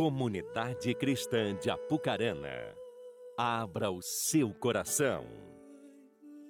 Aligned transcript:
Comunidade 0.00 0.94
Cristã 0.94 1.54
de 1.54 1.68
Apucarana, 1.68 2.74
abra 3.36 3.90
o 3.90 4.00
seu 4.00 4.48
coração. 4.48 5.26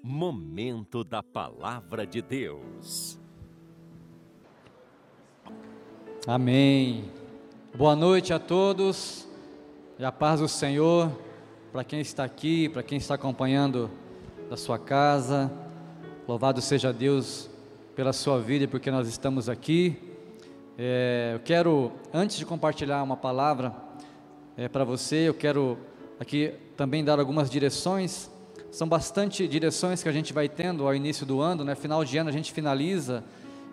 Momento 0.00 1.02
da 1.02 1.20
Palavra 1.20 2.06
de 2.06 2.22
Deus. 2.22 3.18
Amém. 6.28 7.10
Boa 7.74 7.96
noite 7.96 8.32
a 8.32 8.38
todos 8.38 9.26
e 9.98 10.04
a 10.04 10.12
paz 10.12 10.38
do 10.38 10.46
Senhor 10.46 11.10
para 11.72 11.82
quem 11.82 11.98
está 11.98 12.22
aqui, 12.22 12.68
para 12.68 12.84
quem 12.84 12.98
está 12.98 13.16
acompanhando 13.16 13.90
da 14.48 14.56
sua 14.56 14.78
casa. 14.78 15.50
Louvado 16.28 16.60
seja 16.60 16.92
Deus 16.92 17.50
pela 17.96 18.12
sua 18.12 18.38
vida 18.38 18.62
e 18.62 18.68
porque 18.68 18.92
nós 18.92 19.08
estamos 19.08 19.48
aqui. 19.48 20.09
É, 20.78 21.32
eu 21.34 21.40
quero, 21.40 21.92
antes 22.12 22.36
de 22.36 22.46
compartilhar 22.46 23.02
uma 23.02 23.16
palavra 23.16 23.74
é, 24.56 24.68
para 24.68 24.84
você, 24.84 25.28
eu 25.28 25.34
quero 25.34 25.78
aqui 26.18 26.54
também 26.76 27.04
dar 27.04 27.18
algumas 27.18 27.50
direções. 27.50 28.30
São 28.70 28.88
bastante 28.88 29.46
direções 29.48 30.02
que 30.02 30.08
a 30.08 30.12
gente 30.12 30.32
vai 30.32 30.48
tendo 30.48 30.86
ao 30.86 30.94
início 30.94 31.26
do 31.26 31.40
ano, 31.40 31.64
né? 31.64 31.74
Final 31.74 32.04
de 32.04 32.16
ano 32.16 32.28
a 32.28 32.32
gente 32.32 32.52
finaliza 32.52 33.24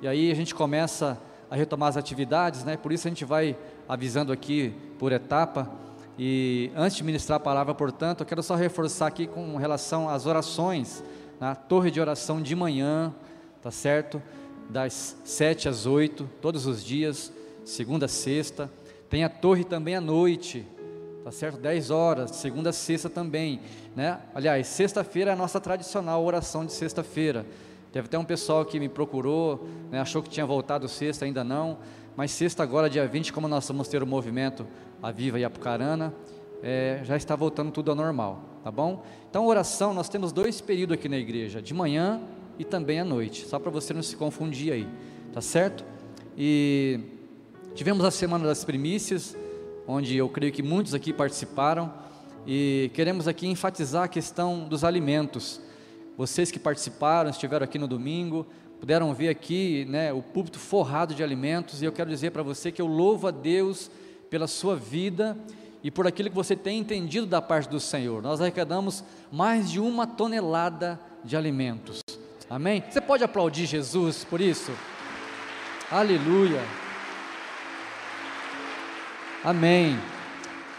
e 0.01 0.07
aí 0.07 0.31
a 0.31 0.35
gente 0.35 0.53
começa 0.53 1.17
a 1.49 1.55
retomar 1.55 1.89
as 1.89 1.97
atividades, 1.97 2.63
né? 2.63 2.77
Por 2.77 2.91
isso 2.91 3.07
a 3.07 3.11
gente 3.11 3.23
vai 3.23 3.57
avisando 3.87 4.31
aqui 4.31 4.73
por 4.99 5.11
etapa. 5.11 5.71
E 6.19 6.71
antes 6.75 6.97
de 6.97 7.03
ministrar 7.03 7.37
a 7.37 7.39
palavra, 7.39 7.73
portanto, 7.75 8.21
eu 8.21 8.25
quero 8.25 8.41
só 8.41 8.55
reforçar 8.55 9.07
aqui 9.07 9.27
com 9.27 9.55
relação 9.55 10.09
às 10.09 10.25
orações, 10.25 11.03
na 11.39 11.53
torre 11.53 11.91
de 11.91 12.01
oração 12.01 12.41
de 12.41 12.55
manhã, 12.55 13.13
tá 13.61 13.69
certo? 13.69 14.21
Das 14.69 15.15
7 15.23 15.69
às 15.69 15.85
8, 15.85 16.29
todos 16.41 16.65
os 16.65 16.83
dias, 16.83 17.31
segunda 17.63 18.05
a 18.05 18.09
sexta. 18.09 18.69
Tem 19.09 19.23
a 19.23 19.29
torre 19.29 19.63
também 19.63 19.95
à 19.95 20.01
noite, 20.01 20.65
tá 21.23 21.31
certo? 21.31 21.57
10 21.59 21.89
horas, 21.91 22.31
segunda 22.31 22.71
a 22.71 22.73
sexta 22.73 23.09
também, 23.09 23.61
né? 23.95 24.19
Aliás, 24.33 24.67
sexta-feira 24.67 25.31
é 25.31 25.33
a 25.33 25.37
nossa 25.37 25.59
tradicional 25.59 26.23
oração 26.23 26.65
de 26.65 26.73
sexta-feira. 26.73 27.45
Teve 27.91 28.07
até 28.07 28.17
um 28.19 28.25
pessoal 28.25 28.65
que 28.65 28.79
me 28.79 28.89
procurou, 28.89 29.65
né, 29.89 29.99
achou 29.99 30.21
que 30.21 30.29
tinha 30.29 30.45
voltado 30.45 30.87
sexta, 30.87 31.25
ainda 31.25 31.43
não. 31.43 31.77
Mas 32.15 32.31
sexta 32.31 32.63
agora, 32.63 32.89
dia 32.89 33.07
20, 33.07 33.31
como 33.31 33.47
nós 33.47 33.67
vamos 33.67 33.87
ter 33.87 34.03
o 34.03 34.07
movimento 34.07 34.67
Aviva 35.01 35.39
e 35.39 35.45
Apucarana, 35.45 36.13
é, 36.61 36.99
já 37.03 37.15
está 37.15 37.35
voltando 37.35 37.71
tudo 37.71 37.91
ao 37.91 37.95
normal, 37.95 38.41
tá 38.63 38.71
bom? 38.71 39.03
Então, 39.29 39.45
oração, 39.45 39.93
nós 39.93 40.09
temos 40.09 40.31
dois 40.31 40.59
períodos 40.59 40.95
aqui 40.95 41.07
na 41.07 41.17
igreja, 41.17 41.61
de 41.61 41.73
manhã 41.73 42.21
e 42.59 42.65
também 42.65 42.99
à 42.99 43.05
noite, 43.05 43.45
só 43.47 43.59
para 43.59 43.71
você 43.71 43.93
não 43.93 44.01
se 44.01 44.15
confundir 44.15 44.73
aí, 44.73 44.87
tá 45.33 45.41
certo? 45.41 45.83
E 46.37 46.99
tivemos 47.75 48.03
a 48.05 48.11
semana 48.11 48.45
das 48.45 48.63
primícias, 48.63 49.35
onde 49.87 50.17
eu 50.17 50.27
creio 50.27 50.51
que 50.51 50.63
muitos 50.63 50.93
aqui 50.93 51.13
participaram, 51.13 51.93
e 52.45 52.89
queremos 52.93 53.27
aqui 53.27 53.47
enfatizar 53.47 54.03
a 54.03 54.07
questão 54.07 54.67
dos 54.67 54.83
alimentos. 54.83 55.59
Vocês 56.17 56.49
que 56.49 56.57
participaram, 56.57 57.29
estiveram 57.29 57.63
aqui 57.63 57.77
no 57.77 57.87
domingo, 57.87 58.47
puderam 58.79 59.13
ver 59.13 59.29
aqui 59.29 59.85
né, 59.85 60.13
o 60.13 60.21
púlpito 60.21 60.57
forrado 60.57 61.13
de 61.13 61.23
alimentos, 61.23 61.81
e 61.81 61.85
eu 61.85 61.91
quero 61.91 62.09
dizer 62.09 62.31
para 62.31 62.43
você 62.43 62.71
que 62.71 62.81
eu 62.81 62.87
louvo 62.87 63.27
a 63.27 63.31
Deus 63.31 63.91
pela 64.29 64.47
sua 64.47 64.75
vida 64.75 65.37
e 65.83 65.91
por 65.91 66.07
aquilo 66.07 66.29
que 66.29 66.35
você 66.35 66.55
tem 66.55 66.79
entendido 66.79 67.27
da 67.27 67.41
parte 67.41 67.69
do 67.69 67.79
Senhor. 67.79 68.21
Nós 68.21 68.41
arrecadamos 68.41 69.03
mais 69.31 69.69
de 69.69 69.79
uma 69.79 70.07
tonelada 70.07 70.99
de 71.23 71.35
alimentos. 71.35 72.06
Amém? 72.49 72.81
Você 72.89 73.01
pode 73.01 73.25
aplaudir 73.25 73.65
Jesus 73.65 74.23
por 74.23 74.39
isso? 74.39 74.71
Aleluia. 75.91 76.61
Amém. 79.43 79.99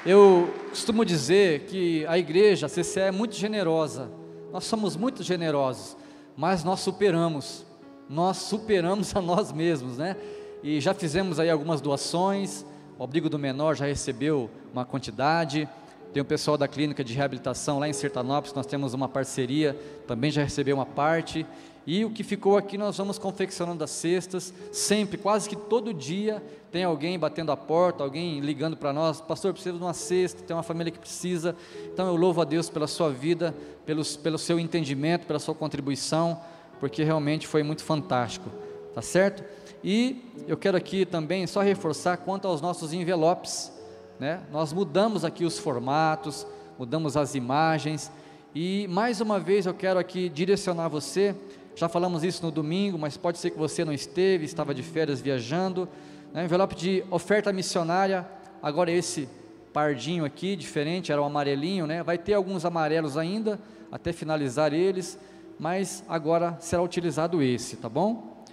Eu 0.05 0.55
costumo 0.71 1.05
dizer 1.05 1.67
que 1.67 2.07
a 2.07 2.17
igreja, 2.17 2.65
a 2.65 2.69
CCE, 2.71 3.01
é 3.01 3.11
muito 3.11 3.35
generosa. 3.35 4.11
Nós 4.51 4.65
somos 4.65 4.97
muito 4.97 5.23
generosos, 5.23 5.95
mas 6.35 6.65
nós 6.65 6.81
superamos. 6.81 7.67
Nós 8.09 8.39
superamos 8.39 9.15
a 9.15 9.21
nós 9.21 9.53
mesmos, 9.53 9.99
né? 9.99 10.17
E 10.63 10.81
já 10.81 10.95
fizemos 10.95 11.39
aí 11.39 11.51
algumas 11.51 11.83
doações. 11.83 12.65
O 12.99 13.05
abrigo 13.05 13.29
do 13.29 13.39
menor 13.39 13.77
já 13.77 13.85
recebeu 13.85 14.51
uma 14.73 14.87
quantidade. 14.87 15.69
Tem 16.13 16.23
o 16.23 16.25
pessoal 16.25 16.57
da 16.57 16.67
clínica 16.67 17.05
de 17.05 17.13
reabilitação 17.13 17.79
lá 17.79 17.89
em 17.89 17.93
Sertanópolis, 17.93 18.55
nós 18.55 18.67
temos 18.67 18.95
uma 18.95 19.09
parceria, 19.09 19.79
também 20.07 20.31
já 20.31 20.43
recebeu 20.43 20.77
uma 20.77 20.87
parte. 20.87 21.47
E 21.87 22.05
o 22.05 22.11
que 22.11 22.23
ficou 22.23 22.57
aqui 22.57 22.79
nós 22.79 22.97
vamos 22.97 23.19
confeccionando 23.19 23.85
as 23.85 23.91
cestas, 23.91 24.53
sempre, 24.73 25.19
quase 25.19 25.49
que 25.49 25.57
todo 25.57 25.93
dia 25.93 26.43
tem 26.71 26.85
alguém 26.85 27.19
batendo 27.19 27.53
a 27.53 27.57
porta, 27.57 28.03
alguém 28.03 28.41
ligando 28.41 28.77
para 28.77 28.93
nós, 28.93 29.21
pastor, 29.21 29.53
precisa 29.53 29.77
de 29.77 29.83
uma 29.83 29.95
cesta, 29.95 30.43
tem 30.43 30.57
uma 30.57 30.63
família 30.63 30.91
que 30.91 30.99
precisa. 30.99 31.55
Então 31.93 32.07
eu 32.07 32.17
louvo 32.17 32.41
a 32.41 32.45
Deus 32.45 32.69
pela 32.71 32.87
sua 32.87 33.11
vida, 33.11 33.55
pelos, 33.87 34.17
pelo 34.17 34.39
seu 34.39 34.59
entendimento, 34.59 35.27
pela 35.27 35.39
sua 35.39 35.55
contribuição, 35.55 36.41
porque 36.81 37.03
realmente 37.03 37.47
foi 37.47 37.63
muito 37.63 37.83
fantástico, 37.83 38.51
tá 38.95 39.03
certo? 39.03 39.43
E 39.85 40.25
eu 40.47 40.57
quero 40.57 40.77
aqui 40.77 41.07
também 41.07 41.47
só 41.47 41.61
reforçar 41.61 42.17
quanto 42.19 42.49
aos 42.49 42.61
nossos 42.61 42.93
envelopes 42.93 43.78
né? 44.19 44.41
Nós 44.51 44.73
mudamos 44.73 45.25
aqui 45.25 45.45
os 45.45 45.59
formatos, 45.59 46.47
mudamos 46.79 47.17
as 47.17 47.35
imagens 47.35 48.11
e 48.55 48.89
mais 48.89 49.21
uma 49.21 49.39
vez 49.39 49.67
eu 49.67 49.75
quero 49.75 49.99
aqui 49.99 50.29
direcionar 50.29 50.89
você. 50.89 51.35
Já 51.77 51.89
falamos 51.89 52.25
isso 52.25 52.45
no 52.45 52.51
domingo, 52.51 52.99
mas 52.99 53.17
pode 53.17 53.39
ser 53.39 53.51
que 53.51 53.59
você 53.59 53.85
não 53.85 53.93
esteve, 53.93 54.45
estava 54.45 54.75
de 54.75 54.83
férias 54.83 55.21
viajando. 55.21 55.89
Né? 56.33 56.45
Envelope 56.45 56.75
de 56.75 57.05
oferta 57.11 57.53
missionária, 57.53 58.27
agora 58.61 58.91
esse 58.91 59.29
pardinho 59.73 60.25
aqui, 60.25 60.57
diferente, 60.57 61.13
era 61.13 61.23
o 61.23 61.25
amarelinho, 61.25 61.87
né? 61.87 62.03
Vai 62.03 62.19
ter 62.19 62.35
alguns 62.35 62.65
amarelos 62.65 63.17
ainda, 63.17 63.61
até 63.93 64.13
finalizar 64.13 64.73
eles, 64.73 65.17
mas 65.59 66.03
agora 66.09 66.57
será 66.59 66.83
utilizado 66.83 67.41
esse, 67.41 67.77
tá 67.77 67.89
bom? 67.89 68.45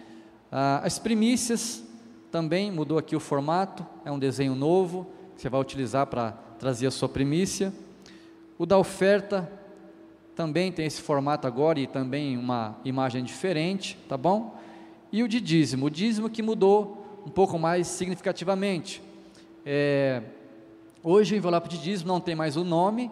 Ah, 0.52 0.82
as 0.84 1.00
primícias 1.00 1.84
também 2.32 2.70
mudou 2.70 3.00
aqui 3.00 3.16
o 3.16 3.20
formato, 3.20 3.84
é 4.04 4.12
um 4.12 4.20
desenho 4.20 4.54
novo 4.54 5.08
você 5.46 5.50
vai 5.50 5.62
utilizar 5.62 6.08
para 6.08 6.32
trazer 6.58 6.88
a 6.88 6.92
sua 6.92 7.08
primícia. 7.08 7.72
O 8.58 8.66
da 8.66 8.80
oferta 8.80 9.48
também 10.36 10.72
tem 10.72 10.88
esse 10.88 11.00
formato 11.00 11.46
agora 11.46 11.80
e 11.80 11.86
também 11.86 12.36
uma 12.36 12.76
imagem 12.84 13.24
diferente, 13.24 13.96
tá 14.10 14.18
bom? 14.18 14.60
E 15.12 15.22
o 15.22 15.28
de 15.28 15.40
dízimo, 15.40 15.86
o 15.86 15.90
dízimo 15.92 16.32
que 16.32 16.42
mudou 16.42 17.22
um 17.28 17.30
pouco 17.30 17.60
mais 17.60 17.86
significativamente. 17.86 19.04
É, 19.64 20.24
hoje 21.04 21.36
o 21.36 21.38
envelope 21.38 21.70
de 21.70 21.78
dízimo 21.78 22.12
não 22.12 22.20
tem 22.20 22.34
mais 22.34 22.58
o 22.58 22.64
nome 22.64 23.12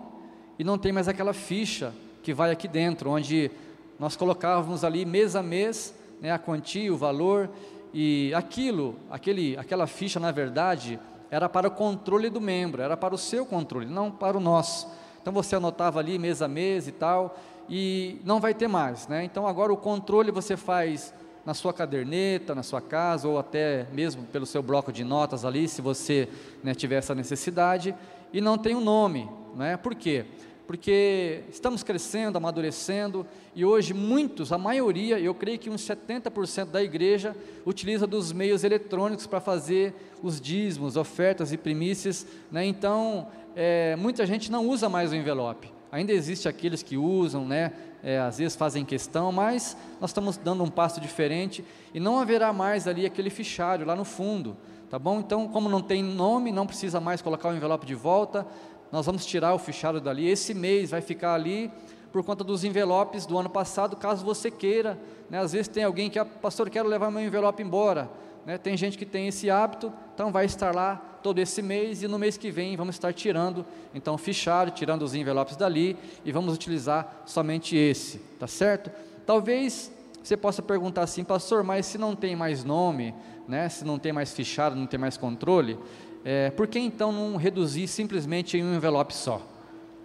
e 0.57 0.63
não 0.63 0.79
tem 0.79 0.91
mais 0.91 1.07
aquela 1.07 1.33
ficha 1.33 1.93
que 2.23 2.33
vai 2.33 2.49
aqui 2.49 2.67
dentro, 2.67 3.11
onde 3.11 3.51
nós 3.99 4.15
colocávamos 4.15 4.83
ali 4.83 5.05
mês 5.05 5.35
a 5.35 5.43
mês 5.43 5.93
né, 6.19 6.31
a 6.31 6.39
quantia, 6.39 6.91
o 6.91 6.97
valor 6.97 7.47
e 7.93 8.33
aquilo, 8.33 8.95
aquele, 9.11 9.55
aquela 9.55 9.85
ficha 9.85 10.19
na 10.19 10.31
verdade 10.31 10.99
era 11.31 11.49
para 11.49 11.67
o 11.67 11.71
controle 11.71 12.29
do 12.29 12.39
membro, 12.39 12.81
era 12.81 12.95
para 12.95 13.13
o 13.13 13.17
seu 13.17 13.45
controle, 13.45 13.85
não 13.85 14.11
para 14.11 14.37
o 14.37 14.39
nosso. 14.39 14.87
Então 15.21 15.33
você 15.33 15.55
anotava 15.55 15.99
ali 15.99 16.19
mês 16.19 16.41
a 16.41 16.47
mês 16.47 16.87
e 16.87 16.91
tal, 16.91 17.37
e 17.69 18.19
não 18.25 18.39
vai 18.39 18.53
ter 18.53 18.67
mais, 18.67 19.07
né? 19.07 19.23
Então 19.23 19.47
agora 19.47 19.71
o 19.71 19.77
controle 19.77 20.31
você 20.31 20.57
faz 20.57 21.13
na 21.45 21.53
sua 21.53 21.73
caderneta, 21.73 22.55
na 22.55 22.63
sua 22.63 22.81
casa, 22.81 23.27
ou 23.27 23.37
até 23.37 23.87
mesmo 23.91 24.23
pelo 24.23 24.45
seu 24.45 24.61
bloco 24.61 24.91
de 24.91 25.03
notas 25.03 25.43
ali, 25.43 25.67
se 25.67 25.81
você 25.81 26.29
né, 26.63 26.73
tiver 26.73 26.95
essa 26.95 27.13
necessidade, 27.13 27.95
e 28.31 28.39
não 28.39 28.57
tem 28.57 28.75
um 28.75 28.81
nome, 28.81 29.29
né? 29.55 29.77
Por 29.77 29.93
quê? 29.93 30.25
Porque 30.65 31.43
estamos 31.49 31.83
crescendo, 31.83 32.37
amadurecendo, 32.37 33.25
e 33.55 33.65
hoje 33.65 33.93
muitos, 33.93 34.51
a 34.51 34.57
maioria, 34.57 35.19
eu 35.19 35.33
creio 35.33 35.59
que 35.59 35.69
uns 35.69 35.81
70% 35.81 36.65
da 36.65 36.81
igreja 36.81 37.35
utiliza 37.65 38.07
dos 38.07 38.31
meios 38.31 38.63
eletrônicos 38.63 39.27
para 39.27 39.41
fazer 39.41 39.93
os 40.21 40.39
dízimos, 40.39 40.95
ofertas 40.95 41.51
e 41.51 41.57
primícias, 41.57 42.25
né? 42.51 42.65
então 42.65 43.27
é, 43.55 43.95
muita 43.97 44.25
gente 44.25 44.51
não 44.51 44.67
usa 44.67 44.87
mais 44.87 45.11
o 45.11 45.15
envelope, 45.15 45.71
ainda 45.91 46.13
existe 46.13 46.47
aqueles 46.47 46.81
que 46.81 46.97
usam, 46.97 47.45
né? 47.45 47.71
É, 48.05 48.19
às 48.19 48.37
vezes 48.37 48.53
fazem 48.57 48.83
questão, 48.83 49.31
mas 49.31 49.77
nós 50.01 50.09
estamos 50.09 50.35
dando 50.35 50.61
um 50.61 50.69
passo 50.69 50.99
diferente, 50.99 51.63
e 51.93 52.01
não 52.01 52.19
haverá 52.19 52.51
mais 52.51 52.85
ali 52.85 53.05
aquele 53.05 53.29
fichário 53.29 53.85
lá 53.85 53.95
no 53.95 54.03
fundo, 54.03 54.57
tá 54.89 54.99
bom? 54.99 55.19
Então, 55.19 55.47
como 55.47 55.69
não 55.69 55.81
tem 55.81 56.03
nome, 56.03 56.51
não 56.51 56.67
precisa 56.67 56.99
mais 56.99 57.21
colocar 57.21 57.47
o 57.47 57.55
envelope 57.55 57.85
de 57.85 57.95
volta, 57.95 58.45
nós 58.93 59.07
vamos 59.07 59.25
tirar 59.25 59.55
o 59.55 59.57
fichário 59.57 59.99
dali. 59.99 60.29
Esse 60.29 60.53
mês 60.53 60.91
vai 60.91 61.01
ficar 61.01 61.33
ali 61.33 61.71
por 62.11 62.23
conta 62.23 62.43
dos 62.43 62.63
envelopes 62.63 63.25
do 63.25 63.35
ano 63.39 63.49
passado, 63.49 63.95
caso 63.95 64.23
você 64.23 64.51
queira. 64.51 64.99
Né? 65.31 65.39
Às 65.39 65.53
vezes 65.53 65.67
tem 65.67 65.83
alguém 65.83 66.11
que, 66.11 66.19
ah, 66.19 66.23
pastor, 66.25 66.69
quero 66.69 66.87
levar 66.87 67.09
meu 67.09 67.23
envelope 67.23 67.63
embora. 67.63 68.07
Né? 68.45 68.55
Tem 68.55 68.77
gente 68.77 68.95
que 68.95 69.03
tem 69.03 69.27
esse 69.27 69.49
hábito, 69.49 69.91
então 70.13 70.31
vai 70.31 70.45
estar 70.45 70.75
lá 70.75 70.97
todo 71.23 71.39
esse 71.39 71.59
mês 71.59 72.03
e 72.03 72.07
no 72.07 72.19
mês 72.19 72.37
que 72.37 72.51
vem 72.51 72.77
vamos 72.77 72.93
estar 72.93 73.11
tirando, 73.13 73.65
então, 73.95 74.15
fichário, 74.15 74.71
tirando 74.71 75.01
os 75.01 75.15
envelopes 75.15 75.55
dali 75.55 75.97
e 76.23 76.31
vamos 76.31 76.53
utilizar 76.53 77.23
somente 77.25 77.75
esse, 77.75 78.19
tá 78.39 78.45
certo? 78.45 78.91
Talvez 79.25 79.91
você 80.21 80.37
possa 80.37 80.61
perguntar 80.61 81.01
assim, 81.01 81.23
pastor, 81.23 81.63
mas 81.63 81.87
se 81.87 81.97
não 81.97 82.15
tem 82.15 82.35
mais 82.35 82.63
nome, 82.63 83.15
né, 83.47 83.67
se 83.69 83.83
não 83.83 83.97
tem 83.97 84.13
mais 84.13 84.33
fichado, 84.33 84.75
não 84.75 84.85
tem 84.85 84.99
mais 84.99 85.17
controle, 85.17 85.79
é, 86.25 86.49
por 86.51 86.67
que 86.67 86.79
então 86.79 87.11
não 87.11 87.35
reduzir 87.35 87.87
simplesmente 87.87 88.57
em 88.57 88.63
um 88.63 88.75
envelope 88.75 89.13
só? 89.13 89.41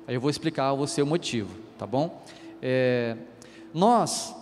Aí 0.06 0.14
eu 0.14 0.20
vou 0.20 0.30
explicar 0.30 0.70
a 0.70 0.74
você 0.74 1.00
o 1.00 1.06
motivo, 1.06 1.54
tá 1.78 1.86
bom? 1.86 2.22
É, 2.60 3.16
nós 3.72 4.34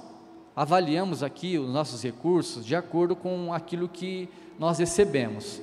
avaliamos 0.54 1.22
aqui 1.22 1.58
os 1.58 1.68
nossos 1.68 2.02
recursos 2.02 2.64
de 2.64 2.74
acordo 2.74 3.14
com 3.14 3.52
aquilo 3.52 3.88
que 3.88 4.28
nós 4.58 4.78
recebemos. 4.78 5.60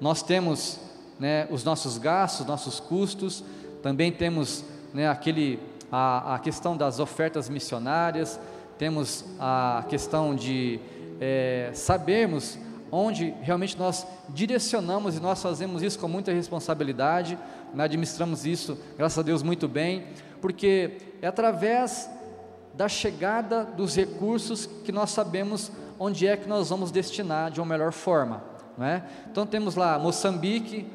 Nós 0.00 0.22
temos 0.22 0.80
né, 1.20 1.46
os 1.50 1.64
nossos 1.64 1.98
gastos, 1.98 2.46
nossos 2.46 2.80
custos, 2.80 3.44
também 3.82 4.10
temos 4.10 4.64
né, 4.94 5.08
aquele, 5.08 5.58
a, 5.90 6.36
a 6.36 6.38
questão 6.38 6.76
das 6.76 6.98
ofertas 6.98 7.48
missionárias, 7.48 8.40
temos 8.78 9.24
a 9.38 9.84
questão 9.88 10.34
de 10.34 10.80
é, 11.20 11.70
sabermos 11.74 12.58
onde 12.94 13.34
realmente 13.40 13.78
nós 13.78 14.06
direcionamos 14.28 15.16
e 15.16 15.20
nós 15.20 15.42
fazemos 15.42 15.82
isso 15.82 15.98
com 15.98 16.06
muita 16.06 16.30
responsabilidade, 16.30 17.38
né, 17.72 17.84
administramos 17.84 18.44
isso, 18.44 18.78
graças 18.98 19.18
a 19.18 19.22
Deus, 19.22 19.42
muito 19.42 19.66
bem, 19.66 20.04
porque 20.42 20.98
é 21.22 21.26
através 21.26 22.10
da 22.74 22.88
chegada 22.88 23.64
dos 23.64 23.96
recursos 23.96 24.66
que 24.84 24.92
nós 24.92 25.10
sabemos 25.10 25.72
onde 25.98 26.26
é 26.26 26.36
que 26.36 26.46
nós 26.46 26.68
vamos 26.68 26.90
destinar 26.90 27.50
de 27.50 27.60
uma 27.60 27.66
melhor 27.66 27.92
forma. 27.92 28.44
Não 28.76 28.86
é? 28.86 29.02
Então 29.30 29.46
temos 29.46 29.74
lá 29.74 29.98
Moçambique, 29.98 30.86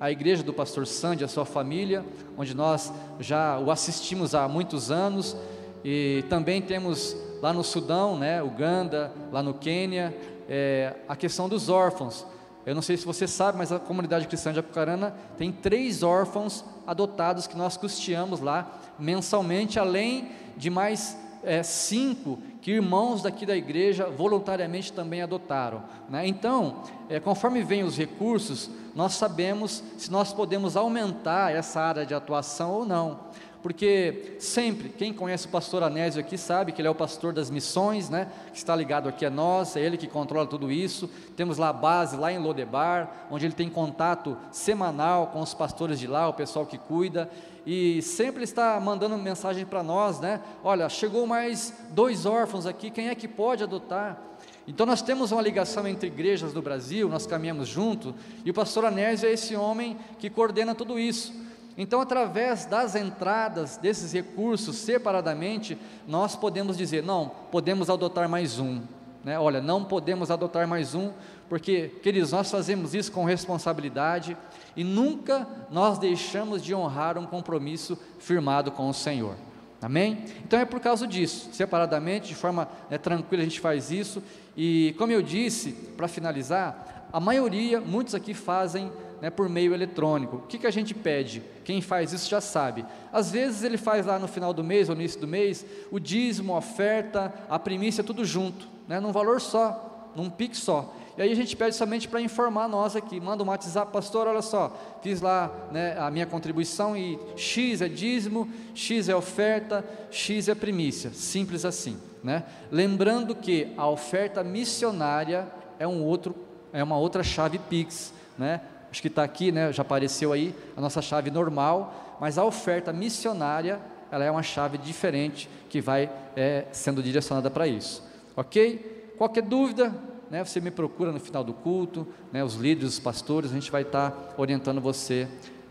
a 0.00 0.10
igreja 0.10 0.42
do 0.42 0.52
pastor 0.52 0.86
Sandy, 0.86 1.24
a 1.24 1.28
sua 1.28 1.44
família, 1.44 2.04
onde 2.36 2.54
nós 2.54 2.92
já 3.20 3.58
o 3.58 3.70
assistimos 3.70 4.34
há 4.34 4.48
muitos 4.48 4.90
anos, 4.90 5.36
e 5.84 6.24
também 6.28 6.60
temos 6.60 7.16
lá 7.42 7.52
no 7.52 7.62
Sudão, 7.62 8.16
né, 8.16 8.42
Uganda, 8.42 9.12
lá 9.30 9.42
no 9.42 9.54
Quênia, 9.54 10.16
é, 10.48 10.96
a 11.08 11.16
questão 11.16 11.48
dos 11.48 11.68
órfãos. 11.68 12.26
Eu 12.66 12.74
não 12.74 12.82
sei 12.82 12.96
se 12.96 13.04
você 13.04 13.26
sabe, 13.26 13.58
mas 13.58 13.70
a 13.70 13.78
comunidade 13.78 14.26
cristã 14.26 14.52
de 14.52 14.58
Apucarana 14.58 15.14
tem 15.36 15.52
três 15.52 16.02
órfãos 16.02 16.64
adotados 16.86 17.46
que 17.46 17.56
nós 17.56 17.76
custeamos 17.76 18.40
lá 18.40 18.78
mensalmente, 18.98 19.78
além 19.78 20.30
de 20.56 20.70
mais 20.70 21.16
é, 21.42 21.62
cinco 21.62 22.38
que 22.62 22.70
irmãos 22.70 23.20
daqui 23.20 23.44
da 23.44 23.54
igreja 23.54 24.08
voluntariamente 24.08 24.92
também 24.92 25.20
adotaram. 25.20 25.82
Né? 26.08 26.26
Então, 26.26 26.82
é, 27.10 27.20
conforme 27.20 27.62
vêm 27.62 27.82
os 27.82 27.98
recursos, 27.98 28.70
nós 28.94 29.14
sabemos 29.14 29.82
se 29.98 30.10
nós 30.10 30.32
podemos 30.32 30.74
aumentar 30.74 31.54
essa 31.54 31.80
área 31.80 32.06
de 32.06 32.14
atuação 32.14 32.72
ou 32.72 32.86
não 32.86 33.20
porque 33.64 34.36
sempre, 34.38 34.90
quem 34.90 35.10
conhece 35.10 35.46
o 35.46 35.48
pastor 35.48 35.82
Anésio 35.82 36.20
aqui 36.20 36.36
sabe 36.36 36.70
que 36.70 36.82
ele 36.82 36.88
é 36.88 36.90
o 36.90 36.94
pastor 36.94 37.32
das 37.32 37.48
missões, 37.48 38.10
né, 38.10 38.28
que 38.52 38.58
está 38.58 38.76
ligado 38.76 39.08
aqui 39.08 39.24
a 39.24 39.30
nós, 39.30 39.74
é 39.74 39.80
ele 39.80 39.96
que 39.96 40.06
controla 40.06 40.46
tudo 40.46 40.70
isso. 40.70 41.08
Temos 41.34 41.56
lá 41.56 41.70
a 41.70 41.72
base, 41.72 42.14
lá 42.14 42.30
em 42.30 42.36
Lodebar, 42.36 43.26
onde 43.30 43.46
ele 43.46 43.54
tem 43.54 43.70
contato 43.70 44.36
semanal 44.52 45.28
com 45.28 45.40
os 45.40 45.54
pastores 45.54 45.98
de 45.98 46.06
lá, 46.06 46.28
o 46.28 46.34
pessoal 46.34 46.66
que 46.66 46.76
cuida, 46.76 47.30
e 47.64 48.02
sempre 48.02 48.44
está 48.44 48.78
mandando 48.78 49.16
mensagem 49.16 49.64
para 49.64 49.82
nós, 49.82 50.20
né? 50.20 50.42
Olha, 50.62 50.86
chegou 50.90 51.26
mais 51.26 51.72
dois 51.88 52.26
órfãos 52.26 52.66
aqui, 52.66 52.90
quem 52.90 53.08
é 53.08 53.14
que 53.14 53.26
pode 53.26 53.62
adotar? 53.62 54.20
Então 54.68 54.84
nós 54.84 55.00
temos 55.00 55.32
uma 55.32 55.40
ligação 55.40 55.88
entre 55.88 56.08
igrejas 56.08 56.52
do 56.52 56.60
Brasil, 56.60 57.08
nós 57.08 57.26
caminhamos 57.26 57.66
junto, 57.66 58.14
e 58.44 58.50
o 58.50 58.54
pastor 58.54 58.84
Anésio 58.84 59.26
é 59.26 59.32
esse 59.32 59.56
homem 59.56 59.96
que 60.18 60.28
coordena 60.28 60.74
tudo 60.74 60.98
isso. 60.98 61.43
Então, 61.76 62.00
através 62.00 62.66
das 62.66 62.94
entradas 62.94 63.76
desses 63.76 64.12
recursos 64.12 64.76
separadamente, 64.76 65.76
nós 66.06 66.36
podemos 66.36 66.76
dizer: 66.76 67.02
não, 67.02 67.30
podemos 67.50 67.90
adotar 67.90 68.28
mais 68.28 68.58
um. 68.58 68.80
Né? 69.24 69.38
Olha, 69.38 69.60
não 69.60 69.84
podemos 69.84 70.30
adotar 70.30 70.68
mais 70.68 70.94
um, 70.94 71.10
porque, 71.48 71.88
queridos, 72.02 72.32
nós 72.32 72.50
fazemos 72.50 72.94
isso 72.94 73.10
com 73.10 73.24
responsabilidade 73.24 74.36
e 74.76 74.84
nunca 74.84 75.48
nós 75.70 75.98
deixamos 75.98 76.62
de 76.62 76.74
honrar 76.74 77.18
um 77.18 77.26
compromisso 77.26 77.98
firmado 78.18 78.70
com 78.70 78.88
o 78.88 78.94
Senhor. 78.94 79.34
Amém? 79.80 80.24
Então 80.44 80.58
é 80.58 80.64
por 80.64 80.80
causa 80.80 81.06
disso, 81.06 81.50
separadamente, 81.52 82.28
de 82.28 82.34
forma 82.34 82.68
né, 82.88 82.96
tranquila, 82.96 83.42
a 83.42 83.44
gente 83.44 83.60
faz 83.60 83.90
isso. 83.90 84.22
E 84.56 84.94
como 84.96 85.12
eu 85.12 85.20
disse, 85.20 85.72
para 85.96 86.08
finalizar, 86.08 87.08
a 87.12 87.20
maioria, 87.20 87.80
muitos 87.80 88.14
aqui 88.14 88.32
fazem 88.32 88.90
né, 89.24 89.30
por 89.30 89.48
meio 89.48 89.72
eletrônico. 89.72 90.36
O 90.36 90.40
que, 90.40 90.58
que 90.58 90.66
a 90.66 90.70
gente 90.70 90.92
pede? 90.92 91.42
Quem 91.64 91.80
faz 91.80 92.12
isso 92.12 92.28
já 92.28 92.42
sabe. 92.42 92.84
Às 93.10 93.30
vezes 93.30 93.62
ele 93.62 93.78
faz 93.78 94.04
lá 94.04 94.18
no 94.18 94.28
final 94.28 94.52
do 94.52 94.62
mês 94.62 94.90
ou 94.90 94.94
no 94.94 95.00
início 95.00 95.18
do 95.18 95.26
mês, 95.26 95.64
o 95.90 95.98
dízimo, 95.98 96.52
a 96.52 96.58
oferta, 96.58 97.32
a 97.48 97.58
primícia, 97.58 98.04
tudo 98.04 98.22
junto, 98.22 98.68
né, 98.86 99.00
num 99.00 99.12
valor 99.12 99.40
só, 99.40 100.10
num 100.14 100.28
pique 100.28 100.54
só. 100.54 100.94
E 101.16 101.22
aí 101.22 101.32
a 101.32 101.34
gente 101.34 101.56
pede 101.56 101.74
somente 101.74 102.06
para 102.06 102.20
informar 102.20 102.68
nós 102.68 102.94
aqui, 102.96 103.18
manda 103.18 103.42
um 103.42 103.46
WhatsApp, 103.46 103.90
pastor, 103.90 104.26
olha 104.26 104.42
só, 104.42 104.76
fiz 105.00 105.22
lá 105.22 105.50
né, 105.72 105.96
a 105.98 106.10
minha 106.10 106.26
contribuição 106.26 106.94
e 106.94 107.18
X 107.34 107.80
é 107.80 107.88
dízimo, 107.88 108.46
X 108.74 109.08
é 109.08 109.16
oferta, 109.16 109.82
X 110.10 110.50
é 110.50 110.54
primícia, 110.54 111.10
simples 111.14 111.64
assim. 111.64 111.96
Né? 112.22 112.42
Lembrando 112.70 113.34
que 113.34 113.72
a 113.78 113.88
oferta 113.88 114.44
missionária 114.44 115.48
é 115.78 115.88
um 115.88 116.04
outro, 116.04 116.36
é 116.74 116.84
uma 116.84 116.98
outra 116.98 117.22
chave 117.22 117.58
Pix, 117.58 118.12
né? 118.36 118.60
Acho 118.94 119.02
que 119.02 119.08
está 119.08 119.24
aqui, 119.24 119.50
né, 119.50 119.72
já 119.72 119.82
apareceu 119.82 120.32
aí, 120.32 120.54
a 120.76 120.80
nossa 120.80 121.02
chave 121.02 121.28
normal, 121.28 122.16
mas 122.20 122.38
a 122.38 122.44
oferta 122.44 122.92
missionária, 122.92 123.80
ela 124.08 124.24
é 124.24 124.30
uma 124.30 124.44
chave 124.44 124.78
diferente 124.78 125.50
que 125.68 125.80
vai 125.80 126.08
é, 126.36 126.66
sendo 126.70 127.02
direcionada 127.02 127.50
para 127.50 127.66
isso, 127.66 128.04
ok? 128.36 129.12
Qualquer 129.18 129.42
dúvida, 129.42 129.92
né, 130.30 130.44
você 130.44 130.60
me 130.60 130.70
procura 130.70 131.10
no 131.10 131.18
final 131.18 131.42
do 131.42 131.52
culto, 131.52 132.06
né, 132.32 132.44
os 132.44 132.54
líderes, 132.54 132.92
os 132.92 133.00
pastores, 133.00 133.50
a 133.50 133.54
gente 133.54 133.68
vai 133.68 133.82
estar 133.82 134.12
tá 134.12 134.34
orientando 134.38 134.80
você 134.80 135.26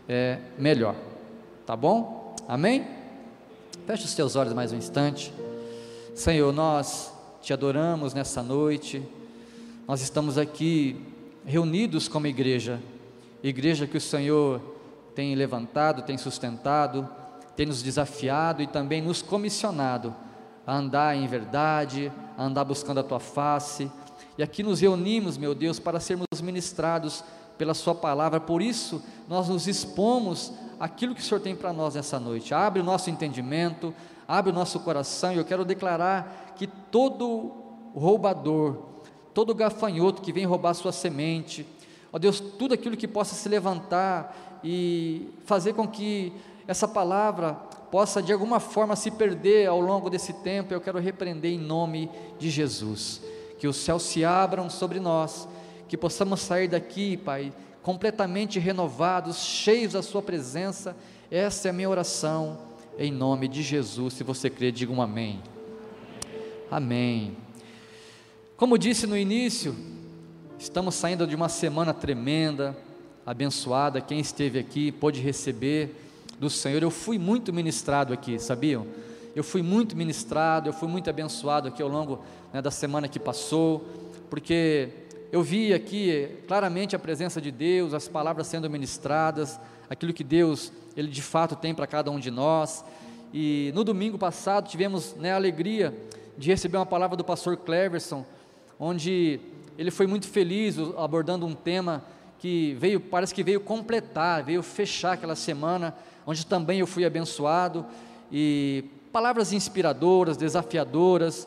é, 0.06 0.38
melhor, 0.58 0.94
tá 1.64 1.74
bom? 1.74 2.36
Amém? 2.46 2.86
Feche 3.86 4.04
os 4.04 4.14
teus 4.14 4.36
olhos 4.36 4.52
mais 4.52 4.70
um 4.70 4.76
instante. 4.76 5.32
Senhor, 6.14 6.52
nós 6.52 7.10
te 7.40 7.54
adoramos 7.54 8.12
nessa 8.12 8.42
noite, 8.42 9.02
nós 9.88 10.02
estamos 10.02 10.36
aqui 10.36 11.00
reunidos 11.46 12.06
como 12.06 12.26
igreja 12.26 12.78
igreja 13.48 13.86
que 13.86 13.96
o 13.96 14.00
Senhor 14.00 14.60
tem 15.14 15.34
levantado, 15.34 16.02
tem 16.02 16.18
sustentado, 16.18 17.08
tem 17.56 17.66
nos 17.66 17.82
desafiado 17.82 18.62
e 18.62 18.66
também 18.66 19.00
nos 19.00 19.22
comissionado 19.22 20.14
a 20.66 20.76
andar 20.76 21.16
em 21.16 21.26
verdade, 21.26 22.10
a 22.36 22.44
andar 22.44 22.64
buscando 22.64 23.00
a 23.00 23.04
tua 23.04 23.20
face. 23.20 23.90
E 24.36 24.42
aqui 24.42 24.62
nos 24.62 24.80
reunimos, 24.80 25.36
meu 25.36 25.54
Deus, 25.54 25.78
para 25.78 26.00
sermos 26.00 26.26
ministrados 26.42 27.22
pela 27.56 27.74
Sua 27.74 27.94
palavra, 27.94 28.40
por 28.40 28.60
isso 28.60 29.02
nós 29.28 29.48
nos 29.48 29.68
expomos 29.68 30.52
aquilo 30.80 31.14
que 31.14 31.20
o 31.20 31.24
Senhor 31.24 31.40
tem 31.40 31.54
para 31.54 31.72
nós 31.72 31.94
nessa 31.94 32.18
noite. 32.18 32.52
Abre 32.52 32.80
o 32.80 32.84
nosso 32.84 33.10
entendimento, 33.10 33.94
abre 34.26 34.50
o 34.50 34.54
nosso 34.54 34.80
coração, 34.80 35.32
e 35.32 35.36
eu 35.36 35.44
quero 35.44 35.64
declarar 35.64 36.54
que 36.56 36.66
todo 36.66 37.52
roubador, 37.94 38.78
todo 39.32 39.54
gafanhoto 39.54 40.20
que 40.20 40.32
vem 40.32 40.44
roubar 40.44 40.74
sua 40.74 40.90
semente, 40.90 41.64
Ó 42.14 42.18
Deus, 42.18 42.38
tudo 42.38 42.74
aquilo 42.74 42.96
que 42.96 43.08
possa 43.08 43.34
se 43.34 43.48
levantar 43.48 44.60
e 44.62 45.30
fazer 45.44 45.72
com 45.72 45.84
que 45.84 46.32
essa 46.64 46.86
palavra 46.86 47.54
possa 47.90 48.22
de 48.22 48.32
alguma 48.32 48.60
forma 48.60 48.94
se 48.94 49.10
perder 49.10 49.66
ao 49.66 49.80
longo 49.80 50.08
desse 50.08 50.32
tempo, 50.32 50.72
eu 50.72 50.80
quero 50.80 51.00
repreender 51.00 51.50
em 51.50 51.58
nome 51.58 52.08
de 52.38 52.50
Jesus. 52.50 53.20
Que 53.58 53.66
os 53.66 53.74
céus 53.78 54.04
se 54.04 54.24
abram 54.24 54.70
sobre 54.70 55.00
nós, 55.00 55.48
que 55.88 55.96
possamos 55.96 56.38
sair 56.40 56.68
daqui, 56.68 57.16
Pai, 57.16 57.52
completamente 57.82 58.60
renovados, 58.60 59.38
cheios 59.38 59.94
da 59.94 60.02
Sua 60.02 60.22
presença. 60.22 60.96
Essa 61.28 61.66
é 61.66 61.70
a 61.70 61.74
minha 61.74 61.90
oração, 61.90 62.58
em 62.96 63.10
nome 63.10 63.48
de 63.48 63.60
Jesus. 63.60 64.14
Se 64.14 64.22
você 64.22 64.48
crê, 64.48 64.70
diga 64.70 64.92
um 64.92 65.02
amém. 65.02 65.42
Amém. 66.70 67.36
Como 68.56 68.78
disse 68.78 69.04
no 69.04 69.16
início, 69.16 69.74
Estamos 70.64 70.94
saindo 70.94 71.26
de 71.26 71.36
uma 71.36 71.50
semana 71.50 71.92
tremenda, 71.92 72.74
abençoada. 73.26 74.00
Quem 74.00 74.18
esteve 74.18 74.58
aqui 74.58 74.90
pôde 74.90 75.20
receber 75.20 75.94
do 76.40 76.48
Senhor. 76.48 76.82
Eu 76.82 76.90
fui 76.90 77.18
muito 77.18 77.52
ministrado 77.52 78.14
aqui, 78.14 78.38
sabiam? 78.38 78.86
Eu 79.36 79.44
fui 79.44 79.60
muito 79.60 79.94
ministrado, 79.94 80.70
eu 80.70 80.72
fui 80.72 80.88
muito 80.88 81.10
abençoado 81.10 81.68
aqui 81.68 81.82
ao 81.82 81.88
longo 81.90 82.24
né, 82.50 82.62
da 82.62 82.70
semana 82.70 83.06
que 83.08 83.20
passou, 83.20 83.86
porque 84.30 84.88
eu 85.30 85.42
vi 85.42 85.74
aqui 85.74 86.30
claramente 86.48 86.96
a 86.96 86.98
presença 86.98 87.42
de 87.42 87.50
Deus, 87.50 87.92
as 87.92 88.08
palavras 88.08 88.46
sendo 88.46 88.68
ministradas, 88.70 89.60
aquilo 89.90 90.14
que 90.14 90.24
Deus, 90.24 90.72
Ele 90.96 91.08
de 91.08 91.20
fato 91.20 91.54
tem 91.54 91.74
para 91.74 91.86
cada 91.86 92.10
um 92.10 92.18
de 92.18 92.30
nós. 92.30 92.82
E 93.34 93.70
no 93.74 93.84
domingo 93.84 94.16
passado 94.16 94.66
tivemos 94.66 95.14
né, 95.16 95.32
a 95.32 95.36
alegria 95.36 95.94
de 96.38 96.48
receber 96.48 96.78
uma 96.78 96.86
palavra 96.86 97.18
do 97.18 97.22
pastor 97.22 97.54
Cleverson, 97.54 98.24
onde 98.80 99.38
ele 99.76 99.90
foi 99.90 100.06
muito 100.06 100.28
feliz 100.28 100.76
abordando 100.96 101.46
um 101.46 101.54
tema 101.54 102.04
que 102.38 102.76
veio, 102.78 103.00
parece 103.00 103.34
que 103.34 103.42
veio 103.42 103.60
completar, 103.60 104.42
veio 104.42 104.62
fechar 104.62 105.12
aquela 105.12 105.34
semana, 105.34 105.94
onde 106.26 106.44
também 106.46 106.80
eu 106.80 106.86
fui 106.86 107.04
abençoado, 107.04 107.86
e 108.30 108.84
palavras 109.12 109.52
inspiradoras, 109.52 110.36
desafiadoras, 110.36 111.46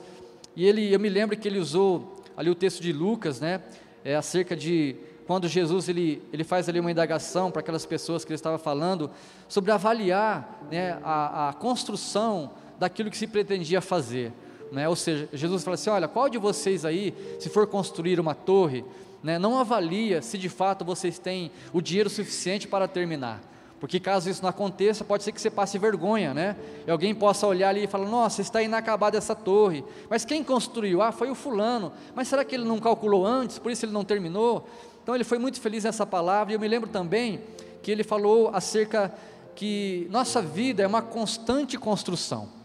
E 0.55 0.65
ele, 0.65 0.91
eu 0.91 0.99
me 0.99 1.07
lembro 1.07 1.37
que 1.37 1.47
ele 1.47 1.59
usou 1.59 2.23
ali 2.35 2.49
o 2.49 2.55
texto 2.55 2.81
de 2.81 2.91
Lucas, 2.91 3.39
né? 3.39 3.61
É 4.03 4.15
acerca 4.15 4.55
de 4.55 4.95
quando 5.27 5.47
Jesus 5.47 5.87
ele, 5.87 6.23
ele 6.33 6.43
faz 6.43 6.67
ali 6.67 6.79
uma 6.79 6.89
indagação 6.89 7.51
para 7.51 7.59
aquelas 7.59 7.85
pessoas 7.85 8.25
que 8.25 8.31
ele 8.31 8.37
estava 8.37 8.57
falando 8.57 9.11
sobre 9.47 9.71
avaliar 9.71 10.65
né, 10.71 10.97
a, 11.03 11.49
a 11.49 11.53
construção 11.53 12.51
daquilo 12.79 13.11
que 13.11 13.17
se 13.17 13.27
pretendia 13.27 13.81
fazer. 13.81 14.31
Né? 14.71 14.87
Ou 14.87 14.95
seja, 14.95 15.29
Jesus 15.33 15.63
fala 15.63 15.75
assim: 15.75 15.89
olha, 15.89 16.07
qual 16.07 16.29
de 16.29 16.37
vocês 16.37 16.85
aí, 16.85 17.13
se 17.39 17.49
for 17.49 17.67
construir 17.67 18.19
uma 18.19 18.35
torre, 18.35 18.83
né, 19.23 19.39
não 19.39 19.57
avalia 19.57 20.21
se 20.21 20.37
de 20.37 20.49
fato 20.49 20.85
vocês 20.85 21.19
têm 21.19 21.51
o 21.73 21.81
dinheiro 21.81 22.09
suficiente 22.09 22.67
para 22.67 22.87
terminar. 22.87 23.41
Porque 23.79 23.99
caso 23.99 24.29
isso 24.29 24.41
não 24.41 24.49
aconteça, 24.49 25.03
pode 25.03 25.23
ser 25.23 25.31
que 25.31 25.39
você 25.39 25.51
passe 25.51 25.77
vergonha, 25.77 26.33
né? 26.33 26.55
E 26.87 26.89
alguém 26.89 27.13
possa 27.13 27.45
olhar 27.45 27.69
ali 27.69 27.83
e 27.83 27.87
falar: 27.87 28.07
Nossa, 28.07 28.41
está 28.41 28.61
inacabada 28.61 29.17
essa 29.17 29.35
torre. 29.35 29.83
Mas 30.09 30.25
quem 30.25 30.43
construiu? 30.43 31.01
Ah, 31.01 31.11
foi 31.11 31.29
o 31.29 31.35
fulano. 31.35 31.91
Mas 32.15 32.27
será 32.27 32.43
que 32.43 32.55
ele 32.55 32.65
não 32.65 32.79
calculou 32.79 33.25
antes? 33.25 33.59
Por 33.59 33.71
isso 33.71 33.85
ele 33.85 33.91
não 33.91 34.03
terminou? 34.03 34.67
Então 35.03 35.13
ele 35.13 35.23
foi 35.23 35.37
muito 35.37 35.61
feliz 35.61 35.83
nessa 35.83 36.07
palavra. 36.07 36.53
E 36.53 36.55
eu 36.55 36.59
me 36.59 36.67
lembro 36.67 36.89
também 36.89 37.41
que 37.83 37.91
ele 37.91 38.03
falou 38.03 38.49
acerca 38.51 39.13
que 39.55 40.07
nossa 40.09 40.41
vida 40.41 40.81
é 40.81 40.87
uma 40.87 41.01
constante 41.01 41.77
construção. 41.77 42.56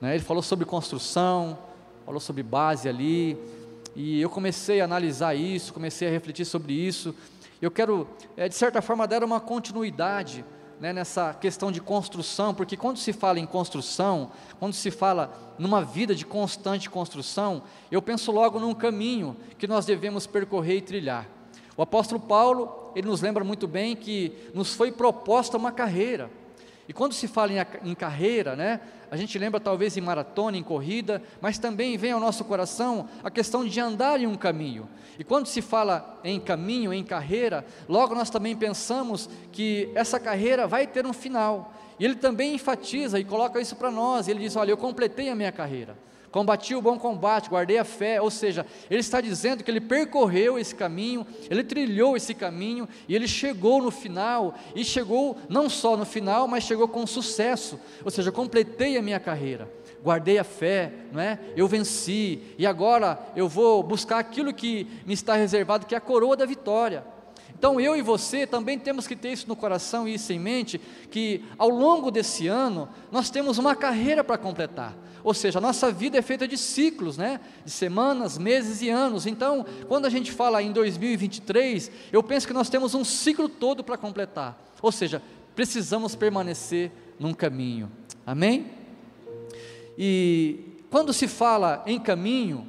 Né? 0.00 0.14
Ele 0.14 0.24
falou 0.24 0.42
sobre 0.42 0.64
construção, 0.64 1.58
falou 2.04 2.20
sobre 2.20 2.42
base 2.42 2.88
ali. 2.88 3.36
E 3.94 4.20
eu 4.20 4.30
comecei 4.30 4.80
a 4.80 4.84
analisar 4.84 5.34
isso, 5.34 5.72
comecei 5.72 6.08
a 6.08 6.10
refletir 6.10 6.44
sobre 6.44 6.72
isso. 6.72 7.14
Eu 7.60 7.70
quero, 7.70 8.08
é, 8.36 8.48
de 8.48 8.54
certa 8.54 8.80
forma, 8.80 9.06
dar 9.06 9.22
uma 9.22 9.40
continuidade 9.40 10.44
né, 10.80 10.94
nessa 10.94 11.34
questão 11.34 11.70
de 11.70 11.80
construção, 11.80 12.54
porque 12.54 12.76
quando 12.76 12.96
se 12.96 13.12
fala 13.12 13.38
em 13.38 13.44
construção, 13.44 14.32
quando 14.58 14.72
se 14.72 14.90
fala 14.90 15.54
numa 15.58 15.84
vida 15.84 16.14
de 16.14 16.24
constante 16.24 16.88
construção, 16.88 17.62
eu 17.92 18.00
penso 18.00 18.32
logo 18.32 18.58
num 18.58 18.72
caminho 18.72 19.36
que 19.58 19.66
nós 19.66 19.84
devemos 19.84 20.26
percorrer 20.26 20.78
e 20.78 20.80
trilhar. 20.80 21.28
O 21.76 21.82
apóstolo 21.82 22.20
Paulo, 22.20 22.92
ele 22.96 23.06
nos 23.06 23.20
lembra 23.20 23.44
muito 23.44 23.68
bem 23.68 23.94
que 23.94 24.32
nos 24.54 24.74
foi 24.74 24.90
proposta 24.90 25.58
uma 25.58 25.70
carreira. 25.70 26.30
E 26.88 26.92
quando 26.92 27.12
se 27.12 27.28
fala 27.28 27.52
em, 27.52 27.90
em, 27.90 27.94
carreira, 27.94 28.56
né, 28.56 28.80
a 29.10 29.16
gente 29.16 29.38
lembra 29.38 29.58
talvez 29.58 29.96
em 29.96 30.00
maratona, 30.00 30.56
em 30.56 30.62
corrida, 30.62 31.22
mas 31.40 31.58
também 31.58 31.96
vem 31.96 32.12
ao 32.12 32.20
nosso 32.20 32.44
coração 32.44 33.08
a 33.24 33.30
questão 33.30 33.64
de 33.64 33.80
andar 33.80 34.20
em 34.20 34.26
um 34.26 34.36
caminho. 34.36 34.88
E 35.18 35.24
quando 35.24 35.46
se 35.46 35.60
fala 35.60 36.20
em 36.22 36.38
caminho, 36.38 36.92
em 36.92 37.02
carreira, 37.02 37.66
logo 37.88 38.14
nós 38.14 38.30
também 38.30 38.54
pensamos 38.54 39.28
que 39.50 39.90
essa 39.94 40.20
carreira 40.20 40.66
vai 40.66 40.86
ter 40.86 41.04
um 41.06 41.12
final. 41.12 41.74
E 41.98 42.04
ele 42.04 42.14
também 42.14 42.54
enfatiza 42.54 43.18
e 43.18 43.24
coloca 43.24 43.60
isso 43.60 43.76
para 43.76 43.90
nós. 43.90 44.28
Ele 44.28 44.40
diz: 44.40 44.56
Olha, 44.56 44.70
eu 44.70 44.76
completei 44.76 45.28
a 45.28 45.34
minha 45.34 45.52
carreira 45.52 45.96
combati 46.30 46.74
o 46.74 46.82
bom 46.82 46.98
combate, 46.98 47.50
guardei 47.50 47.78
a 47.78 47.84
fé, 47.84 48.20
ou 48.20 48.30
seja, 48.30 48.64
ele 48.88 49.00
está 49.00 49.20
dizendo 49.20 49.64
que 49.64 49.70
ele 49.70 49.80
percorreu 49.80 50.58
esse 50.58 50.74
caminho, 50.74 51.26
ele 51.48 51.64
trilhou 51.64 52.16
esse 52.16 52.34
caminho 52.34 52.88
e 53.08 53.14
ele 53.14 53.26
chegou 53.26 53.82
no 53.82 53.90
final, 53.90 54.54
e 54.74 54.84
chegou 54.84 55.36
não 55.48 55.68
só 55.68 55.96
no 55.96 56.04
final, 56.04 56.46
mas 56.46 56.64
chegou 56.64 56.86
com 56.86 57.06
sucesso, 57.06 57.80
ou 58.04 58.10
seja, 58.10 58.30
completei 58.30 58.96
a 58.96 59.02
minha 59.02 59.18
carreira, 59.18 59.68
guardei 60.02 60.38
a 60.38 60.44
fé, 60.44 60.92
não 61.12 61.20
é? 61.20 61.38
eu 61.56 61.66
venci, 61.66 62.40
e 62.56 62.66
agora 62.66 63.18
eu 63.34 63.48
vou 63.48 63.82
buscar 63.82 64.18
aquilo 64.18 64.54
que 64.54 64.86
me 65.04 65.14
está 65.14 65.34
reservado, 65.34 65.86
que 65.86 65.94
é 65.94 65.98
a 65.98 66.00
coroa 66.00 66.36
da 66.36 66.46
vitória. 66.46 67.04
Então 67.58 67.78
eu 67.78 67.94
e 67.94 68.00
você 68.00 68.46
também 68.46 68.78
temos 68.78 69.06
que 69.06 69.14
ter 69.14 69.32
isso 69.32 69.46
no 69.46 69.54
coração 69.54 70.08
e 70.08 70.14
isso 70.14 70.32
em 70.32 70.38
mente, 70.38 70.80
que 71.10 71.44
ao 71.58 71.68
longo 71.68 72.10
desse 72.10 72.46
ano 72.46 72.88
nós 73.12 73.28
temos 73.28 73.58
uma 73.58 73.76
carreira 73.76 74.24
para 74.24 74.38
completar. 74.38 74.96
Ou 75.22 75.34
seja, 75.34 75.58
a 75.58 75.62
nossa 75.62 75.90
vida 75.92 76.18
é 76.18 76.22
feita 76.22 76.48
de 76.48 76.56
ciclos, 76.56 77.16
né? 77.16 77.40
De 77.64 77.70
semanas, 77.70 78.38
meses 78.38 78.80
e 78.82 78.88
anos. 78.88 79.26
Então, 79.26 79.66
quando 79.88 80.06
a 80.06 80.10
gente 80.10 80.32
fala 80.32 80.62
em 80.62 80.72
2023, 80.72 81.90
eu 82.12 82.22
penso 82.22 82.46
que 82.46 82.52
nós 82.52 82.68
temos 82.68 82.94
um 82.94 83.04
ciclo 83.04 83.48
todo 83.48 83.84
para 83.84 83.96
completar. 83.96 84.58
Ou 84.80 84.90
seja, 84.90 85.22
precisamos 85.54 86.14
permanecer 86.14 86.90
num 87.18 87.34
caminho. 87.34 87.90
Amém? 88.26 88.66
E 89.98 90.60
quando 90.90 91.12
se 91.12 91.28
fala 91.28 91.82
em 91.86 91.98
caminho, 91.98 92.68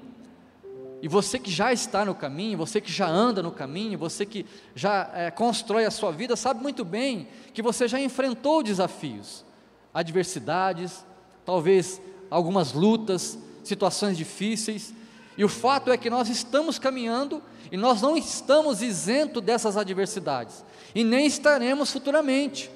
e 1.01 1.07
você 1.07 1.39
que 1.39 1.49
já 1.49 1.73
está 1.73 2.05
no 2.05 2.13
caminho, 2.13 2.57
você 2.57 2.79
que 2.79 2.91
já 2.91 3.07
anda 3.07 3.41
no 3.41 3.51
caminho, 3.51 3.97
você 3.97 4.25
que 4.25 4.45
já 4.75 5.09
é, 5.15 5.31
constrói 5.31 5.85
a 5.85 5.91
sua 5.91 6.11
vida, 6.11 6.35
sabe 6.35 6.61
muito 6.61 6.85
bem 6.85 7.27
que 7.53 7.61
você 7.61 7.87
já 7.87 7.99
enfrentou 7.99 8.61
desafios, 8.61 9.43
adversidades, 9.91 11.03
talvez 11.43 11.99
algumas 12.31 12.73
lutas, 12.73 13.37
situações 13.63 14.17
difíceis, 14.17 14.93
e 15.37 15.45
o 15.45 15.49
fato 15.49 15.91
é 15.91 15.97
que 15.97 16.09
nós 16.09 16.29
estamos 16.29 16.79
caminhando 16.79 17.43
e 17.71 17.77
nós 17.77 18.01
não 18.01 18.17
estamos 18.17 18.81
isentos 18.81 19.43
dessas 19.43 19.77
adversidades, 19.77 20.63
e 20.95 21.03
nem 21.03 21.27
estaremos 21.27 21.91
futuramente 21.91 22.71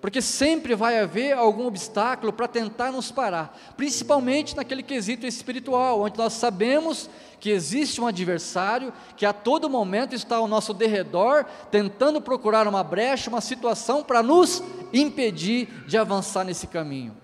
porque 0.00 0.22
sempre 0.22 0.74
vai 0.74 0.98
haver 0.98 1.36
algum 1.36 1.66
obstáculo 1.66 2.32
para 2.32 2.48
tentar 2.48 2.90
nos 2.90 3.12
parar, 3.12 3.56
principalmente 3.76 4.56
naquele 4.56 4.82
quesito 4.82 5.26
espiritual, 5.26 6.00
onde 6.00 6.16
nós 6.16 6.32
sabemos 6.32 7.10
que 7.38 7.50
existe 7.50 8.00
um 8.00 8.06
adversário 8.06 8.92
que 9.16 9.26
a 9.26 9.32
todo 9.32 9.68
momento 9.68 10.14
está 10.14 10.36
ao 10.36 10.48
nosso 10.48 10.72
derredor, 10.72 11.44
tentando 11.70 12.20
procurar 12.20 12.66
uma 12.66 12.82
brecha, 12.82 13.28
uma 13.28 13.40
situação 13.40 14.02
para 14.02 14.22
nos 14.22 14.62
impedir 14.92 15.68
de 15.86 15.98
avançar 15.98 16.44
nesse 16.44 16.66
caminho. 16.66 17.14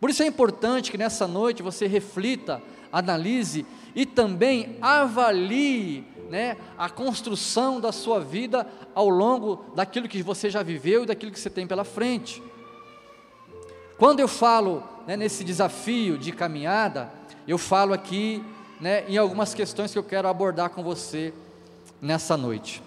Por 0.00 0.10
isso 0.10 0.22
é 0.22 0.26
importante 0.26 0.90
que 0.90 0.98
nessa 0.98 1.26
noite 1.26 1.62
você 1.62 1.86
reflita, 1.86 2.62
analise 2.92 3.66
e 3.94 4.06
também 4.06 4.76
avalie 4.80 6.04
né, 6.30 6.56
a 6.76 6.88
construção 6.88 7.80
da 7.80 7.90
sua 7.90 8.20
vida 8.20 8.66
ao 8.94 9.08
longo 9.08 9.64
daquilo 9.74 10.08
que 10.08 10.22
você 10.22 10.50
já 10.50 10.62
viveu 10.62 11.02
e 11.02 11.06
daquilo 11.06 11.32
que 11.32 11.40
você 11.40 11.50
tem 11.50 11.66
pela 11.66 11.84
frente. 11.84 12.42
Quando 13.96 14.20
eu 14.20 14.28
falo 14.28 14.82
né, 15.06 15.16
nesse 15.16 15.42
desafio 15.42 16.16
de 16.16 16.30
caminhada, 16.30 17.10
eu 17.46 17.58
falo 17.58 17.92
aqui 17.92 18.44
né, 18.80 19.04
em 19.08 19.16
algumas 19.16 19.54
questões 19.54 19.92
que 19.92 19.98
eu 19.98 20.04
quero 20.04 20.28
abordar 20.28 20.70
com 20.70 20.82
você 20.82 21.34
nessa 22.00 22.36
noite. 22.36 22.82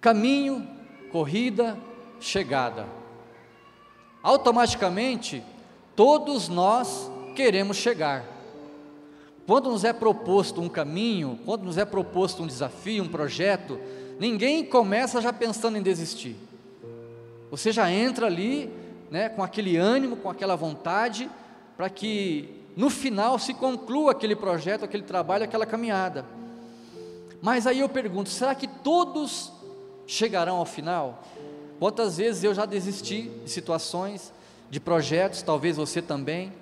Caminho, 0.00 0.68
corrida, 1.10 1.78
chegada. 2.20 2.86
Automaticamente, 4.22 5.42
todos 5.96 6.48
nós 6.48 7.10
queremos 7.34 7.76
chegar. 7.76 8.24
Quando 9.46 9.70
nos 9.70 9.82
é 9.82 9.92
proposto 9.92 10.60
um 10.60 10.68
caminho, 10.68 11.38
quando 11.44 11.64
nos 11.64 11.76
é 11.76 11.84
proposto 11.84 12.42
um 12.42 12.46
desafio, 12.46 13.02
um 13.02 13.08
projeto, 13.08 13.78
ninguém 14.20 14.64
começa 14.64 15.20
já 15.20 15.32
pensando 15.32 15.76
em 15.76 15.82
desistir. 15.82 16.36
Você 17.50 17.72
já 17.72 17.90
entra 17.90 18.26
ali, 18.26 18.70
né, 19.10 19.28
com 19.28 19.42
aquele 19.42 19.76
ânimo, 19.76 20.16
com 20.16 20.30
aquela 20.30 20.54
vontade, 20.54 21.28
para 21.76 21.90
que 21.90 22.48
no 22.76 22.88
final 22.88 23.38
se 23.38 23.52
conclua 23.52 24.12
aquele 24.12 24.36
projeto, 24.36 24.84
aquele 24.84 25.02
trabalho, 25.02 25.44
aquela 25.44 25.66
caminhada. 25.66 26.24
Mas 27.42 27.66
aí 27.66 27.80
eu 27.80 27.88
pergunto: 27.88 28.30
será 28.30 28.54
que 28.54 28.68
todos 28.68 29.52
chegarão 30.06 30.56
ao 30.56 30.64
final? 30.64 31.24
Quantas 31.82 32.16
vezes 32.16 32.44
eu 32.44 32.54
já 32.54 32.64
desisti 32.64 33.22
de 33.44 33.50
situações, 33.50 34.32
de 34.70 34.78
projetos, 34.78 35.42
talvez 35.42 35.76
você 35.76 36.00
também. 36.00 36.52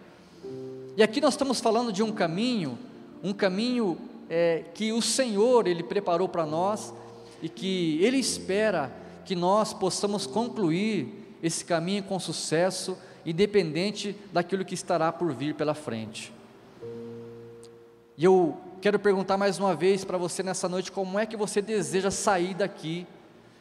E 0.96 1.02
aqui 1.02 1.20
nós 1.20 1.34
estamos 1.34 1.60
falando 1.60 1.92
de 1.92 2.02
um 2.02 2.10
caminho, 2.10 2.78
um 3.22 3.34
caminho 3.34 3.98
é, 4.30 4.64
que 4.72 4.94
o 4.94 5.02
Senhor 5.02 5.66
Ele 5.66 5.82
preparou 5.82 6.26
para 6.26 6.46
nós 6.46 6.94
e 7.42 7.50
que 7.50 8.02
Ele 8.02 8.16
espera 8.16 8.90
que 9.26 9.36
nós 9.36 9.74
possamos 9.74 10.26
concluir 10.26 11.36
esse 11.42 11.66
caminho 11.66 12.02
com 12.04 12.18
sucesso, 12.18 12.96
independente 13.26 14.16
daquilo 14.32 14.64
que 14.64 14.72
estará 14.72 15.12
por 15.12 15.34
vir 15.34 15.54
pela 15.54 15.74
frente. 15.74 16.32
E 18.16 18.24
eu 18.24 18.56
quero 18.80 18.98
perguntar 18.98 19.36
mais 19.36 19.58
uma 19.58 19.74
vez 19.74 20.02
para 20.02 20.16
você 20.16 20.42
nessa 20.42 20.66
noite: 20.66 20.90
como 20.90 21.18
é 21.18 21.26
que 21.26 21.36
você 21.36 21.60
deseja 21.60 22.10
sair 22.10 22.54
daqui, 22.54 23.06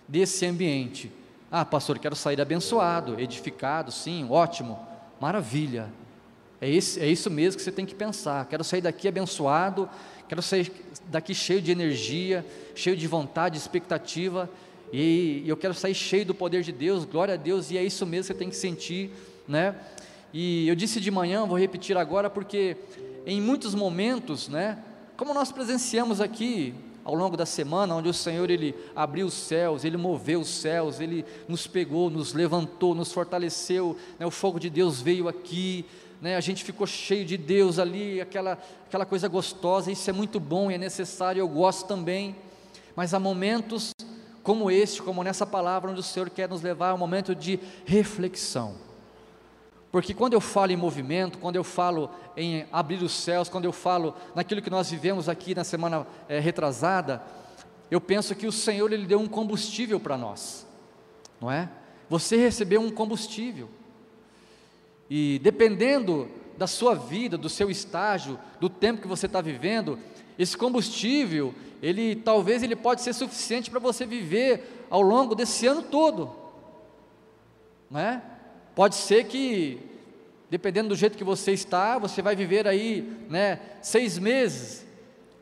desse 0.08 0.46
ambiente? 0.46 1.19
Ah, 1.52 1.66
pastor, 1.66 1.98
quero 1.98 2.16
sair 2.16 2.40
abençoado, 2.40 3.20
edificado, 3.20 3.92
sim, 3.92 4.28
ótimo, 4.30 4.78
maravilha. 5.20 5.90
É, 6.62 6.70
esse, 6.70 7.00
é 7.00 7.08
isso 7.08 7.28
mesmo 7.32 7.58
que 7.58 7.64
você 7.64 7.72
tem 7.72 7.88
que 7.88 7.96
pensar. 7.96 8.46
Quero 8.46 8.64
sair 8.64 8.82
daqui 8.82 9.08
abençoado, 9.08 9.90
quero 10.28 10.44
sair 10.44 10.72
daqui 11.08 11.34
cheio 11.34 11.60
de 11.60 11.72
energia, 11.72 12.46
cheio 12.76 12.96
de 12.96 13.08
vontade, 13.08 13.58
expectativa, 13.58 14.48
e 14.94 15.44
eu 15.48 15.58
quero 15.58 15.74
sair 15.74 15.96
cheio 15.96 16.24
do 16.24 16.36
poder 16.36 16.62
de 16.62 16.72
Deus, 16.72 17.04
glória 17.04 17.34
a 17.34 17.38
Deus, 17.38 17.72
e 17.72 17.80
é 17.80 17.84
isso 17.84 18.06
mesmo 18.06 18.24
que 18.24 18.34
você 18.34 18.40
tem 18.40 18.50
que 18.50 18.56
sentir, 18.56 19.10
né? 19.48 19.76
E 20.32 20.68
eu 20.68 20.76
disse 20.76 21.02
de 21.02 21.10
manhã, 21.10 21.48
vou 21.48 21.58
repetir 21.58 21.98
agora, 21.98 22.30
porque 22.30 22.78
em 23.26 23.42
muitos 23.42 23.74
momentos, 23.74 24.48
né, 24.48 24.78
como 25.18 25.34
nós 25.34 25.52
presenciamos 25.52 26.22
aqui 26.22 26.76
ao 27.04 27.14
longo 27.14 27.36
da 27.36 27.46
semana, 27.46 27.96
onde 27.96 28.10
o 28.10 28.14
Senhor 28.14 28.50
ele 28.50 28.76
abriu 28.96 29.28
os 29.28 29.34
céus, 29.34 29.84
ele 29.84 29.98
moveu 29.98 30.42
os 30.42 30.50
céus, 30.50 31.00
ele 31.00 31.26
nos 31.48 31.68
pegou, 31.68 32.10
nos 32.10 32.34
levantou, 32.34 32.94
nos 32.94 33.12
fortaleceu, 33.12 33.98
né, 34.18 34.26
o 34.26 34.32
fogo 34.32 34.60
de 34.60 34.70
Deus 34.70 35.02
veio 35.02 35.28
aqui, 35.28 35.86
né, 36.22 36.36
a 36.36 36.42
gente 36.42 36.64
ficou 36.64 36.86
cheio 36.86 37.26
de 37.26 37.38
Deus 37.38 37.80
ali, 37.80 38.20
aquela, 38.20 38.58
aquela 38.88 39.06
coisa 39.06 39.28
gostosa, 39.28 39.92
isso 39.92 40.10
é 40.10 40.14
muito 40.14 40.40
bom 40.40 40.70
e 40.70 40.76
é 40.76 40.78
necessário, 40.78 41.40
eu 41.40 41.48
gosto 41.48 41.88
também, 41.88 42.36
mas 42.96 43.14
há 43.14 43.20
momentos 43.20 43.92
como 44.44 44.72
este, 44.72 45.02
como 45.02 45.24
nessa 45.24 45.46
palavra, 45.46 45.92
onde 45.92 46.00
o 46.00 46.04
Senhor 46.04 46.30
quer 46.30 46.50
nos 46.50 46.62
levar 46.62 46.90
a 46.90 46.96
um 46.96 46.98
momento 46.98 47.36
de 47.36 47.60
reflexão. 47.86 48.89
Porque 49.92 50.14
quando 50.14 50.34
eu 50.34 50.42
falo 50.42 50.72
em 50.72 50.76
movimento, 50.76 51.40
quando 51.40 51.56
eu 51.56 51.64
falo 51.64 52.12
em 52.38 52.66
abrir 52.72 53.02
os 53.02 53.12
céus, 53.12 53.50
quando 53.50 53.66
eu 53.66 53.72
falo 53.72 54.14
naquilo 54.36 54.62
que 54.62 54.70
nós 54.70 54.92
vivemos 54.92 55.28
aqui 55.28 55.56
na 55.56 55.64
semana 55.64 56.06
é, 56.28 56.40
retrasada, 56.40 57.24
eu 57.90 58.00
penso 58.00 58.36
que 58.36 58.46
o 58.46 58.52
Senhor 58.52 58.92
ele 58.94 59.08
deu 59.08 59.20
um 59.20 59.28
combustível 59.28 60.00
para 60.00 60.16
nós, 60.16 60.68
não 61.42 61.52
é? 61.52 61.70
Você 62.08 62.38
recebeu 62.38 62.82
um 62.82 62.92
combustível. 62.92 63.70
E 65.10 65.40
dependendo 65.40 66.30
da 66.56 66.68
sua 66.68 66.94
vida, 66.94 67.36
do 67.36 67.50
seu 67.50 67.72
estágio, 67.72 68.40
do 68.60 68.70
tempo 68.70 69.02
que 69.02 69.08
você 69.08 69.26
está 69.26 69.42
vivendo, 69.42 69.98
esse 70.38 70.56
combustível, 70.56 71.54
ele 71.82 72.16
talvez 72.16 72.62
ele 72.62 72.76
pode 72.76 73.02
ser 73.02 73.14
suficiente 73.14 73.72
para 73.72 73.80
você 73.80 74.06
viver 74.06 74.86
ao 74.90 75.02
longo 75.02 75.34
desse 75.34 75.66
ano 75.66 75.82
todo, 75.82 76.36
não 77.90 78.00
é? 78.00 78.22
Pode 78.80 78.96
ser 78.96 79.26
que, 79.26 79.78
dependendo 80.50 80.88
do 80.88 80.96
jeito 80.96 81.18
que 81.18 81.24
você 81.26 81.52
está, 81.52 81.98
você 81.98 82.22
vai 82.22 82.34
viver 82.34 82.66
aí, 82.66 83.02
né, 83.30 83.60
seis 83.82 84.18
meses, 84.18 84.86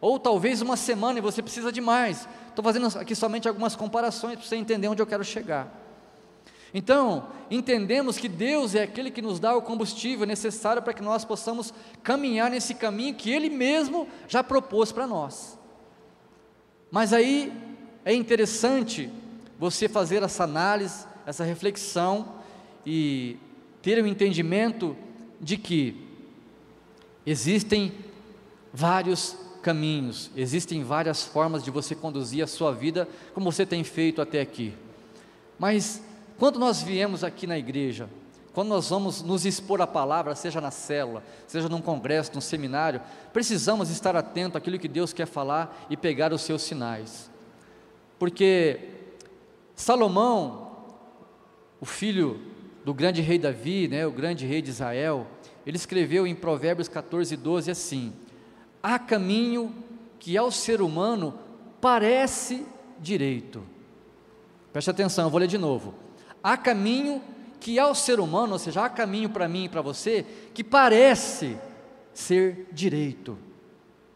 ou 0.01 0.17
talvez 0.17 0.59
uma 0.59 0.75
semana 0.75 1.19
e 1.19 1.21
você 1.21 1.43
precisa 1.43 1.71
de 1.71 1.79
mais. 1.79 2.27
Estou 2.49 2.63
fazendo 2.63 2.87
aqui 2.97 3.13
somente 3.13 3.47
algumas 3.47 3.75
comparações 3.75 4.39
para 4.39 4.47
você 4.47 4.55
entender 4.55 4.87
onde 4.87 5.03
eu 5.03 5.05
quero 5.05 5.23
chegar. 5.23 5.71
Então, 6.73 7.27
entendemos 7.51 8.17
que 8.17 8.27
Deus 8.27 8.73
é 8.73 8.81
aquele 8.81 9.11
que 9.11 9.21
nos 9.21 9.39
dá 9.39 9.55
o 9.55 9.61
combustível 9.61 10.25
necessário 10.25 10.81
para 10.81 10.93
que 10.93 11.03
nós 11.03 11.23
possamos 11.23 11.71
caminhar 12.01 12.49
nesse 12.49 12.73
caminho 12.73 13.13
que 13.13 13.29
Ele 13.29 13.51
mesmo 13.51 14.07
já 14.27 14.43
propôs 14.43 14.91
para 14.91 15.05
nós. 15.05 15.59
Mas 16.89 17.13
aí 17.13 17.53
é 18.03 18.15
interessante 18.15 19.11
você 19.59 19.87
fazer 19.87 20.23
essa 20.23 20.43
análise, 20.43 21.05
essa 21.23 21.43
reflexão 21.43 22.35
e 22.89 23.37
ter 23.81 23.99
o 23.99 24.05
um 24.05 24.07
entendimento 24.07 24.95
de 25.41 25.57
que 25.57 26.07
existem 27.25 27.91
vários 28.73 29.35
caminhos, 29.61 30.31
existem 30.37 30.85
várias 30.85 31.25
formas 31.25 31.61
de 31.61 31.69
você 31.69 31.93
conduzir 31.93 32.41
a 32.41 32.47
sua 32.47 32.71
vida 32.71 33.05
como 33.33 33.51
você 33.51 33.65
tem 33.65 33.83
feito 33.83 34.21
até 34.21 34.39
aqui. 34.39 34.73
Mas 35.59 36.01
quando 36.37 36.57
nós 36.57 36.81
viemos 36.81 37.25
aqui 37.25 37.45
na 37.45 37.57
igreja, 37.57 38.09
quando 38.53 38.69
nós 38.69 38.89
vamos 38.89 39.21
nos 39.21 39.45
expor 39.45 39.81
a 39.81 39.87
palavra, 39.87 40.33
seja 40.33 40.61
na 40.61 40.71
célula, 40.71 41.21
seja 41.45 41.67
num 41.67 41.81
congresso, 41.81 42.31
num 42.33 42.39
seminário, 42.39 43.01
precisamos 43.33 43.89
estar 43.89 44.15
atento 44.15 44.57
àquilo 44.57 44.79
que 44.79 44.87
Deus 44.87 45.11
quer 45.11 45.27
falar 45.27 45.85
e 45.89 45.97
pegar 45.97 46.31
os 46.31 46.41
seus 46.41 46.61
sinais. 46.61 47.29
Porque 48.17 48.79
Salomão, 49.75 50.71
o 51.81 51.85
filho 51.85 52.55
do 52.87 52.93
grande 52.93 53.21
rei 53.21 53.37
Davi, 53.37 53.89
né, 53.89 54.07
o 54.07 54.11
grande 54.11 54.45
rei 54.45 54.61
de 54.61 54.69
Israel, 54.69 55.27
ele 55.65 55.75
escreveu 55.75 56.25
em 56.25 56.33
Provérbios 56.33 56.87
14, 56.87 57.35
12 57.35 57.69
assim: 57.69 58.13
Há 58.81 58.97
caminho 58.97 59.75
que 60.17 60.37
ao 60.37 60.49
ser 60.49 60.81
humano 60.81 61.37
parece 61.81 62.65
direito. 62.97 63.61
Preste 64.71 64.89
atenção, 64.89 65.29
vou 65.29 65.41
ler 65.41 65.47
de 65.47 65.57
novo 65.57 66.07
há 66.47 66.55
caminho 66.55 67.21
que 67.59 67.77
ao 67.77 67.93
ser 67.93 68.21
humano, 68.21 68.53
ou 68.53 68.59
seja, 68.59 68.85
há 68.85 68.89
caminho 68.89 69.29
para 69.29 69.49
mim 69.49 69.65
e 69.65 69.69
para 69.69 69.81
você, 69.81 70.25
que 70.53 70.63
parece 70.63 71.57
ser 72.13 72.69
direito, 72.71 73.37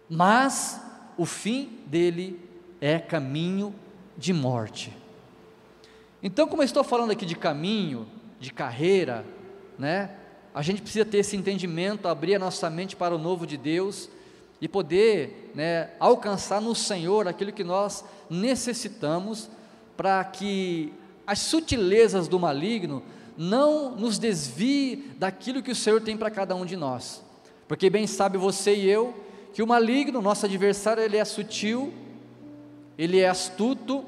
mas 0.10 0.82
o 1.18 1.26
fim 1.26 1.78
dele 1.88 2.40
é 2.80 3.00
caminho 3.00 3.76
de 4.18 4.32
morte. 4.32 4.96
Então, 6.24 6.48
como 6.48 6.62
eu 6.62 6.66
estou 6.66 6.86
falando 6.86 7.12
aqui 7.12 7.26
de 7.26 7.36
caminho, 7.36 8.08
de 8.42 8.52
carreira, 8.52 9.24
né? 9.80 10.10
A 10.54 10.62
gente 10.62 10.82
precisa 10.82 11.06
ter 11.06 11.20
esse 11.20 11.38
entendimento, 11.38 12.08
abrir 12.08 12.36
a 12.36 12.40
nossa 12.40 12.70
mente 12.70 12.96
para 12.96 13.16
o 13.16 13.18
novo 13.18 13.48
de 13.48 13.56
Deus 13.56 14.10
e 14.60 14.68
poder 14.68 15.52
né, 15.56 15.92
alcançar 15.98 16.60
no 16.60 16.76
Senhor 16.76 17.28
aquilo 17.28 17.54
que 17.54 17.64
nós 17.64 18.04
necessitamos 18.30 19.50
para 19.96 20.24
que 20.26 20.92
as 21.26 21.40
sutilezas 21.40 22.28
do 22.28 22.38
maligno 22.38 23.02
não 23.38 23.96
nos 23.96 24.20
desvie 24.20 25.12
daquilo 25.18 25.64
que 25.64 25.72
o 25.72 25.76
Senhor 25.76 26.02
tem 26.02 26.18
para 26.18 26.30
cada 26.30 26.54
um 26.54 26.66
de 26.66 26.76
nós. 26.76 27.24
Porque 27.68 27.90
bem 27.90 28.06
sabe 28.06 28.38
você 28.38 28.76
e 28.76 28.90
eu 28.90 29.16
que 29.54 29.64
o 29.64 29.68
maligno, 29.68 30.22
nosso 30.22 30.46
adversário, 30.46 31.04
ele 31.04 31.18
é 31.18 31.26
sutil, 31.26 31.94
ele 32.98 33.20
é 33.20 33.30
astuto, 33.30 34.04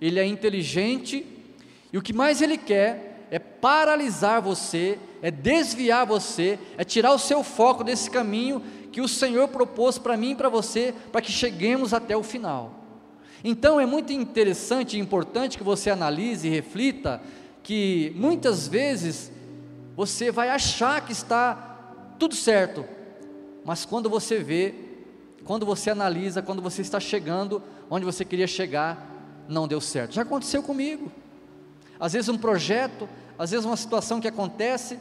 ele 0.00 0.18
é 0.18 0.24
inteligente, 0.24 1.26
e 1.92 1.98
o 1.98 2.02
que 2.02 2.12
mais 2.12 2.40
ele 2.40 2.56
quer 2.56 3.07
é 3.30 3.38
paralisar 3.38 4.40
você, 4.40 4.98
é 5.22 5.30
desviar 5.30 6.06
você, 6.06 6.58
é 6.76 6.84
tirar 6.84 7.12
o 7.12 7.18
seu 7.18 7.42
foco 7.42 7.84
desse 7.84 8.10
caminho 8.10 8.62
que 8.90 9.00
o 9.00 9.08
Senhor 9.08 9.48
propôs 9.48 9.98
para 9.98 10.16
mim 10.16 10.32
e 10.32 10.34
para 10.34 10.48
você, 10.48 10.94
para 11.12 11.20
que 11.20 11.30
cheguemos 11.30 11.92
até 11.92 12.16
o 12.16 12.22
final. 12.22 12.74
Então 13.44 13.78
é 13.78 13.86
muito 13.86 14.12
interessante 14.12 14.96
e 14.96 15.00
importante 15.00 15.56
que 15.56 15.64
você 15.64 15.90
analise 15.90 16.48
e 16.48 16.50
reflita 16.50 17.20
que 17.62 18.12
muitas 18.16 18.66
vezes 18.66 19.30
você 19.94 20.30
vai 20.30 20.48
achar 20.48 21.04
que 21.04 21.12
está 21.12 22.14
tudo 22.18 22.34
certo, 22.34 22.84
mas 23.64 23.84
quando 23.84 24.08
você 24.08 24.38
vê, 24.38 24.74
quando 25.44 25.64
você 25.64 25.90
analisa, 25.90 26.42
quando 26.42 26.60
você 26.60 26.82
está 26.82 26.98
chegando 26.98 27.62
onde 27.90 28.04
você 28.04 28.24
queria 28.24 28.46
chegar, 28.46 29.14
não 29.48 29.68
deu 29.68 29.80
certo. 29.80 30.14
Já 30.14 30.22
aconteceu 30.22 30.62
comigo. 30.62 31.10
Às 32.00 32.12
vezes 32.12 32.28
um 32.28 32.38
projeto, 32.38 33.08
às 33.38 33.50
vezes 33.50 33.66
uma 33.66 33.76
situação 33.76 34.20
que 34.20 34.28
acontece. 34.28 34.98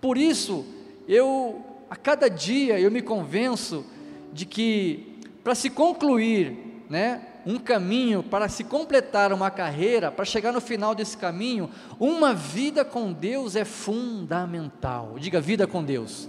Por 0.00 0.16
isso, 0.16 0.64
eu 1.08 1.64
a 1.90 1.96
cada 1.96 2.28
dia 2.28 2.80
eu 2.80 2.90
me 2.90 3.02
convenço 3.02 3.84
de 4.32 4.46
que 4.46 5.18
para 5.44 5.54
se 5.54 5.68
concluir, 5.68 6.84
né, 6.88 7.20
um 7.44 7.58
caminho 7.58 8.22
para 8.22 8.48
se 8.48 8.64
completar 8.64 9.32
uma 9.32 9.50
carreira, 9.50 10.10
para 10.10 10.24
chegar 10.24 10.52
no 10.52 10.60
final 10.60 10.94
desse 10.94 11.16
caminho, 11.16 11.68
uma 11.98 12.32
vida 12.32 12.84
com 12.84 13.12
Deus 13.12 13.56
é 13.56 13.64
fundamental. 13.64 15.16
Diga 15.18 15.40
vida 15.40 15.66
com 15.66 15.82
Deus. 15.82 16.28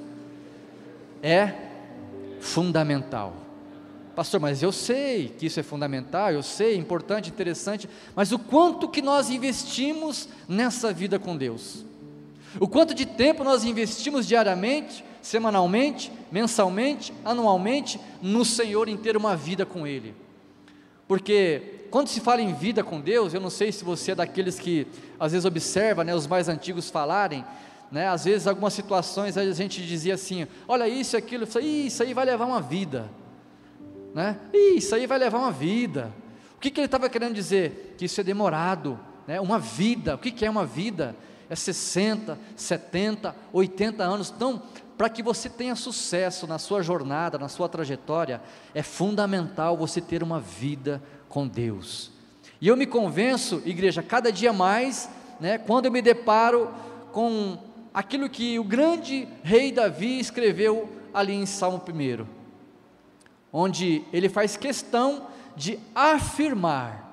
É 1.22 1.54
fundamental. 2.40 3.43
Pastor, 4.16 4.40
mas 4.40 4.62
eu 4.62 4.72
sei 4.72 5.30
que 5.30 5.48
isso 5.48 5.60
é 5.60 5.64
fundamental, 5.64 6.32
eu 6.32 6.44
sei, 6.44 6.76
importante, 6.76 7.30
interessante, 7.30 7.90
mas 8.16 8.32
o 8.32 8.38
quanto 8.38 8.88
que 8.88 9.02
nós 9.02 9.32
investimos 9.32 10.30
nessa 10.48 10.94
vida 10.94 11.18
com 11.18 11.36
Deus? 11.36 11.84
O 12.60 12.68
quanto 12.68 12.94
de 12.94 13.08
tempo 13.08 13.44
nós 13.44 13.64
investimos 13.64 14.28
diariamente, 14.28 15.04
semanalmente, 15.20 16.12
mensalmente, 16.32 17.12
anualmente 17.26 18.00
no 18.22 18.46
Senhor 18.46 18.88
em 18.88 18.96
ter 18.96 19.18
uma 19.18 19.36
vida 19.36 19.66
com 19.66 19.88
Ele? 19.88 20.14
Porque 21.08 21.88
quando 21.90 22.08
se 22.08 22.20
fala 22.20 22.42
em 22.42 22.54
vida 22.54 22.84
com 22.84 23.02
Deus, 23.02 23.34
eu 23.34 23.42
não 23.42 23.50
sei 23.50 23.72
se 23.72 23.84
você 23.84 24.12
é 24.12 24.16
daqueles 24.16 24.60
que 24.60 24.86
às 25.20 25.32
vezes 25.32 25.46
observa 25.46 26.04
né, 26.04 26.14
os 26.14 26.28
mais 26.28 26.48
antigos 26.48 26.92
falarem, 26.92 27.44
né, 27.92 28.08
às 28.08 28.26
vezes 28.26 28.46
algumas 28.48 28.74
situações 28.74 29.38
a 29.38 29.52
gente 29.54 29.86
dizia 29.86 30.14
assim, 30.14 30.48
olha 30.68 30.88
isso, 30.88 31.18
aquilo, 31.18 31.46
isso 31.46 31.58
aí, 31.58 31.88
isso 31.88 32.04
aí 32.04 32.14
vai 32.14 32.26
levar 32.26 32.46
uma 32.46 32.62
vida, 32.62 33.10
né? 34.14 34.38
isso 34.54 34.94
aí 34.96 35.08
vai 35.08 35.18
levar 35.18 35.40
uma 35.40 35.52
vida. 35.52 36.14
O 36.56 36.60
que, 36.60 36.70
que 36.70 36.80
ele 36.80 36.86
estava 36.86 37.10
querendo 37.10 37.34
dizer? 37.34 37.96
Que 37.98 38.06
isso 38.06 38.22
é 38.22 38.24
demorado, 38.24 39.00
né? 39.28 39.40
uma 39.42 39.60
vida, 39.60 40.16
o 40.16 40.18
que, 40.18 40.32
que 40.32 40.46
é 40.46 40.50
uma 40.50 40.66
vida? 40.66 41.16
É 41.50 41.56
60, 41.56 42.38
70, 42.56 43.36
80 43.52 44.04
anos, 44.04 44.34
então 44.36 44.62
para 44.98 45.10
que 45.10 45.24
você 45.24 45.50
tenha 45.50 45.76
sucesso 45.76 46.48
na 46.48 46.60
sua 46.60 46.82
jornada, 46.82 47.38
na 47.38 47.50
sua 47.50 47.68
trajetória, 47.68 48.42
é 48.74 48.84
fundamental 48.84 49.76
você 49.76 50.00
ter 50.00 50.22
uma 50.22 50.40
vida 50.40 51.02
com 51.28 51.48
Deus. 51.48 52.12
E 52.62 52.68
eu 52.68 52.78
me 52.78 52.86
convenço, 52.86 53.62
igreja, 53.66 54.02
cada 54.02 54.32
dia 54.32 54.54
mais, 54.54 55.10
né, 55.40 55.58
quando 55.58 55.88
eu 55.88 55.92
me 55.92 56.02
deparo 56.02 56.72
com 57.12 57.58
aquilo 57.94 58.30
que 58.30 58.58
o 58.58 58.64
grande 58.64 59.28
rei 59.44 59.72
Davi 59.72 60.20
escreveu 60.20 60.90
ali 61.14 61.34
em 61.34 61.46
Salmo 61.46 61.82
1, 61.86 62.43
onde 63.54 64.04
ele 64.12 64.28
faz 64.28 64.58
questão 64.58 65.28
de 65.56 65.80
afirmar. 65.94 67.04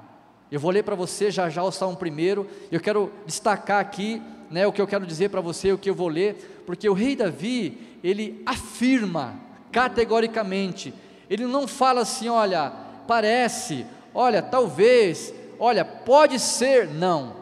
Eu 0.50 0.58
vou 0.58 0.70
ler 0.70 0.82
para 0.82 0.96
você 0.96 1.30
já 1.30 1.48
já 1.50 1.62
o 1.62 1.70
Salmo 1.70 1.96
1, 1.96 2.46
eu 2.72 2.80
quero 2.80 3.12
destacar 3.26 3.80
aqui 3.80 4.20
né, 4.50 4.66
o 4.66 4.72
que 4.72 4.80
eu 4.80 4.86
quero 4.86 5.06
dizer 5.06 5.28
para 5.28 5.40
você, 5.40 5.70
o 5.70 5.78
que 5.78 5.88
eu 5.88 5.94
vou 5.94 6.08
ler, 6.08 6.62
porque 6.66 6.88
o 6.88 6.94
rei 6.94 7.14
Davi, 7.14 7.98
ele 8.02 8.42
afirma 8.44 9.38
categoricamente, 9.70 10.92
ele 11.28 11.46
não 11.46 11.68
fala 11.68 12.00
assim, 12.00 12.28
olha, 12.28 12.72
parece, 13.06 13.86
olha, 14.12 14.42
talvez, 14.42 15.32
olha, 15.58 15.84
pode 15.84 16.40
ser, 16.40 16.88
não. 16.88 17.36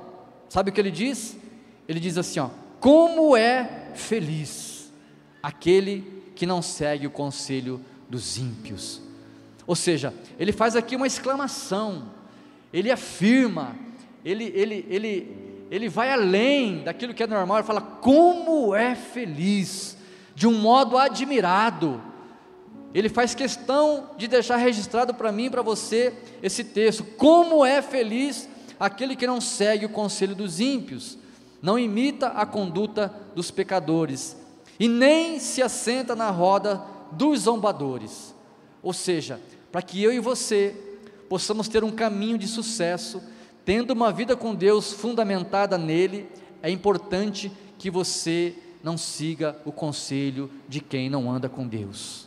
Sabe 0.50 0.68
o 0.68 0.72
que 0.72 0.80
ele 0.80 0.90
diz? 0.90 1.36
Ele 1.88 1.98
diz 1.98 2.18
assim, 2.18 2.40
ó, 2.40 2.50
como 2.78 3.34
é 3.34 3.90
feliz. 3.94 4.92
aquele 5.42 6.18
que 6.34 6.44
não 6.44 6.60
segue 6.60 7.06
o 7.06 7.10
conselho 7.10 7.80
dos 8.08 8.38
ímpios. 8.38 9.00
Ou 9.66 9.76
seja, 9.76 10.14
ele 10.38 10.52
faz 10.52 10.74
aqui 10.74 10.96
uma 10.96 11.06
exclamação, 11.06 12.10
ele 12.72 12.90
afirma, 12.90 13.76
ele, 14.24 14.52
ele, 14.54 14.86
ele, 14.88 15.66
ele 15.70 15.88
vai 15.88 16.10
além 16.10 16.82
daquilo 16.82 17.12
que 17.12 17.22
é 17.22 17.26
normal, 17.26 17.58
ele 17.58 17.66
fala: 17.66 17.80
como 17.80 18.74
é 18.74 18.94
feliz, 18.94 19.96
de 20.34 20.46
um 20.46 20.58
modo 20.58 20.96
admirado. 20.96 22.02
Ele 22.94 23.10
faz 23.10 23.34
questão 23.34 24.10
de 24.16 24.26
deixar 24.26 24.56
registrado 24.56 25.12
para 25.12 25.30
mim 25.30 25.44
e 25.44 25.50
para 25.50 25.60
você 25.60 26.14
esse 26.42 26.64
texto: 26.64 27.04
como 27.04 27.64
é 27.64 27.82
feliz 27.82 28.48
aquele 28.80 29.14
que 29.14 29.26
não 29.26 29.40
segue 29.40 29.84
o 29.84 29.90
conselho 29.90 30.34
dos 30.34 30.60
ímpios, 30.60 31.18
não 31.60 31.78
imita 31.78 32.28
a 32.28 32.46
conduta 32.46 33.12
dos 33.34 33.50
pecadores, 33.50 34.36
e 34.80 34.88
nem 34.88 35.38
se 35.38 35.60
assenta 35.62 36.16
na 36.16 36.30
roda 36.30 36.82
dos 37.12 37.40
zombadores. 37.40 38.34
Ou 38.82 38.92
seja, 38.92 39.40
para 39.70 39.82
que 39.82 40.02
eu 40.02 40.12
e 40.12 40.20
você 40.20 40.74
possamos 41.28 41.68
ter 41.68 41.84
um 41.84 41.90
caminho 41.90 42.38
de 42.38 42.48
sucesso, 42.48 43.22
tendo 43.64 43.90
uma 43.90 44.10
vida 44.12 44.34
com 44.34 44.54
Deus 44.54 44.92
fundamentada 44.92 45.76
nele, 45.76 46.28
é 46.62 46.70
importante 46.70 47.52
que 47.78 47.90
você 47.90 48.54
não 48.82 48.96
siga 48.96 49.56
o 49.64 49.72
conselho 49.72 50.50
de 50.68 50.80
quem 50.80 51.10
não 51.10 51.30
anda 51.30 51.48
com 51.48 51.66
Deus. 51.66 52.26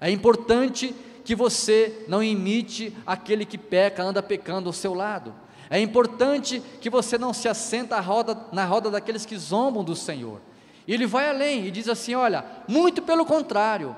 É 0.00 0.10
importante 0.10 0.94
que 1.24 1.34
você 1.34 2.04
não 2.06 2.22
imite 2.22 2.94
aquele 3.06 3.46
que 3.46 3.56
peca, 3.56 4.02
anda 4.02 4.22
pecando 4.22 4.68
ao 4.68 4.72
seu 4.72 4.92
lado. 4.92 5.34
É 5.70 5.80
importante 5.80 6.62
que 6.80 6.90
você 6.90 7.16
não 7.16 7.32
se 7.32 7.48
assenta 7.48 7.98
roda, 8.00 8.38
na 8.52 8.64
roda 8.64 8.90
daqueles 8.90 9.24
que 9.24 9.36
zombam 9.38 9.82
do 9.82 9.96
Senhor. 9.96 10.40
E 10.86 10.92
ele 10.92 11.06
vai 11.06 11.30
além 11.30 11.66
e 11.66 11.70
diz 11.70 11.88
assim: 11.88 12.14
olha, 12.14 12.44
muito 12.68 13.00
pelo 13.00 13.24
contrário, 13.24 13.96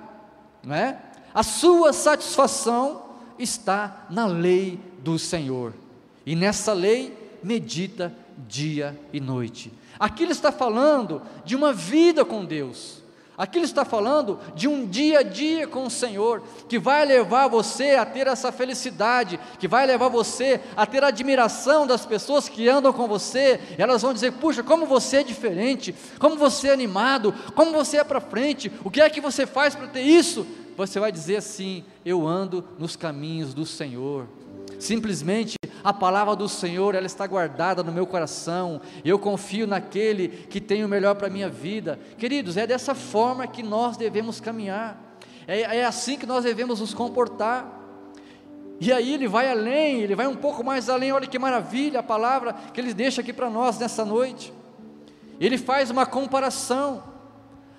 não 0.67 0.75
é? 0.75 0.99
A 1.33 1.45
sua 1.45 1.93
satisfação 1.93 3.05
está 3.39 4.07
na 4.11 4.27
lei 4.27 4.81
do 4.99 5.19
Senhor. 5.19 5.73
E 6.27 6.35
nessa 6.35 6.73
lei 6.73 7.39
medita 7.43 8.13
dia 8.49 8.99
e 9.13 9.21
noite. 9.21 9.73
Aqui 9.99 10.25
ele 10.25 10.33
está 10.33 10.51
falando 10.51 11.23
de 11.45 11.55
uma 11.55 11.73
vida 11.73 12.25
com 12.25 12.45
Deus. 12.45 13.03
Aqui 13.37 13.59
ele 13.59 13.67
está 13.67 13.85
falando 13.85 14.39
de 14.55 14.67
um 14.67 14.87
dia 14.87 15.19
a 15.19 15.23
dia 15.23 15.67
com 15.67 15.85
o 15.85 15.91
Senhor, 15.91 16.43
que 16.69 16.79
vai 16.79 17.05
levar 17.05 17.49
você 17.49 17.97
a 17.97 18.07
ter 18.07 18.27
essa 18.27 18.51
felicidade, 18.51 19.39
que 19.59 19.69
vai 19.69 19.87
levar 19.87 20.09
você 20.09 20.61
a 20.75 20.87
ter 20.87 21.05
a 21.05 21.09
admiração 21.09 21.87
das 21.87 22.07
pessoas 22.07 22.49
que 22.49 22.69
andam 22.69 22.93
com 22.93 23.07
você. 23.07 23.61
Elas 23.77 24.01
vão 24.01 24.15
dizer: 24.15 24.33
puxa, 24.33 24.63
como 24.63 24.87
você 24.87 25.19
é 25.19 25.23
diferente, 25.23 25.95
como 26.19 26.37
você 26.37 26.69
é 26.69 26.73
animado, 26.73 27.35
como 27.55 27.73
você 27.73 27.99
é 27.99 28.05
para 28.05 28.21
frente, 28.21 28.73
o 28.83 28.91
que 28.91 29.01
é 29.03 29.11
que 29.11 29.21
você 29.21 29.47
faz 29.47 29.75
para 29.75 29.87
ter 29.87 30.03
isso? 30.03 30.47
Você 30.77 30.99
vai 30.99 31.13
dizer 31.13 31.37
assim: 31.37 31.85
eu 32.05 32.27
ando 32.27 32.65
nos 32.79 32.97
caminhos 32.97 33.53
do 33.53 33.67
Senhor. 33.67 34.27
Simplesmente 34.79 35.57
a 35.83 35.93
palavra 35.93 36.35
do 36.35 36.49
Senhor, 36.49 36.95
ela 36.95 37.07
está 37.07 37.27
guardada 37.27 37.83
no 37.83 37.93
meu 37.93 38.07
coração. 38.07 38.81
Eu 39.05 39.19
confio 39.19 39.67
naquele 39.67 40.29
que 40.29 40.61
tem 40.61 40.85
o 40.85 40.89
melhor 40.89 41.15
para 41.15 41.29
a 41.29 41.31
minha 41.31 41.49
vida. 41.49 41.99
Queridos, 42.19 42.57
é 42.57 42.67
dessa 42.67 42.95
forma 42.95 43.47
que 43.47 43.63
nós 43.63 43.97
devemos 43.97 44.41
caminhar. 44.41 45.01
É, 45.47 45.79
é 45.79 45.85
assim 45.85 46.17
que 46.19 46.27
nós 46.27 46.45
devemos 46.45 46.81
nos 46.81 46.93
comportar. 46.93 47.73
E 48.81 48.93
aí 48.93 49.15
ele 49.15 49.27
vai 49.27 49.51
além, 49.51 50.03
ele 50.03 50.15
vai 50.15 50.27
um 50.27 50.35
pouco 50.35 50.63
mais 50.63 50.89
além. 50.89 51.13
Olha 51.13 51.27
que 51.27 51.39
maravilha 51.39 52.01
a 52.01 52.03
palavra 52.03 52.53
que 52.53 52.81
ele 52.81 52.93
deixa 52.93 53.21
aqui 53.21 53.33
para 53.33 53.49
nós 53.49 53.79
nessa 53.79 54.05
noite. 54.05 54.53
Ele 55.41 55.57
faz 55.57 55.91
uma 55.91 56.05
comparação. 56.05 57.03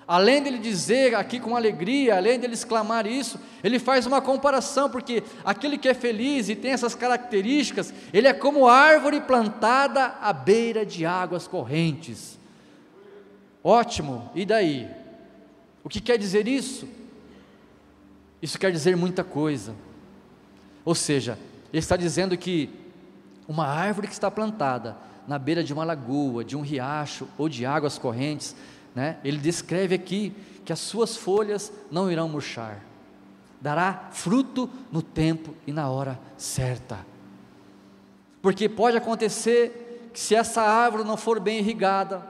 Além 0.08 0.42
dele 0.42 0.58
dizer 0.58 1.14
aqui 1.14 1.38
com 1.38 1.54
alegria, 1.54 2.16
além 2.16 2.40
dele 2.40 2.54
exclamar 2.54 3.06
isso, 3.06 3.38
ele 3.62 3.78
faz 3.78 4.06
uma 4.06 4.22
comparação, 4.22 4.88
porque 4.88 5.22
aquele 5.44 5.76
que 5.76 5.86
é 5.86 5.92
feliz 5.92 6.48
e 6.48 6.56
tem 6.56 6.70
essas 6.70 6.94
características, 6.94 7.92
ele 8.10 8.26
é 8.26 8.32
como 8.32 8.66
árvore 8.66 9.20
plantada 9.20 10.14
à 10.22 10.32
beira 10.32 10.86
de 10.86 11.04
águas 11.04 11.46
correntes. 11.46 12.38
Ótimo, 13.62 14.30
e 14.34 14.46
daí? 14.46 14.88
O 15.84 15.90
que 15.90 16.00
quer 16.00 16.16
dizer 16.16 16.48
isso? 16.48 16.88
Isso 18.40 18.58
quer 18.58 18.72
dizer 18.72 18.96
muita 18.96 19.22
coisa. 19.22 19.74
Ou 20.86 20.94
seja, 20.94 21.38
ele 21.70 21.80
está 21.80 21.98
dizendo 21.98 22.34
que 22.34 22.70
uma 23.46 23.66
árvore 23.66 24.06
que 24.06 24.14
está 24.14 24.30
plantada 24.30 24.96
na 25.26 25.38
beira 25.38 25.62
de 25.62 25.74
uma 25.74 25.84
lagoa, 25.84 26.42
de 26.42 26.56
um 26.56 26.62
riacho 26.62 27.28
ou 27.36 27.46
de 27.46 27.66
águas 27.66 27.98
correntes, 27.98 28.56
né? 28.98 29.16
ele 29.22 29.38
descreve 29.38 29.94
aqui 29.94 30.34
que 30.64 30.72
as 30.72 30.80
suas 30.80 31.16
folhas 31.16 31.72
não 31.88 32.10
irão 32.10 32.28
murchar, 32.28 32.84
dará 33.60 34.08
fruto 34.10 34.68
no 34.90 35.00
tempo 35.00 35.54
e 35.64 35.72
na 35.72 35.88
hora 35.88 36.18
certa. 36.36 36.98
Porque 38.42 38.68
pode 38.68 38.96
acontecer 38.96 40.10
que 40.12 40.18
se 40.18 40.34
essa 40.34 40.62
árvore 40.62 41.04
não 41.04 41.16
for 41.16 41.38
bem 41.38 41.60
irrigada, 41.60 42.26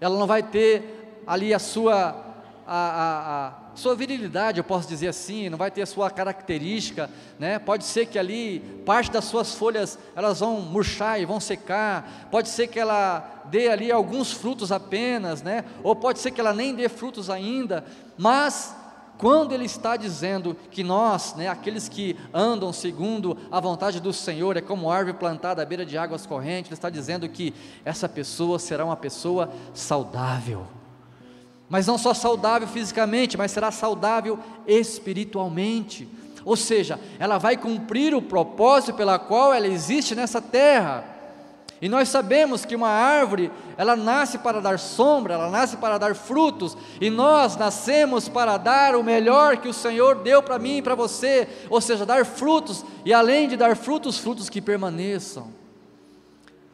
ela 0.00 0.16
não 0.16 0.26
vai 0.26 0.40
ter 0.40 1.20
ali 1.26 1.52
a 1.52 1.58
sua 1.58 2.27
a, 2.68 2.74
a, 2.74 3.46
a 3.48 3.76
sua 3.76 3.94
virilidade, 3.94 4.58
eu 4.58 4.64
posso 4.64 4.86
dizer 4.86 5.08
assim, 5.08 5.48
não 5.48 5.56
vai 5.56 5.70
ter 5.70 5.80
a 5.80 5.86
sua 5.86 6.10
característica, 6.10 7.08
né? 7.38 7.58
Pode 7.58 7.84
ser 7.84 8.06
que 8.06 8.18
ali 8.18 8.60
parte 8.84 9.10
das 9.10 9.24
suas 9.24 9.54
folhas 9.54 9.98
elas 10.14 10.40
vão 10.40 10.60
murchar 10.60 11.18
e 11.18 11.24
vão 11.24 11.40
secar, 11.40 12.28
pode 12.30 12.50
ser 12.50 12.66
que 12.66 12.78
ela 12.78 13.46
dê 13.46 13.68
ali 13.68 13.90
alguns 13.90 14.32
frutos 14.32 14.70
apenas, 14.70 15.42
né? 15.42 15.64
Ou 15.82 15.96
pode 15.96 16.18
ser 16.18 16.30
que 16.30 16.40
ela 16.40 16.52
nem 16.52 16.74
dê 16.74 16.90
frutos 16.90 17.30
ainda, 17.30 17.84
mas 18.18 18.76
quando 19.16 19.52
ele 19.52 19.64
está 19.64 19.96
dizendo 19.96 20.54
que 20.70 20.84
nós, 20.84 21.34
né, 21.34 21.48
aqueles 21.48 21.88
que 21.88 22.16
andam 22.32 22.72
segundo 22.72 23.36
a 23.50 23.58
vontade 23.58 23.98
do 23.98 24.12
Senhor, 24.12 24.56
é 24.56 24.60
como 24.60 24.90
árvore 24.90 25.16
plantada 25.16 25.62
à 25.62 25.64
beira 25.64 25.84
de 25.84 25.98
águas 25.98 26.24
correntes, 26.24 26.70
ele 26.70 26.74
está 26.74 26.90
dizendo 26.90 27.28
que 27.28 27.52
essa 27.84 28.08
pessoa 28.08 28.58
será 28.58 28.84
uma 28.84 28.96
pessoa 28.96 29.50
saudável 29.72 30.77
mas 31.68 31.86
não 31.86 31.98
só 31.98 32.14
saudável 32.14 32.66
fisicamente, 32.66 33.36
mas 33.36 33.50
será 33.50 33.70
saudável 33.70 34.38
espiritualmente. 34.66 36.08
Ou 36.44 36.56
seja, 36.56 36.98
ela 37.18 37.36
vai 37.36 37.56
cumprir 37.56 38.14
o 38.14 38.22
propósito 38.22 38.94
pela 38.94 39.18
qual 39.18 39.52
ela 39.52 39.66
existe 39.66 40.14
nessa 40.14 40.40
terra. 40.40 41.04
E 41.80 41.88
nós 41.88 42.08
sabemos 42.08 42.64
que 42.64 42.74
uma 42.74 42.88
árvore, 42.88 43.52
ela 43.76 43.94
nasce 43.94 44.38
para 44.38 44.60
dar 44.60 44.78
sombra, 44.78 45.34
ela 45.34 45.50
nasce 45.50 45.76
para 45.76 45.96
dar 45.96 46.14
frutos, 46.14 46.76
e 47.00 47.08
nós 47.08 47.56
nascemos 47.56 48.28
para 48.28 48.56
dar 48.56 48.96
o 48.96 49.04
melhor 49.04 49.58
que 49.58 49.68
o 49.68 49.74
Senhor 49.74 50.16
deu 50.16 50.42
para 50.42 50.58
mim 50.58 50.78
e 50.78 50.82
para 50.82 50.96
você, 50.96 51.46
ou 51.70 51.80
seja, 51.80 52.04
dar 52.04 52.24
frutos, 52.24 52.84
e 53.04 53.12
além 53.12 53.46
de 53.46 53.56
dar 53.56 53.76
frutos, 53.76 54.18
frutos 54.18 54.50
que 54.50 54.60
permaneçam. 54.60 55.52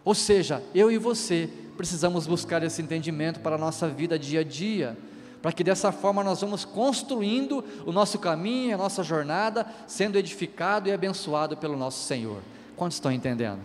Ou 0.05 0.15
seja, 0.15 0.63
eu 0.75 0.91
e 0.91 0.97
você 0.97 1.51
precisamos 1.77 2.27
buscar 2.27 2.63
esse 2.63 2.81
entendimento 2.81 3.41
para 3.41 3.57
a 3.57 3.59
nossa 3.59 3.89
vida 3.89 4.19
dia 4.19 4.41
a 4.41 4.45
dia, 4.45 4.97
para 5.43 5.53
que 5.53 5.63
dessa 5.63 5.93
forma 5.93 6.25
nós 6.25 6.41
vamos 6.41 6.65
construindo 6.65 7.65
o 7.85 7.93
nosso 7.93 8.19
caminho, 8.19 8.75
a 8.75 8.79
nossa 8.79 9.03
jornada, 9.03 9.67
sendo 9.87 10.17
edificado 10.17 10.89
e 10.89 10.93
abençoado 10.93 11.57
pelo 11.57 11.77
nosso 11.77 12.07
Senhor. 12.07 12.41
Quantos 12.77 12.97
estão 12.97 13.13
entendendo? 13.13 13.61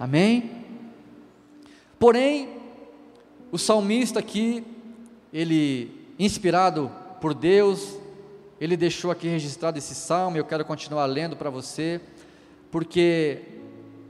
Amém? 0.00 0.50
Porém, 1.98 2.48
o 3.50 3.58
salmista 3.58 4.20
aqui, 4.20 4.64
ele, 5.32 5.90
inspirado 6.18 6.90
por 7.20 7.34
Deus, 7.34 7.96
ele 8.60 8.76
deixou 8.76 9.10
aqui 9.10 9.28
registrado 9.28 9.78
esse 9.78 9.94
salmo, 9.94 10.36
eu 10.36 10.44
quero 10.44 10.64
continuar 10.64 11.06
lendo 11.06 11.36
para 11.36 11.50
você, 11.50 12.00
porque 12.70 13.42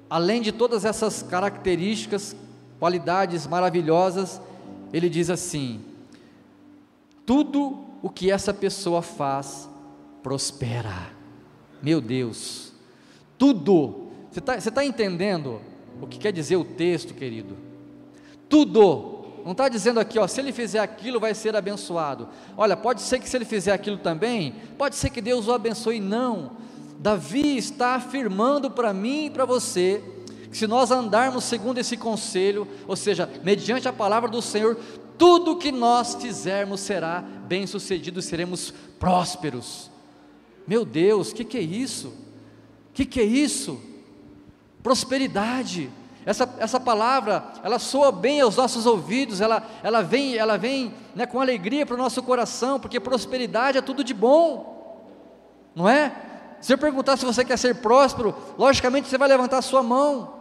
além 0.09 0.41
de 0.41 0.53
todas 0.53 0.85
essas 0.85 1.23
características 1.23 2.37
qualidades 2.79 3.47
maravilhosas, 3.47 4.41
ele 4.93 5.09
diz 5.09 5.31
assim: 5.31 5.81
tudo 7.27 7.85
o 8.03 8.09
que 8.09 8.31
essa 8.31 8.55
pessoa 8.55 9.03
faz 9.03 9.69
prospera. 10.23 11.13
Meu 11.83 12.01
Deus, 12.01 12.73
tudo. 13.37 14.09
Você 14.31 14.39
está 14.39 14.71
tá 14.71 14.85
entendendo 14.85 15.61
o 16.01 16.07
que 16.07 16.19
quer 16.19 16.33
dizer 16.33 16.57
o 16.57 16.65
texto, 16.65 17.15
querido? 17.15 17.57
Tudo. 18.49 19.17
Não 19.45 19.53
está 19.53 19.69
dizendo 19.69 19.99
aqui, 19.99 20.19
ó, 20.19 20.27
se 20.27 20.41
ele 20.41 20.53
fizer 20.53 20.81
aquilo 20.81 21.19
vai 21.19 21.35
ser 21.35 21.57
abençoado. 21.57 22.29
Olha, 22.57 22.77
pode 22.77 23.01
ser 23.01 23.19
que 23.19 23.29
se 23.29 23.37
ele 23.37 23.45
fizer 23.45 23.73
aquilo 23.73 23.97
também, 23.97 24.55
pode 24.77 24.97
ser 24.97 25.11
que 25.11 25.23
Deus 25.23 25.49
o 25.49 25.53
abençoe. 25.53 26.01
Não. 26.01 26.53
Davi 26.99 27.57
está 27.57 27.95
afirmando 27.95 28.71
para 28.71 28.93
mim 28.93 29.27
e 29.27 29.31
para 29.31 29.45
você 29.45 30.03
se 30.53 30.67
nós 30.67 30.91
andarmos 30.91 31.45
segundo 31.45 31.79
esse 31.79 31.97
conselho, 31.97 32.67
ou 32.87 32.97
seja, 32.97 33.29
mediante 33.43 33.89
a 33.89 33.93
palavra 33.93 34.29
do 34.29 34.41
Senhor, 34.41 34.77
tudo 35.17 35.57
que 35.57 35.73
nós 35.73 36.15
fizermos 36.15 36.81
será 36.81 37.21
bem 37.21 37.67
sucedido, 37.67 38.23
seremos 38.23 38.73
prósperos. 38.99 39.91
Meu 40.67 40.85
Deus, 40.85 41.31
o 41.31 41.35
que, 41.35 41.45
que 41.45 41.59
é 41.59 41.63
isso? 41.63 42.09
O 42.09 42.93
que, 42.95 43.05
que 43.05 43.21
é 43.21 43.25
isso? 43.25 43.81
Prosperidade 44.83 45.91
essa, 46.29 46.47
essa 46.59 46.79
palavra, 46.79 47.43
ela 47.63 47.79
soa 47.79 48.13
bem 48.13 48.43
aos 48.43 48.55
nossos 48.55 48.85
ouvidos, 48.85 49.41
ela, 49.41 49.67
ela 49.83 50.03
vem, 50.03 50.37
ela 50.37 50.59
vem 50.59 50.93
né, 51.15 51.25
com 51.25 51.41
alegria 51.41 51.87
para 51.87 51.95
o 51.95 51.99
nosso 51.99 52.23
coração, 52.23 52.79
porque 52.79 53.01
prosperidade 53.01 53.79
é 53.79 53.81
tudo 53.81 54.05
de 54.05 54.13
bom, 54.13 55.09
não 55.75 55.89
é? 55.89 56.13
Se 56.61 56.71
eu 56.75 56.77
perguntar 56.77 57.17
se 57.17 57.25
você 57.25 57.43
quer 57.47 57.57
ser 57.57 57.77
próspero, 57.77 58.35
logicamente 58.59 59.09
você 59.09 59.17
vai 59.17 59.27
levantar 59.27 59.57
a 59.57 59.63
sua 59.63 59.83
mão. 59.83 60.38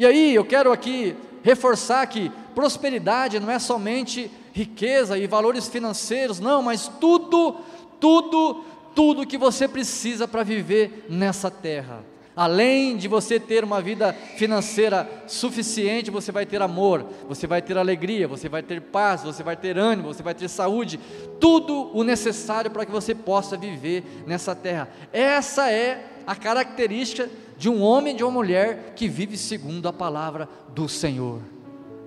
E 0.00 0.06
aí 0.06 0.34
eu 0.34 0.46
quero 0.46 0.72
aqui 0.72 1.14
reforçar 1.42 2.06
que 2.06 2.32
prosperidade 2.54 3.38
não 3.38 3.50
é 3.50 3.58
somente 3.58 4.30
riqueza 4.50 5.18
e 5.18 5.26
valores 5.26 5.68
financeiros, 5.68 6.40
não, 6.40 6.62
mas 6.62 6.90
tudo, 6.98 7.56
tudo, 8.00 8.64
tudo 8.94 9.26
que 9.26 9.36
você 9.36 9.68
precisa 9.68 10.26
para 10.26 10.42
viver 10.42 11.04
nessa 11.06 11.50
terra. 11.50 12.02
Além 12.34 12.96
de 12.96 13.08
você 13.08 13.38
ter 13.38 13.62
uma 13.62 13.82
vida 13.82 14.14
financeira 14.38 15.06
suficiente, 15.26 16.10
você 16.10 16.32
vai 16.32 16.46
ter 16.46 16.62
amor, 16.62 17.04
você 17.28 17.46
vai 17.46 17.60
ter 17.60 17.76
alegria, 17.76 18.26
você 18.26 18.48
vai 18.48 18.62
ter 18.62 18.80
paz, 18.80 19.22
você 19.22 19.42
vai 19.42 19.54
ter 19.54 19.76
ânimo, 19.76 20.14
você 20.14 20.22
vai 20.22 20.34
ter 20.34 20.48
saúde, 20.48 20.98
tudo 21.38 21.90
o 21.94 22.02
necessário 22.02 22.70
para 22.70 22.86
que 22.86 22.90
você 22.90 23.14
possa 23.14 23.54
viver 23.54 24.02
nessa 24.26 24.54
terra. 24.54 24.88
Essa 25.12 25.70
é 25.70 26.06
a 26.26 26.34
característica 26.34 27.28
de 27.60 27.68
um 27.68 27.82
homem 27.82 28.14
e 28.14 28.16
de 28.16 28.24
uma 28.24 28.32
mulher 28.32 28.94
que 28.96 29.06
vive 29.06 29.36
segundo 29.36 29.86
a 29.86 29.92
palavra 29.92 30.48
do 30.74 30.88
Senhor. 30.88 31.42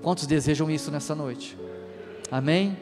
Quantos 0.02 0.26
desejam 0.26 0.68
isso 0.68 0.90
nessa 0.90 1.14
noite? 1.14 1.56
Amém? 2.32 2.76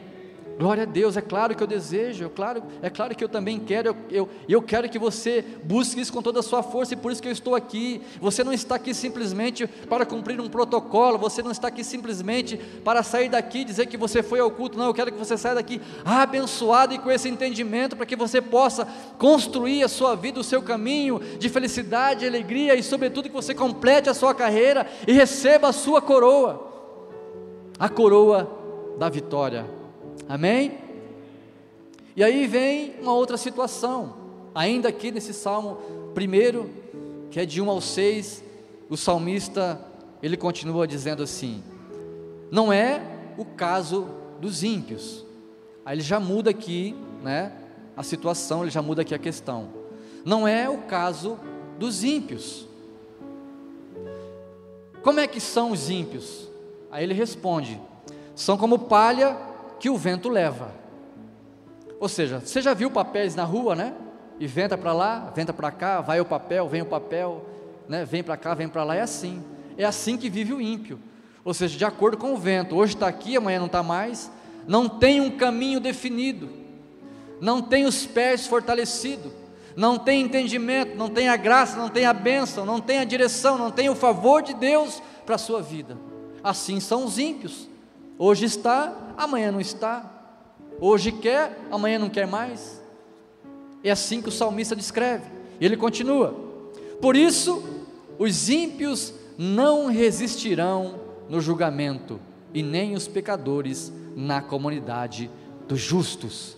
Glória 0.58 0.82
a 0.82 0.86
Deus, 0.86 1.16
é 1.16 1.20
claro 1.20 1.54
que 1.54 1.62
eu 1.62 1.66
desejo, 1.66 2.24
é 2.24 2.28
claro, 2.28 2.62
é 2.82 2.90
claro 2.90 3.14
que 3.14 3.24
eu 3.24 3.28
também 3.28 3.58
quero, 3.58 3.88
eu, 3.88 3.96
eu, 4.10 4.28
eu 4.48 4.62
quero 4.62 4.88
que 4.88 4.98
você 4.98 5.44
busque 5.64 6.00
isso 6.00 6.12
com 6.12 6.22
toda 6.22 6.40
a 6.40 6.42
sua 6.42 6.62
força, 6.62 6.94
e 6.94 6.96
por 6.96 7.10
isso 7.10 7.22
que 7.22 7.28
eu 7.28 7.32
estou 7.32 7.54
aqui. 7.54 8.00
Você 8.20 8.44
não 8.44 8.52
está 8.52 8.76
aqui 8.76 8.94
simplesmente 8.94 9.66
para 9.66 10.04
cumprir 10.04 10.40
um 10.40 10.48
protocolo, 10.48 11.18
você 11.18 11.42
não 11.42 11.50
está 11.50 11.68
aqui 11.68 11.82
simplesmente 11.82 12.56
para 12.84 13.02
sair 13.02 13.28
daqui 13.28 13.60
e 13.60 13.64
dizer 13.64 13.86
que 13.86 13.96
você 13.96 14.22
foi 14.22 14.40
ao 14.40 14.50
culto, 14.50 14.78
não, 14.78 14.86
eu 14.86 14.94
quero 14.94 15.10
que 15.10 15.18
você 15.18 15.36
saia 15.36 15.54
daqui 15.54 15.80
abençoado 16.04 16.94
e 16.94 16.98
com 16.98 17.10
esse 17.10 17.28
entendimento, 17.28 17.96
para 17.96 18.06
que 18.06 18.16
você 18.16 18.40
possa 18.40 18.86
construir 19.18 19.82
a 19.82 19.88
sua 19.88 20.14
vida, 20.14 20.38
o 20.38 20.44
seu 20.44 20.62
caminho 20.62 21.20
de 21.38 21.48
felicidade, 21.48 22.26
alegria 22.26 22.74
e, 22.74 22.82
sobretudo, 22.82 23.28
que 23.28 23.34
você 23.34 23.54
complete 23.54 24.08
a 24.08 24.14
sua 24.14 24.34
carreira 24.34 24.86
e 25.06 25.12
receba 25.12 25.68
a 25.68 25.72
sua 25.72 26.00
coroa 26.00 26.72
a 27.78 27.88
coroa 27.88 28.48
da 28.96 29.08
vitória. 29.08 29.81
Amém? 30.28 30.78
E 32.14 32.22
aí 32.22 32.46
vem 32.46 32.94
uma 33.00 33.14
outra 33.14 33.36
situação, 33.36 34.14
ainda 34.54 34.88
aqui 34.88 35.10
nesse 35.10 35.32
salmo 35.32 35.78
primeiro, 36.14 36.70
que 37.30 37.40
é 37.40 37.46
de 37.46 37.60
1 37.60 37.70
ao 37.70 37.80
6, 37.80 38.44
o 38.90 38.96
salmista 38.96 39.80
ele 40.22 40.36
continua 40.36 40.86
dizendo 40.86 41.22
assim: 41.22 41.62
não 42.50 42.72
é 42.72 43.02
o 43.38 43.44
caso 43.44 44.06
dos 44.40 44.62
ímpios. 44.62 45.24
Aí 45.84 45.96
ele 45.96 46.02
já 46.02 46.20
muda 46.20 46.50
aqui, 46.50 46.94
né, 47.22 47.52
a 47.96 48.02
situação, 48.02 48.62
ele 48.62 48.70
já 48.70 48.82
muda 48.82 49.02
aqui 49.02 49.14
a 49.14 49.18
questão. 49.18 49.68
Não 50.24 50.46
é 50.46 50.68
o 50.68 50.78
caso 50.82 51.38
dos 51.78 52.04
ímpios. 52.04 52.68
Como 55.02 55.18
é 55.18 55.26
que 55.26 55.40
são 55.40 55.72
os 55.72 55.90
ímpios? 55.90 56.48
Aí 56.90 57.02
ele 57.02 57.14
responde: 57.14 57.80
são 58.34 58.56
como 58.56 58.78
palha 58.78 59.36
que 59.82 59.90
o 59.90 59.96
vento 59.96 60.28
leva. 60.28 60.72
Ou 61.98 62.08
seja, 62.08 62.38
você 62.38 62.62
já 62.62 62.72
viu 62.72 62.88
papéis 62.88 63.34
na 63.34 63.42
rua, 63.42 63.74
né? 63.74 63.92
E 64.38 64.46
venta 64.46 64.78
para 64.78 64.92
lá, 64.92 65.32
venta 65.34 65.52
para 65.52 65.72
cá, 65.72 66.00
vai 66.00 66.20
o 66.20 66.24
papel, 66.24 66.68
vem 66.68 66.82
o 66.82 66.86
papel, 66.86 67.44
né? 67.88 68.04
Vem 68.04 68.22
para 68.22 68.36
cá, 68.36 68.54
vem 68.54 68.68
para 68.68 68.84
lá, 68.84 68.94
é 68.94 69.00
assim. 69.00 69.42
É 69.76 69.84
assim 69.84 70.16
que 70.16 70.30
vive 70.30 70.54
o 70.54 70.60
ímpio. 70.60 71.00
Ou 71.44 71.52
seja, 71.52 71.76
de 71.76 71.84
acordo 71.84 72.16
com 72.16 72.32
o 72.32 72.36
vento. 72.36 72.76
Hoje 72.76 72.94
está 72.94 73.08
aqui, 73.08 73.36
amanhã 73.36 73.58
não 73.58 73.66
está 73.66 73.82
mais. 73.82 74.30
Não 74.68 74.88
tem 74.88 75.20
um 75.20 75.32
caminho 75.32 75.80
definido. 75.80 76.48
Não 77.40 77.60
tem 77.60 77.84
os 77.84 78.06
pés 78.06 78.46
fortalecidos. 78.46 79.32
Não 79.74 79.98
tem 79.98 80.22
entendimento, 80.22 80.96
não 80.96 81.08
tem 81.08 81.28
a 81.28 81.36
graça, 81.36 81.76
não 81.76 81.88
tem 81.88 82.04
a 82.04 82.12
bênção, 82.12 82.64
não 82.64 82.80
tem 82.80 83.00
a 83.00 83.04
direção, 83.04 83.58
não 83.58 83.72
tem 83.72 83.90
o 83.90 83.96
favor 83.96 84.42
de 84.42 84.54
Deus 84.54 85.02
para 85.26 85.34
a 85.34 85.38
sua 85.38 85.60
vida. 85.60 85.98
Assim 86.40 86.78
são 86.78 87.04
os 87.04 87.18
ímpios. 87.18 87.71
Hoje 88.24 88.44
está, 88.44 88.92
amanhã 89.18 89.50
não 89.50 89.60
está. 89.60 90.08
Hoje 90.80 91.10
quer, 91.10 91.58
amanhã 91.72 91.98
não 91.98 92.08
quer 92.08 92.24
mais. 92.24 92.80
É 93.82 93.90
assim 93.90 94.22
que 94.22 94.28
o 94.28 94.30
salmista 94.30 94.76
descreve. 94.76 95.24
Ele 95.60 95.76
continua: 95.76 96.32
Por 97.00 97.16
isso, 97.16 97.64
os 98.20 98.48
ímpios 98.48 99.12
não 99.36 99.88
resistirão 99.88 101.00
no 101.28 101.40
julgamento, 101.40 102.20
e 102.54 102.62
nem 102.62 102.94
os 102.94 103.08
pecadores 103.08 103.92
na 104.14 104.40
comunidade 104.40 105.28
dos 105.66 105.80
justos. 105.80 106.56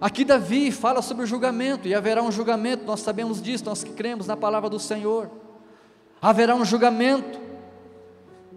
Aqui 0.00 0.24
Davi 0.24 0.70
fala 0.70 1.02
sobre 1.02 1.24
o 1.24 1.26
julgamento, 1.26 1.88
e 1.88 1.96
haverá 1.96 2.22
um 2.22 2.30
julgamento, 2.30 2.84
nós 2.84 3.00
sabemos 3.00 3.42
disso, 3.42 3.64
nós 3.64 3.82
que 3.82 3.90
cremos 3.90 4.28
na 4.28 4.36
palavra 4.36 4.70
do 4.70 4.78
Senhor. 4.78 5.32
Haverá 6.22 6.54
um 6.54 6.64
julgamento, 6.64 7.40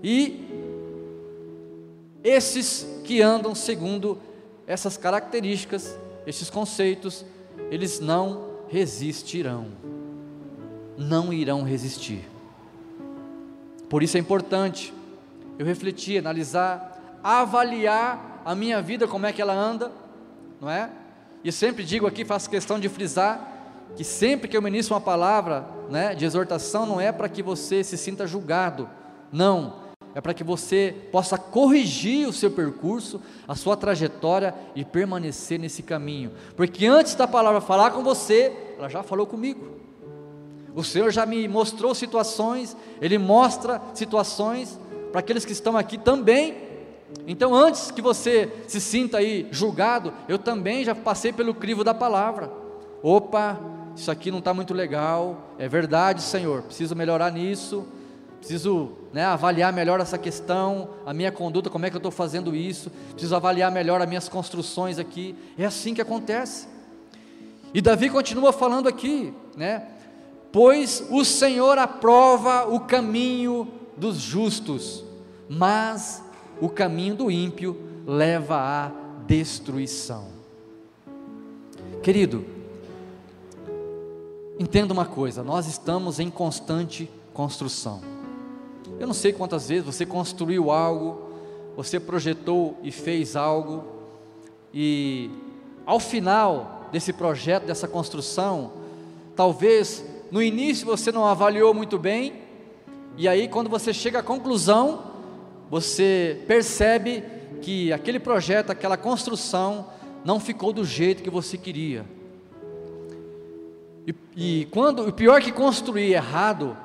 e 0.03 0.42
esses 2.23 2.87
que 3.03 3.21
andam 3.21 3.53
segundo 3.53 4.17
essas 4.65 4.95
características, 4.95 5.97
esses 6.25 6.49
conceitos, 6.49 7.25
eles 7.69 7.99
não 7.99 8.49
resistirão. 8.69 9.67
Não 10.97 11.33
irão 11.33 11.63
resistir. 11.63 12.23
Por 13.89 14.01
isso 14.01 14.15
é 14.17 14.19
importante 14.19 14.93
eu 15.59 15.65
refletir, 15.65 16.17
analisar, 16.17 17.19
avaliar 17.23 18.41
a 18.45 18.55
minha 18.55 18.81
vida, 18.81 19.07
como 19.07 19.25
é 19.25 19.33
que 19.33 19.41
ela 19.41 19.53
anda, 19.53 19.91
não 20.59 20.69
é? 20.69 20.89
E 21.43 21.51
sempre 21.51 21.83
digo 21.83 22.07
aqui, 22.07 22.23
faço 22.23 22.49
questão 22.49 22.79
de 22.79 22.87
frisar, 22.87 23.51
que 23.95 24.03
sempre 24.03 24.47
que 24.47 24.55
eu 24.55 24.61
ministro 24.61 24.95
uma 24.95 25.01
palavra 25.01 25.65
né, 25.89 26.15
de 26.15 26.25
exortação, 26.25 26.85
não 26.85 26.99
é 26.99 27.11
para 27.11 27.29
que 27.29 27.43
você 27.43 27.83
se 27.83 27.97
sinta 27.97 28.25
julgado, 28.25 28.89
não, 29.31 29.82
é 30.15 30.21
para 30.21 30.33
que 30.33 30.43
você 30.43 30.95
possa 31.11 31.37
corrigir 31.37 32.27
o 32.27 32.33
seu 32.33 32.51
percurso, 32.51 33.19
a 33.47 33.55
sua 33.55 33.75
trajetória 33.75 34.53
e 34.75 34.85
permanecer 34.85 35.59
nesse 35.59 35.81
caminho. 35.81 36.31
Porque 36.55 36.85
antes 36.85 37.15
da 37.15 37.27
palavra 37.27 37.59
falar 37.59 37.91
com 37.91 38.03
você, 38.03 38.53
ela 38.77 38.89
já 38.89 39.01
falou 39.01 39.25
comigo. 39.25 39.79
O 40.75 40.83
Senhor 40.83 41.11
já 41.11 41.25
me 41.25 41.47
mostrou 41.47 41.95
situações, 41.95 42.75
Ele 43.01 43.17
mostra 43.17 43.81
situações 43.93 44.79
para 45.11 45.19
aqueles 45.19 45.45
que 45.45 45.51
estão 45.51 45.77
aqui 45.77 45.97
também. 45.97 46.57
Então, 47.27 47.53
antes 47.53 47.91
que 47.91 48.01
você 48.01 48.51
se 48.67 48.81
sinta 48.81 49.19
aí 49.19 49.47
julgado, 49.51 50.13
eu 50.27 50.37
também 50.37 50.83
já 50.83 50.95
passei 50.95 51.31
pelo 51.31 51.53
crivo 51.53 51.83
da 51.83 51.93
palavra. 51.93 52.51
Opa, 53.03 53.59
isso 53.95 54.09
aqui 54.09 54.31
não 54.31 54.39
está 54.39 54.53
muito 54.53 54.73
legal, 54.73 55.53
é 55.59 55.67
verdade, 55.67 56.21
Senhor, 56.21 56.63
preciso 56.63 56.95
melhorar 56.95 57.31
nisso 57.31 57.85
preciso 58.43 58.91
né, 59.13 59.23
avaliar 59.23 59.71
melhor 59.71 60.01
essa 60.01 60.17
questão, 60.17 60.89
a 61.05 61.13
minha 61.13 61.31
conduta, 61.31 61.69
como 61.69 61.85
é 61.85 61.89
que 61.89 61.95
eu 61.95 61.99
estou 61.99 62.11
fazendo 62.11 62.53
isso, 62.53 62.91
preciso 63.11 63.33
avaliar 63.33 63.71
melhor 63.71 64.01
as 64.01 64.07
minhas 64.07 64.27
construções 64.27 64.99
aqui. 64.99 65.33
É 65.57 65.65
assim 65.65 65.93
que 65.93 66.01
acontece. 66.01 66.67
E 67.73 67.81
Davi 67.81 68.09
continua 68.09 68.51
falando 68.51 68.89
aqui, 68.89 69.33
né? 69.55 69.87
Pois 70.51 71.07
o 71.09 71.23
Senhor 71.23 71.77
aprova 71.77 72.67
o 72.67 72.81
caminho 72.81 73.69
dos 73.95 74.17
justos, 74.17 75.05
mas 75.49 76.21
o 76.59 76.67
caminho 76.67 77.15
do 77.15 77.31
ímpio 77.31 77.81
leva 78.05 78.57
à 78.57 78.91
destruição. 79.25 80.27
Querido, 82.03 82.45
entenda 84.59 84.93
uma 84.93 85.05
coisa: 85.05 85.41
nós 85.41 85.65
estamos 85.65 86.19
em 86.19 86.29
constante 86.29 87.09
construção. 87.33 88.12
Eu 89.03 89.07
não 89.07 89.13
sei 89.13 89.33
quantas 89.33 89.67
vezes 89.67 89.83
você 89.83 90.05
construiu 90.05 90.71
algo, 90.71 91.23
você 91.75 91.99
projetou 91.99 92.77
e 92.81 92.89
fez 92.89 93.35
algo, 93.35 93.83
e 94.73 95.29
ao 95.85 95.99
final 95.99 96.87
desse 96.89 97.11
projeto, 97.11 97.65
dessa 97.65 97.85
construção, 97.85 98.71
talvez 99.35 100.05
no 100.31 100.41
início 100.41 100.85
você 100.85 101.11
não 101.11 101.25
avaliou 101.25 101.73
muito 101.73 101.99
bem, 101.99 102.43
e 103.17 103.27
aí 103.27 103.49
quando 103.49 103.69
você 103.69 103.93
chega 103.93 104.19
à 104.19 104.23
conclusão, 104.23 105.03
você 105.69 106.41
percebe 106.47 107.25
que 107.61 107.91
aquele 107.91 108.19
projeto, 108.19 108.69
aquela 108.69 108.95
construção, 108.95 109.87
não 110.23 110.39
ficou 110.39 110.71
do 110.71 110.85
jeito 110.85 111.21
que 111.21 111.29
você 111.29 111.57
queria. 111.57 112.05
E, 114.07 114.15
e 114.37 114.65
quando 114.71 115.05
o 115.05 115.11
pior 115.11 115.41
que 115.41 115.51
construir 115.51 116.13
errado 116.13 116.77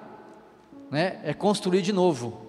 né, 0.90 1.20
é 1.24 1.34
construir 1.34 1.82
de 1.82 1.92
novo. 1.92 2.40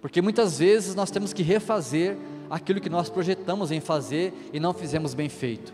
Porque 0.00 0.22
muitas 0.22 0.58
vezes 0.58 0.94
nós 0.94 1.10
temos 1.10 1.32
que 1.32 1.42
refazer 1.42 2.16
aquilo 2.48 2.80
que 2.80 2.88
nós 2.88 3.10
projetamos 3.10 3.70
em 3.70 3.80
fazer 3.80 4.50
e 4.52 4.60
não 4.60 4.72
fizemos 4.72 5.12
bem 5.14 5.28
feito. 5.28 5.72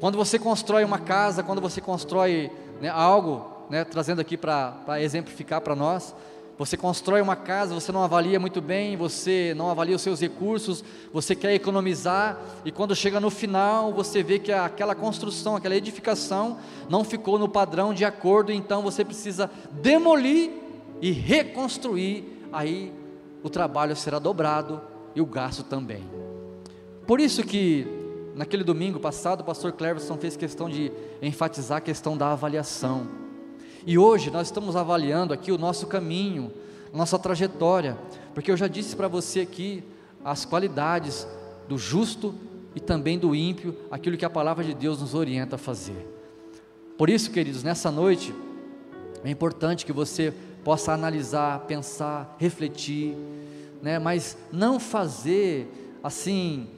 Quando 0.00 0.18
você 0.18 0.38
constrói 0.38 0.84
uma 0.84 0.98
casa, 0.98 1.42
quando 1.42 1.60
você 1.60 1.80
constrói 1.80 2.50
né, 2.80 2.88
algo, 2.88 3.46
né, 3.70 3.84
trazendo 3.84 4.20
aqui 4.20 4.36
para 4.36 5.00
exemplificar 5.00 5.60
para 5.60 5.76
nós, 5.76 6.14
Você 6.58 6.76
constrói 6.76 7.20
uma 7.20 7.34
casa, 7.34 7.74
você 7.74 7.90
não 7.90 8.04
avalia 8.04 8.38
muito 8.38 8.60
bem, 8.60 8.96
você 8.96 9.54
não 9.56 9.70
avalia 9.70 9.96
os 9.96 10.02
seus 10.02 10.20
recursos, 10.20 10.84
você 11.12 11.34
quer 11.34 11.54
economizar, 11.54 12.38
e 12.64 12.70
quando 12.70 12.94
chega 12.94 13.18
no 13.18 13.30
final, 13.30 13.92
você 13.92 14.22
vê 14.22 14.38
que 14.38 14.52
aquela 14.52 14.94
construção, 14.94 15.56
aquela 15.56 15.74
edificação 15.74 16.58
não 16.88 17.02
ficou 17.02 17.38
no 17.38 17.48
padrão 17.48 17.94
de 17.94 18.04
acordo, 18.04 18.52
então 18.52 18.82
você 18.82 19.04
precisa 19.04 19.50
demolir 19.72 20.50
e 21.02 21.10
reconstruir, 21.10 22.24
aí 22.52 22.92
o 23.42 23.50
trabalho 23.50 23.96
será 23.96 24.20
dobrado 24.20 24.80
e 25.16 25.20
o 25.20 25.26
gasto 25.26 25.64
também. 25.64 26.04
Por 27.04 27.18
isso 27.18 27.42
que 27.42 27.84
naquele 28.36 28.62
domingo 28.62 29.00
passado 29.00 29.40
o 29.40 29.44
pastor 29.44 29.72
Cleverson 29.72 30.16
fez 30.16 30.36
questão 30.36 30.70
de 30.70 30.92
enfatizar 31.20 31.78
a 31.78 31.80
questão 31.80 32.16
da 32.16 32.30
avaliação. 32.30 33.08
E 33.84 33.98
hoje 33.98 34.30
nós 34.30 34.46
estamos 34.46 34.76
avaliando 34.76 35.34
aqui 35.34 35.50
o 35.50 35.58
nosso 35.58 35.88
caminho, 35.88 36.52
nossa 36.94 37.18
trajetória, 37.18 37.98
porque 38.32 38.52
eu 38.52 38.56
já 38.56 38.68
disse 38.68 38.94
para 38.94 39.08
você 39.08 39.40
aqui 39.40 39.82
as 40.24 40.44
qualidades 40.44 41.26
do 41.68 41.76
justo 41.76 42.32
e 42.76 42.80
também 42.80 43.18
do 43.18 43.34
ímpio, 43.34 43.76
aquilo 43.90 44.16
que 44.16 44.24
a 44.24 44.30
palavra 44.30 44.62
de 44.62 44.72
Deus 44.72 45.00
nos 45.00 45.14
orienta 45.14 45.56
a 45.56 45.58
fazer. 45.58 46.06
Por 46.96 47.10
isso, 47.10 47.32
queridos, 47.32 47.64
nessa 47.64 47.90
noite 47.90 48.32
é 49.24 49.30
importante 49.30 49.84
que 49.84 49.92
você 49.92 50.32
possa 50.64 50.92
analisar, 50.92 51.60
pensar, 51.60 52.36
refletir, 52.38 53.16
né, 53.82 53.98
mas 53.98 54.36
não 54.52 54.78
fazer 54.78 55.98
assim 56.02 56.68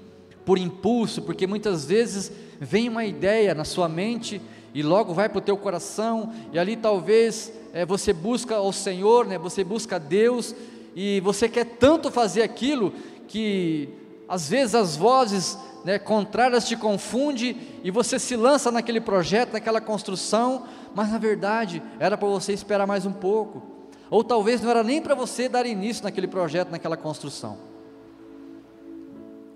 por 0.45 0.59
impulso, 0.59 1.23
porque 1.23 1.47
muitas 1.47 1.85
vezes 1.85 2.31
vem 2.61 2.89
uma 2.89 3.05
ideia 3.05 3.55
na 3.55 3.65
sua 3.65 3.89
mente 3.89 4.41
e 4.73 4.83
logo 4.83 5.15
vai 5.15 5.29
para 5.29 5.39
o 5.39 5.43
teu 5.43 5.57
coração, 5.57 6.33
e 6.53 6.59
ali 6.59 6.77
talvez 6.77 7.53
é, 7.73 7.87
você 7.87 8.13
busca 8.13 8.61
o 8.61 8.73
Senhor, 8.73 9.27
né, 9.27 9.39
você 9.39 9.63
busca 9.63 9.99
Deus, 9.99 10.55
e 10.97 11.21
você 11.21 11.49
quer 11.49 11.65
tanto 11.65 12.11
fazer 12.11 12.43
aquilo 12.43 12.93
que 13.29 13.89
às 14.29 14.49
vezes 14.49 14.75
as 14.75 14.97
vozes 14.97 15.59
né, 15.85 15.99
contrárias 15.99 16.67
te 16.67 16.77
confundem 16.77 17.57
e 17.85 17.91
você 17.91 18.19
se 18.19 18.35
lança 18.37 18.71
naquele 18.71 19.01
projeto, 19.01 19.53
naquela 19.53 19.81
construção, 19.81 20.65
mas 20.95 21.11
na 21.11 21.19
verdade 21.19 21.83
era 21.99 22.17
para 22.17 22.29
você 22.29 22.53
esperar 22.53 22.87
mais 22.87 23.05
um 23.05 23.13
pouco, 23.13 23.63
ou 24.11 24.23
talvez 24.23 24.61
não 24.61 24.71
era 24.71 24.83
nem 24.83 25.01
para 25.01 25.15
você 25.15 25.49
dar 25.49 25.67
início 25.67 26.05
naquele 26.05 26.27
projeto, 26.27 26.71
naquela 26.71 26.97
construção. 26.97 27.59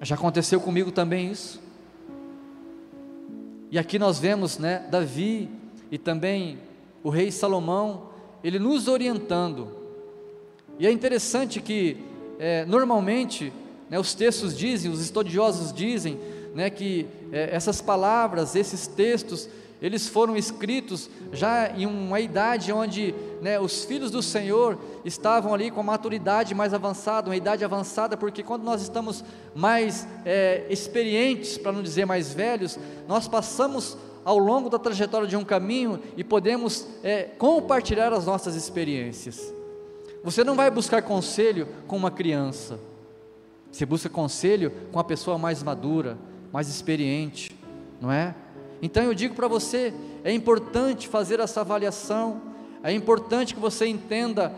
Já 0.01 0.15
aconteceu 0.15 0.61
comigo 0.61 0.93
também 0.93 1.31
isso. 1.31 1.61
E 3.71 3.79
aqui 3.79 3.99
nós 3.99 4.19
vemos, 4.19 4.59
né, 4.59 4.87
Davi 4.91 5.51
e 5.91 5.99
também 5.99 6.59
o 7.03 7.11
rei 7.11 7.31
Salomão, 7.31 8.09
ele 8.43 8.59
nos 8.59 8.89
orientando. 8.89 9.77
E 10.79 10.87
é 10.87 10.91
interessante 10.91 11.61
que, 11.61 11.97
é, 12.39 12.65
normalmente, 12.65 13.53
né, 13.91 13.99
os 13.99 14.15
textos 14.15 14.57
dizem, 14.57 14.91
os 14.91 15.01
estudiosos 15.01 15.73
dizem, 15.73 16.19
né, 16.55 16.71
que 16.71 17.07
é, 17.33 17.55
essas 17.55 17.81
palavras, 17.81 18.55
esses 18.55 18.87
textos, 18.87 19.49
eles 19.81 20.09
foram 20.09 20.37
escritos 20.37 21.09
já 21.33 21.71
em 21.71 21.87
uma 21.87 22.19
idade 22.21 22.73
onde 22.73 23.15
né, 23.41 23.61
os 23.61 23.85
filhos 23.85 24.11
do 24.11 24.23
Senhor 24.23 24.77
estavam 25.05 25.55
ali 25.55 25.71
com 25.71 25.81
a 25.81 25.85
maturidade 25.85 26.55
mais 26.55 26.75
avançada, 26.75 27.31
uma 27.31 27.37
idade 27.37 27.65
avançada, 27.65 28.17
porque 28.17 28.43
quando 28.43 28.65
nós 28.65 28.83
estamos 28.83 29.25
mais 29.55 30.07
é, 30.25 30.67
experientes, 30.69 31.57
para 31.57 31.71
não 31.71 31.83
dizer 31.83 32.05
mais 32.07 32.35
velhos, 32.35 32.79
nós 33.07 33.29
passamos 33.29 33.97
ao 34.25 34.37
longo 34.37 34.69
da 34.69 34.79
trajetória 34.79 35.29
de 35.29 35.37
um 35.37 35.45
caminho 35.45 36.01
e 36.17 36.25
podemos 36.25 36.87
é, 37.03 37.23
compartilhar 37.23 38.13
as 38.13 38.27
nossas 38.27 38.57
experiências. 38.57 39.55
Você 40.25 40.43
não 40.43 40.57
vai 40.57 40.71
buscar 40.71 41.03
conselho 41.03 41.69
com 41.87 41.97
uma 41.97 42.11
criança, 42.11 42.81
você 43.71 43.87
busca 43.87 44.09
conselho 44.09 44.73
com 44.91 44.99
a 44.99 45.05
pessoa 45.05 45.39
mais 45.39 45.63
madura, 45.63 46.19
mais 46.53 46.69
experiente, 46.69 47.57
não 48.01 48.11
é? 48.11 48.35
Então 48.81 49.03
eu 49.03 49.15
digo 49.15 49.35
para 49.35 49.49
você, 49.49 49.93
é 50.23 50.33
importante 50.33 51.09
fazer 51.09 51.41
essa 51.41 51.61
avaliação, 51.61 52.41
é 52.83 52.93
importante 52.93 53.55
que 53.55 53.61
você 53.61 53.87
entenda 53.87 54.55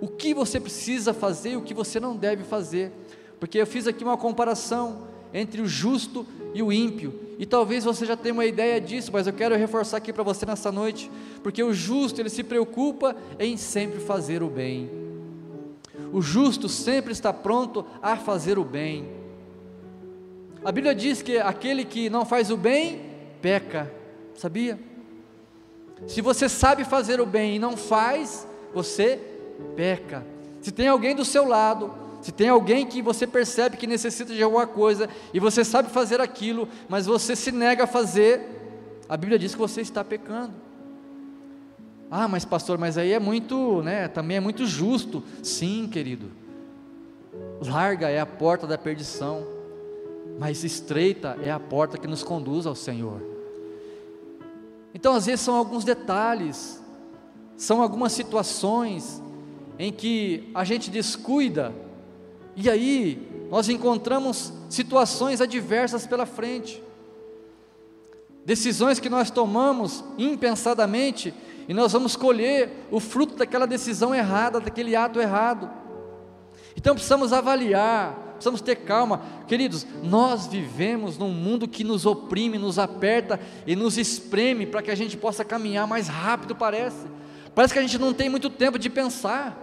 o 0.00 0.08
que 0.08 0.34
você 0.34 0.58
precisa 0.58 1.12
fazer 1.12 1.50
e 1.50 1.56
o 1.56 1.62
que 1.62 1.74
você 1.74 2.00
não 2.00 2.16
deve 2.16 2.42
fazer, 2.42 2.92
porque 3.38 3.58
eu 3.58 3.66
fiz 3.66 3.86
aqui 3.86 4.02
uma 4.02 4.16
comparação 4.16 5.08
entre 5.32 5.60
o 5.60 5.66
justo 5.66 6.26
e 6.52 6.62
o 6.62 6.72
ímpio, 6.72 7.14
e 7.38 7.46
talvez 7.46 7.84
você 7.84 8.04
já 8.04 8.16
tenha 8.16 8.32
uma 8.32 8.44
ideia 8.44 8.80
disso, 8.80 9.10
mas 9.12 9.26
eu 9.26 9.32
quero 9.32 9.54
reforçar 9.56 9.98
aqui 9.98 10.12
para 10.12 10.24
você 10.24 10.44
nessa 10.44 10.72
noite, 10.72 11.10
porque 11.42 11.62
o 11.62 11.72
justo 11.72 12.20
ele 12.20 12.28
se 12.28 12.42
preocupa 12.42 13.14
em 13.38 13.56
sempre 13.56 14.00
fazer 14.00 14.42
o 14.42 14.48
bem. 14.48 14.90
O 16.12 16.20
justo 16.20 16.68
sempre 16.68 17.12
está 17.12 17.32
pronto 17.32 17.84
a 18.02 18.16
fazer 18.16 18.58
o 18.58 18.64
bem. 18.64 19.06
A 20.64 20.72
Bíblia 20.72 20.94
diz 20.94 21.22
que 21.22 21.38
aquele 21.38 21.84
que 21.84 22.10
não 22.10 22.24
faz 22.24 22.50
o 22.50 22.56
bem 22.56 23.09
peca, 23.40 23.90
sabia? 24.34 24.78
Se 26.06 26.20
você 26.20 26.48
sabe 26.48 26.84
fazer 26.84 27.20
o 27.20 27.26
bem 27.26 27.56
e 27.56 27.58
não 27.58 27.76
faz, 27.76 28.46
você 28.72 29.20
peca. 29.76 30.24
Se 30.60 30.70
tem 30.70 30.88
alguém 30.88 31.14
do 31.14 31.24
seu 31.24 31.46
lado, 31.46 31.92
se 32.20 32.32
tem 32.32 32.48
alguém 32.48 32.86
que 32.86 33.00
você 33.00 33.26
percebe 33.26 33.76
que 33.76 33.86
necessita 33.86 34.34
de 34.34 34.42
alguma 34.42 34.66
coisa 34.66 35.08
e 35.32 35.40
você 35.40 35.64
sabe 35.64 35.90
fazer 35.90 36.20
aquilo, 36.20 36.68
mas 36.88 37.06
você 37.06 37.34
se 37.34 37.50
nega 37.50 37.84
a 37.84 37.86
fazer, 37.86 38.40
a 39.08 39.16
Bíblia 39.16 39.38
diz 39.38 39.54
que 39.54 39.60
você 39.60 39.80
está 39.80 40.04
pecando. 40.04 40.52
Ah, 42.10 42.26
mas 42.26 42.44
pastor, 42.44 42.76
mas 42.76 42.98
aí 42.98 43.12
é 43.12 43.20
muito, 43.20 43.82
né, 43.82 44.08
também 44.08 44.36
é 44.36 44.40
muito 44.40 44.66
justo. 44.66 45.22
Sim, 45.42 45.88
querido. 45.90 46.30
Larga 47.64 48.08
é 48.08 48.18
a 48.18 48.26
porta 48.26 48.66
da 48.66 48.76
perdição, 48.76 49.46
mas 50.38 50.64
estreita 50.64 51.38
é 51.42 51.50
a 51.50 51.60
porta 51.60 51.96
que 51.96 52.06
nos 52.06 52.22
conduz 52.22 52.66
ao 52.66 52.74
Senhor. 52.74 53.29
Então, 54.94 55.14
às 55.14 55.26
vezes, 55.26 55.40
são 55.40 55.54
alguns 55.54 55.84
detalhes, 55.84 56.82
são 57.56 57.82
algumas 57.82 58.12
situações 58.12 59.22
em 59.78 59.92
que 59.92 60.50
a 60.54 60.64
gente 60.64 60.90
descuida, 60.90 61.74
e 62.56 62.68
aí 62.68 63.46
nós 63.50 63.68
encontramos 63.68 64.52
situações 64.68 65.40
adversas 65.40 66.06
pela 66.06 66.26
frente, 66.26 66.82
decisões 68.44 68.98
que 68.98 69.08
nós 69.08 69.30
tomamos 69.30 70.04
impensadamente, 70.18 71.32
e 71.68 71.72
nós 71.72 71.92
vamos 71.92 72.16
colher 72.16 72.86
o 72.90 72.98
fruto 72.98 73.36
daquela 73.36 73.66
decisão 73.66 74.14
errada, 74.14 74.60
daquele 74.60 74.96
ato 74.96 75.20
errado. 75.20 75.70
Então 76.76 76.94
precisamos 76.94 77.32
avaliar, 77.32 78.29
precisamos 78.40 78.62
ter 78.62 78.76
calma. 78.76 79.20
Queridos, 79.46 79.86
nós 80.02 80.46
vivemos 80.46 81.18
num 81.18 81.30
mundo 81.30 81.68
que 81.68 81.84
nos 81.84 82.06
oprime, 82.06 82.58
nos 82.58 82.78
aperta 82.78 83.38
e 83.66 83.76
nos 83.76 83.98
espreme 83.98 84.64
para 84.64 84.80
que 84.80 84.90
a 84.90 84.94
gente 84.94 85.16
possa 85.16 85.44
caminhar 85.44 85.86
mais 85.86 86.08
rápido, 86.08 86.56
parece. 86.56 87.06
Parece 87.54 87.74
que 87.74 87.78
a 87.78 87.82
gente 87.82 87.98
não 87.98 88.14
tem 88.14 88.30
muito 88.30 88.48
tempo 88.48 88.78
de 88.78 88.88
pensar, 88.88 89.56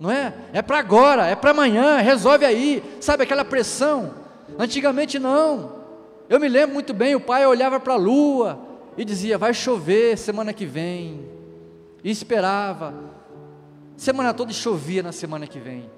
não 0.00 0.10
é? 0.10 0.34
É 0.52 0.60
para 0.60 0.78
agora, 0.78 1.26
é 1.26 1.36
para 1.36 1.52
amanhã, 1.52 1.98
resolve 1.98 2.44
aí, 2.44 2.82
sabe 3.00 3.22
aquela 3.22 3.44
pressão? 3.44 4.14
Antigamente 4.58 5.18
não. 5.18 5.80
Eu 6.28 6.40
me 6.40 6.48
lembro 6.48 6.74
muito 6.74 6.92
bem, 6.92 7.14
o 7.14 7.20
pai 7.20 7.46
olhava 7.46 7.78
para 7.78 7.94
a 7.94 7.96
lua 7.96 8.58
e 8.96 9.04
dizia: 9.04 9.38
vai 9.38 9.54
chover 9.54 10.18
semana 10.18 10.52
que 10.52 10.66
vem. 10.66 11.30
E 12.02 12.10
esperava. 12.10 12.92
Semana 13.96 14.34
toda 14.34 14.52
chovia 14.52 15.02
na 15.02 15.12
semana 15.12 15.46
que 15.46 15.60
vem. 15.60 15.88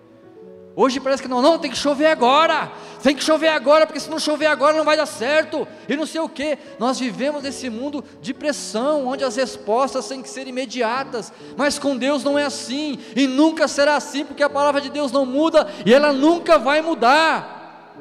Hoje 0.77 0.99
parece 0.99 1.23
que 1.23 1.29
não, 1.29 1.41
não, 1.41 1.57
tem 1.57 1.71
que 1.71 1.77
chover 1.77 2.07
agora, 2.07 2.73
tem 3.01 3.15
que 3.15 3.23
chover 3.23 3.47
agora, 3.47 3.87
porque 3.87 4.01
se 4.01 4.11
não 4.11 4.19
chover 4.19 4.47
agora 4.47 4.77
não 4.77 4.85
vai 4.85 4.97
dar 4.97 5.07
certo, 5.07 5.69
e 5.89 5.95
não 5.95 6.05
sei 6.05 6.21
o 6.21 6.29
que. 6.29 6.59
Nós 6.81 6.99
vivemos 6.99 7.45
nesse 7.45 7.71
mundo 7.71 8.05
de 8.21 8.35
pressão, 8.35 9.07
onde 9.07 9.23
as 9.23 9.37
respostas 9.37 10.09
têm 10.09 10.21
que 10.21 10.29
ser 10.29 10.49
imediatas, 10.49 11.33
mas 11.57 11.79
com 11.79 11.97
Deus 11.97 12.25
não 12.25 12.37
é 12.37 12.45
assim, 12.45 12.99
e 13.15 13.29
nunca 13.29 13.69
será 13.69 13.95
assim, 13.95 14.25
porque 14.25 14.43
a 14.43 14.51
palavra 14.51 14.81
de 14.81 14.91
Deus 14.91 15.13
não 15.13 15.25
muda, 15.25 15.69
e 15.87 15.95
ela 15.95 16.13
nunca 16.13 16.59
vai 16.59 16.83
mudar. 16.83 17.95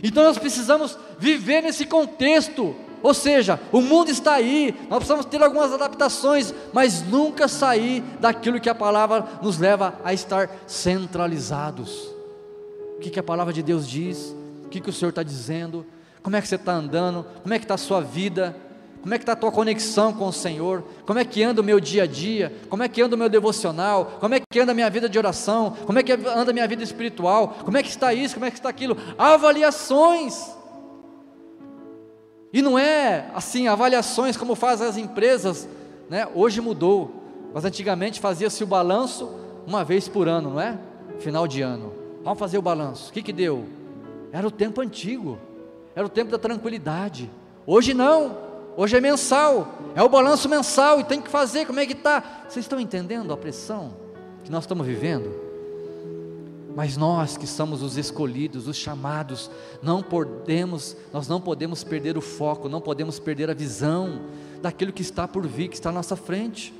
Então 0.00 0.22
nós 0.22 0.38
precisamos 0.38 0.96
viver 1.18 1.62
nesse 1.62 1.86
contexto, 1.86 2.76
ou 3.04 3.12
seja, 3.12 3.60
o 3.70 3.82
mundo 3.82 4.10
está 4.10 4.32
aí, 4.32 4.74
nós 4.88 5.00
precisamos 5.00 5.26
ter 5.26 5.42
algumas 5.42 5.70
adaptações, 5.74 6.54
mas 6.72 7.02
nunca 7.02 7.46
sair 7.46 8.02
daquilo 8.18 8.58
que 8.58 8.70
a 8.70 8.74
palavra 8.74 9.26
nos 9.42 9.58
leva 9.58 10.00
a 10.02 10.14
estar 10.14 10.48
centralizados. 10.66 12.08
O 12.96 13.00
que, 13.00 13.10
que 13.10 13.20
a 13.20 13.22
palavra 13.22 13.52
de 13.52 13.62
Deus 13.62 13.86
diz? 13.86 14.34
O 14.64 14.70
que, 14.70 14.80
que 14.80 14.88
o 14.88 14.92
Senhor 14.92 15.10
está 15.10 15.22
dizendo? 15.22 15.84
Como 16.22 16.34
é 16.34 16.40
que 16.40 16.48
você 16.48 16.54
está 16.54 16.72
andando? 16.72 17.26
Como 17.42 17.52
é 17.52 17.58
que 17.58 17.66
está 17.66 17.74
a 17.74 17.76
sua 17.76 18.00
vida? 18.00 18.56
Como 19.02 19.12
é 19.12 19.18
que 19.18 19.22
está 19.22 19.34
a 19.34 19.36
tua 19.36 19.52
conexão 19.52 20.10
com 20.10 20.26
o 20.26 20.32
Senhor? 20.32 20.82
Como 21.04 21.18
é 21.18 21.26
que 21.26 21.42
anda 21.42 21.60
o 21.60 21.64
meu 21.64 21.78
dia 21.78 22.04
a 22.04 22.06
dia? 22.06 22.56
Como 22.70 22.82
é 22.82 22.88
que 22.88 23.02
anda 23.02 23.16
o 23.16 23.18
meu 23.18 23.28
devocional? 23.28 24.16
Como 24.18 24.34
é 24.34 24.40
que 24.40 24.58
anda 24.58 24.72
a 24.72 24.74
minha 24.74 24.88
vida 24.88 25.10
de 25.10 25.18
oração? 25.18 25.76
Como 25.84 25.98
é 25.98 26.02
que 26.02 26.10
anda 26.10 26.50
a 26.50 26.54
minha 26.54 26.66
vida 26.66 26.82
espiritual? 26.82 27.48
Como 27.66 27.76
é 27.76 27.82
que 27.82 27.90
está 27.90 28.14
isso? 28.14 28.32
Como 28.32 28.46
é 28.46 28.50
que 28.50 28.56
está 28.56 28.70
aquilo? 28.70 28.96
Avaliações. 29.18 30.63
E 32.54 32.62
não 32.62 32.78
é 32.78 33.26
assim, 33.34 33.66
avaliações 33.66 34.36
como 34.36 34.54
fazem 34.54 34.86
as 34.86 34.96
empresas, 34.96 35.68
né? 36.08 36.28
Hoje 36.32 36.60
mudou. 36.60 37.12
Mas 37.52 37.64
antigamente 37.64 38.20
fazia-se 38.20 38.62
o 38.62 38.66
balanço 38.66 39.28
uma 39.66 39.84
vez 39.84 40.06
por 40.06 40.28
ano, 40.28 40.50
não 40.50 40.60
é? 40.60 40.78
Final 41.18 41.48
de 41.48 41.62
ano. 41.62 41.92
Vamos 42.22 42.38
fazer 42.38 42.56
o 42.56 42.62
balanço. 42.62 43.10
O 43.10 43.12
que, 43.12 43.22
que 43.22 43.32
deu? 43.32 43.64
Era 44.30 44.46
o 44.46 44.52
tempo 44.52 44.80
antigo, 44.80 45.36
era 45.96 46.06
o 46.06 46.08
tempo 46.08 46.30
da 46.30 46.38
tranquilidade. 46.38 47.28
Hoje 47.66 47.92
não, 47.92 48.38
hoje 48.76 48.96
é 48.96 49.00
mensal, 49.00 49.74
é 49.96 50.02
o 50.04 50.08
balanço 50.08 50.48
mensal 50.48 51.00
e 51.00 51.04
tem 51.04 51.20
que 51.20 51.30
fazer. 51.30 51.66
Como 51.66 51.80
é 51.80 51.86
que 51.86 51.92
está? 51.92 52.44
Vocês 52.48 52.64
estão 52.64 52.78
entendendo 52.78 53.32
a 53.32 53.36
pressão 53.36 53.94
que 54.44 54.50
nós 54.52 54.62
estamos 54.62 54.86
vivendo? 54.86 55.43
Mas 56.74 56.96
nós 56.96 57.36
que 57.36 57.46
somos 57.46 57.82
os 57.82 57.96
escolhidos, 57.96 58.66
os 58.66 58.76
chamados, 58.76 59.48
não 59.80 60.02
podemos, 60.02 60.96
nós 61.12 61.28
não 61.28 61.40
podemos 61.40 61.84
perder 61.84 62.18
o 62.18 62.20
foco, 62.20 62.68
não 62.68 62.80
podemos 62.80 63.20
perder 63.20 63.48
a 63.48 63.54
visão 63.54 64.22
daquilo 64.60 64.92
que 64.92 65.02
está 65.02 65.28
por 65.28 65.46
vir, 65.46 65.68
que 65.68 65.76
está 65.76 65.90
à 65.90 65.92
nossa 65.92 66.16
frente. 66.16 66.74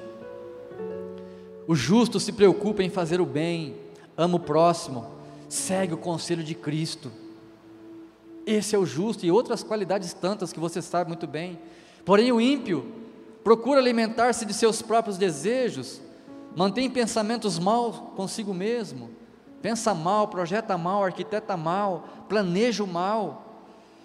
O 1.69 1.77
justo 1.77 2.19
se 2.19 2.33
preocupa 2.33 2.83
em 2.83 2.91
fazer 2.91 3.21
o 3.21 3.27
bem, 3.27 3.77
ama 4.17 4.37
o 4.37 4.41
próximo, 4.41 5.07
segue 5.49 5.95
o 5.95 5.99
conselho 5.99 6.43
de 6.43 6.57
Cristo. 6.57 7.13
Esse 8.45 8.75
é 8.75 8.79
o 8.79 8.85
justo 8.85 9.25
e 9.25 9.31
outras 9.31 9.63
qualidades 9.63 10.13
tantas 10.13 10.53
que 10.53 10.59
você 10.59 10.83
sabe 10.83 11.09
muito 11.09 11.27
bem. 11.27 11.59
Porém, 12.05 12.33
o 12.33 12.41
ímpio 12.41 12.85
procura 13.45 13.79
alimentar-se 13.79 14.45
de 14.45 14.53
seus 14.53 14.83
próprios 14.83 15.17
desejos, 15.17 16.01
mantém 16.57 16.91
pensamentos 16.91 17.61
maus 17.61 17.97
consigo 18.17 18.53
mesmo 18.53 19.24
pensa 19.65 19.95
mal, 19.95 20.29
projeta 20.29 20.77
mal, 20.77 21.03
arquiteta 21.03 21.57
mal, 21.57 22.07
planeja 22.29 22.85
o 22.85 22.87
mal, 22.87 23.62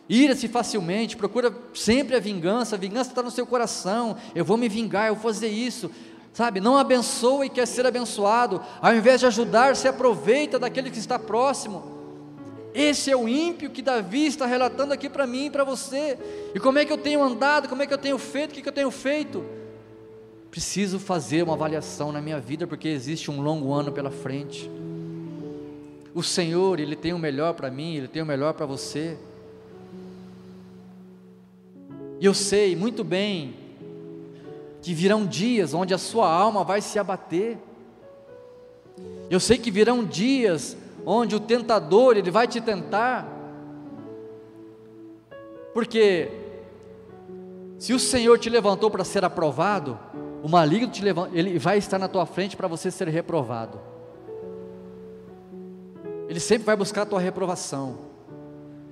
ira-se 0.07 0.47
facilmente, 0.47 1.18
procura 1.18 1.53
sempre 1.74 2.16
a 2.16 2.20
vingança, 2.22 2.78
a 2.78 2.80
vingança 2.80 3.10
está 3.10 3.22
no 3.22 3.30
seu 3.30 3.45
coração, 3.45 4.16
eu 4.34 4.45
vou 4.45 4.55
me 4.55 4.70
vingar, 4.70 5.10
eu 5.10 5.16
vou 5.16 5.22
fazer 5.22 5.49
isso, 5.49 5.91
sabe? 6.32 6.62
Não 6.62 6.78
abençoa 6.78 7.45
e 7.45 7.49
quer 7.49 7.68
ser 7.68 7.86
abençoado, 7.86 8.62
ao 8.82 8.95
invés 8.95 9.20
de 9.20 9.26
ajudar, 9.26 9.76
se 9.76 9.86
aproveita 9.86 10.57
daquele 10.57 10.89
que 10.89 10.97
está 10.97 11.20
próximo. 11.20 11.84
Esse 12.74 13.12
é 13.12 13.18
o 13.18 13.28
ímpio 13.28 13.70
que 13.70 13.82
Davi 13.82 14.28
está 14.28 14.45
relatando 14.45 14.93
aqui 14.93 15.10
para 15.10 15.28
mim 15.28 15.47
e 15.47 15.51
para 15.51 15.66
você. 15.66 16.18
E 16.55 16.60
como 16.62 16.80
é 16.80 16.86
que 16.86 16.93
eu 16.93 16.97
tenho 16.97 17.22
andado, 17.22 17.68
como 17.68 17.84
é 17.84 17.86
que 17.86 17.93
eu 17.93 17.97
tenho 17.97 18.18
feito, 18.18 18.51
o 18.51 18.53
que, 18.53 18.62
que 18.62 18.70
eu 18.70 18.74
tenho 18.74 18.91
feito? 18.91 19.43
Preciso 20.49 20.99
fazer 20.99 21.43
uma 21.43 21.55
avaliação 21.55 22.14
na 22.14 22.22
minha 22.22 22.39
vida, 22.39 22.66
porque 22.66 22.88
existe 22.88 23.30
um 23.30 23.41
longo 23.41 23.74
ano 23.74 23.91
pela 23.91 24.10
frente. 24.10 24.72
O 26.14 26.24
Senhor, 26.24 26.80
Ele 26.80 26.95
tem 26.95 27.14
o 27.14 27.20
melhor 27.20 27.53
para 27.53 27.70
mim, 27.70 27.95
Ele 27.95 28.07
tem 28.07 28.22
o 28.22 28.26
melhor 28.26 28.53
para 28.53 28.66
você. 28.66 29.18
E 32.20 32.26
eu 32.26 32.34
sei 32.34 32.76
muito 32.76 33.03
bem 33.03 33.55
que 34.82 34.93
virão 34.93 35.26
dias 35.26 35.74
onde 35.74 35.93
a 35.93 35.97
sua 35.97 36.30
alma 36.32 36.64
vai 36.64 36.82
se 36.82 36.99
abater. 36.99 37.57
Eu 39.30 39.39
sei 39.39 39.57
que 39.57 39.72
virão 39.72 40.03
dias 40.03 40.76
onde 41.05 41.36
o 41.36 41.39
tentador 41.39 42.18
ele 42.18 42.32
vai 42.32 42.47
te 42.47 42.60
tentar. 42.60 43.28
Porque 45.74 46.30
se 47.78 47.93
o 47.93 47.99
Senhor 47.99 48.38
te 48.38 48.49
levantou 48.49 48.91
para 48.91 49.03
ser 49.05 49.24
aprovado, 49.24 49.97
o 50.43 50.49
maligno 50.49 50.89
te 50.89 51.03
levanta, 51.03 51.38
ele 51.38 51.57
vai 51.57 51.78
estar 51.78 51.97
na 51.97 52.07
tua 52.07 52.26
frente 52.26 52.57
para 52.57 52.68
você 52.68 52.91
ser 52.91 53.07
reprovado. 53.07 53.80
Ele 56.30 56.39
sempre 56.39 56.63
vai 56.63 56.75
buscar 56.75 57.01
a 57.01 57.05
tua 57.07 57.19
reprovação. 57.19 57.97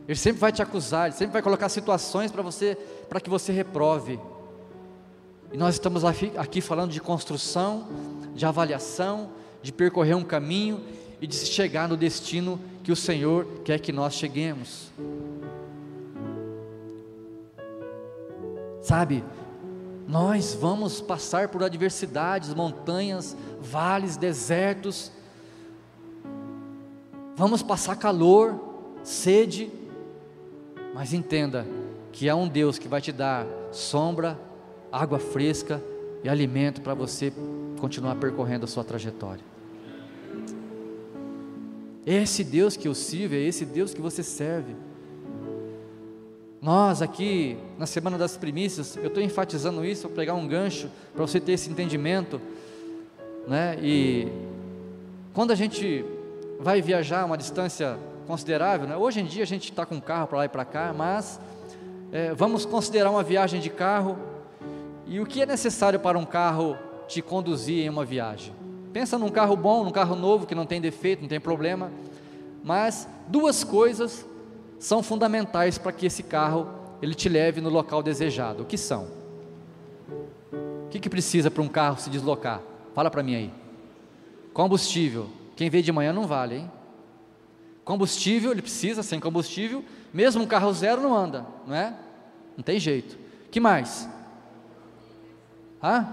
Ele 0.08 0.18
sempre 0.18 0.42
vai 0.42 0.52
te 0.52 0.60
acusar, 0.60 1.06
ele 1.06 1.16
sempre 1.16 1.34
vai 1.34 1.42
colocar 1.44 1.70
situações 1.70 2.32
para 2.32 2.42
você, 2.42 2.76
para 3.08 3.22
que 3.22 3.30
você 3.30 3.52
reprove. 3.52 4.20
E 5.54 5.58
nós 5.58 5.76
estamos 5.76 6.04
aqui 6.04 6.62
falando 6.62 6.90
de 6.92 7.00
construção, 7.00 7.88
de 8.34 8.44
avaliação, 8.44 9.30
de 9.62 9.72
percorrer 9.72 10.16
um 10.16 10.24
caminho 10.24 10.84
e 11.22 11.28
de 11.28 11.36
chegar 11.36 11.88
no 11.88 11.96
destino 11.96 12.60
que 12.84 12.92
o 12.92 12.96
Senhor 12.96 13.46
quer 13.64 13.80
que 13.80 13.92
nós 13.92 14.16
cheguemos. 14.16 14.92
Sabe, 18.82 19.24
nós 20.08 20.58
vamos 20.60 21.02
passar 21.02 21.50
por 21.50 21.62
adversidades, 21.62 22.52
montanhas, 22.54 23.38
vales, 23.62 24.18
desertos, 24.18 25.12
vamos 27.38 27.62
passar 27.62 27.96
calor, 27.96 28.60
sede, 29.04 29.72
mas 30.96 31.14
entenda 31.14 31.68
que 32.12 32.28
há 32.28 32.36
um 32.36 32.48
Deus 32.48 32.80
que 32.80 32.88
vai 32.88 33.00
te 33.00 33.12
dar 33.12 33.46
sombra, 33.72 34.38
água 34.92 35.20
fresca 35.20 35.82
e 36.24 36.28
alimento 36.28 36.82
para 36.82 36.96
você 36.96 37.32
continuar 37.80 38.16
percorrendo 38.16 38.66
a 38.66 38.68
sua 38.68 38.84
trajetória. 38.84 39.46
Esse 42.04 42.44
Deus 42.44 42.76
que 42.76 42.88
eu 42.88 42.96
sirvo 42.96 43.36
é 43.36 43.40
esse 43.40 43.66
Deus 43.66 43.94
que 43.94 44.02
você 44.02 44.24
serve. 44.24 44.76
Nós 46.60 47.04
aqui, 47.04 47.56
na 47.78 47.86
Semana 47.86 48.18
das 48.18 48.36
Primícias, 48.36 48.98
eu 48.98 49.08
estou 49.08 49.22
enfatizando 49.22 49.86
isso, 49.86 50.08
vou 50.08 50.18
pegar 50.18 50.34
um 50.34 50.48
gancho 50.48 50.90
para 51.14 51.22
você 51.22 51.40
ter 51.40 51.52
esse 51.52 51.70
entendimento, 51.70 52.42
né? 53.48 53.78
E 53.80 54.28
quando 55.34 55.52
a 55.52 55.56
gente 55.56 56.04
vai 56.60 56.82
viajar 56.82 57.26
uma 57.26 57.38
distância 57.38 57.98
considerável, 58.26 58.88
né? 58.88 58.98
hoje 58.98 59.22
em 59.22 59.26
dia 59.26 59.44
a 59.44 59.48
gente 59.48 59.70
está 59.70 59.86
com 59.86 60.02
carro 60.02 60.28
para 60.28 60.38
lá 60.40 60.46
e 60.46 60.50
para 60.50 60.66
cá, 60.66 60.94
mas 60.96 61.40
é, 62.12 62.34
vamos 62.34 62.66
considerar 62.66 63.10
uma 63.10 63.24
viagem 63.24 63.62
de 63.62 63.70
carro 63.70 64.18
e 65.06 65.20
o 65.20 65.26
que 65.26 65.42
é 65.42 65.46
necessário 65.46 66.00
para 66.00 66.18
um 66.18 66.26
carro 66.26 66.78
te 67.08 67.22
conduzir 67.22 67.86
em 67.86 67.90
uma 67.90 68.04
viagem? 68.04 68.54
Pensa 68.92 69.18
num 69.18 69.30
carro 69.30 69.56
bom, 69.56 69.84
num 69.84 69.92
carro 69.92 70.16
novo 70.16 70.46
que 70.46 70.56
não 70.56 70.66
tem 70.66 70.82
defeito, 70.82 71.22
não 71.22 71.30
tem 71.30 71.40
problema, 71.40 71.92
mas 72.64 73.08
duas 73.28 73.64
coisas 73.64 74.26
são 74.80 75.02
fundamentais 75.02 75.78
para 75.78 75.92
que 75.92 76.06
esse 76.06 76.24
carro 76.24 76.68
ele 77.02 77.14
te 77.14 77.30
leve 77.30 77.62
no 77.62 77.70
local 77.70 78.04
desejado. 78.04 78.64
O 78.64 78.66
que 78.66 78.78
são? 78.78 79.08
O 80.86 80.90
que, 80.90 81.00
que 81.00 81.10
precisa 81.10 81.52
para 81.52 81.62
um 81.62 81.68
carro 81.68 82.00
se 82.00 82.10
deslocar? 82.10 82.62
Fala 82.94 83.10
para 83.10 83.24
mim 83.24 83.36
aí. 83.36 83.54
Combustível. 84.54 85.30
Quem 85.58 85.70
veio 85.70 85.84
de 85.84 85.92
manhã 85.92 86.14
não 86.14 86.26
vale, 86.26 86.56
hein? 86.56 86.72
Combustível, 87.84 88.52
ele 88.52 88.62
precisa, 88.62 89.04
sem 89.04 89.20
combustível, 89.20 89.84
mesmo 90.14 90.44
um 90.44 90.48
carro 90.48 90.72
zero 90.72 91.02
não 91.02 91.14
anda, 91.14 91.46
não 91.66 91.76
é? 91.76 91.94
Não 92.56 92.64
tem 92.64 92.80
jeito. 92.80 93.18
Que 93.52 93.60
mais? 93.60 94.08
Hã? 95.84 96.08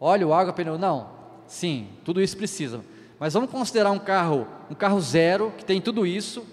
Óleo, 0.00 0.32
água, 0.32 0.52
pneu, 0.54 0.78
não. 0.78 1.08
Sim, 1.46 1.88
tudo 2.04 2.22
isso 2.22 2.36
precisa. 2.36 2.80
Mas 3.18 3.34
vamos 3.34 3.50
considerar 3.50 3.90
um 3.90 3.98
carro, 3.98 4.46
um 4.70 4.74
carro 4.74 5.00
zero, 5.00 5.52
que 5.58 5.64
tem 5.64 5.78
tudo 5.78 6.06
isso, 6.06 6.46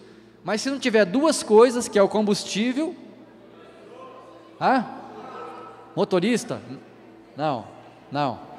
mas 0.43 0.61
se 0.61 0.69
não 0.69 0.79
tiver 0.79 1.05
duas 1.05 1.41
coisas, 1.41 1.87
que 1.87 1.97
é 1.97 2.03
o 2.03 2.09
combustível, 2.09 2.95
Hã? 4.61 4.85
Motorista? 5.95 6.61
Não, 7.35 7.65
não. 8.11 8.50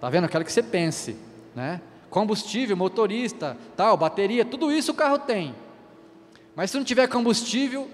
Tá 0.00 0.08
vendo? 0.08 0.24
Eu 0.24 0.30
quero 0.30 0.44
que 0.44 0.52
você 0.52 0.62
pense, 0.62 1.16
né? 1.54 1.80
Combustível, 2.08 2.76
motorista, 2.76 3.56
tal, 3.76 3.96
bateria, 3.96 4.44
tudo 4.44 4.72
isso 4.72 4.92
o 4.92 4.94
carro 4.94 5.18
tem. 5.18 5.54
Mas 6.56 6.70
se 6.70 6.76
não 6.76 6.84
tiver 6.84 7.06
combustível, 7.06 7.88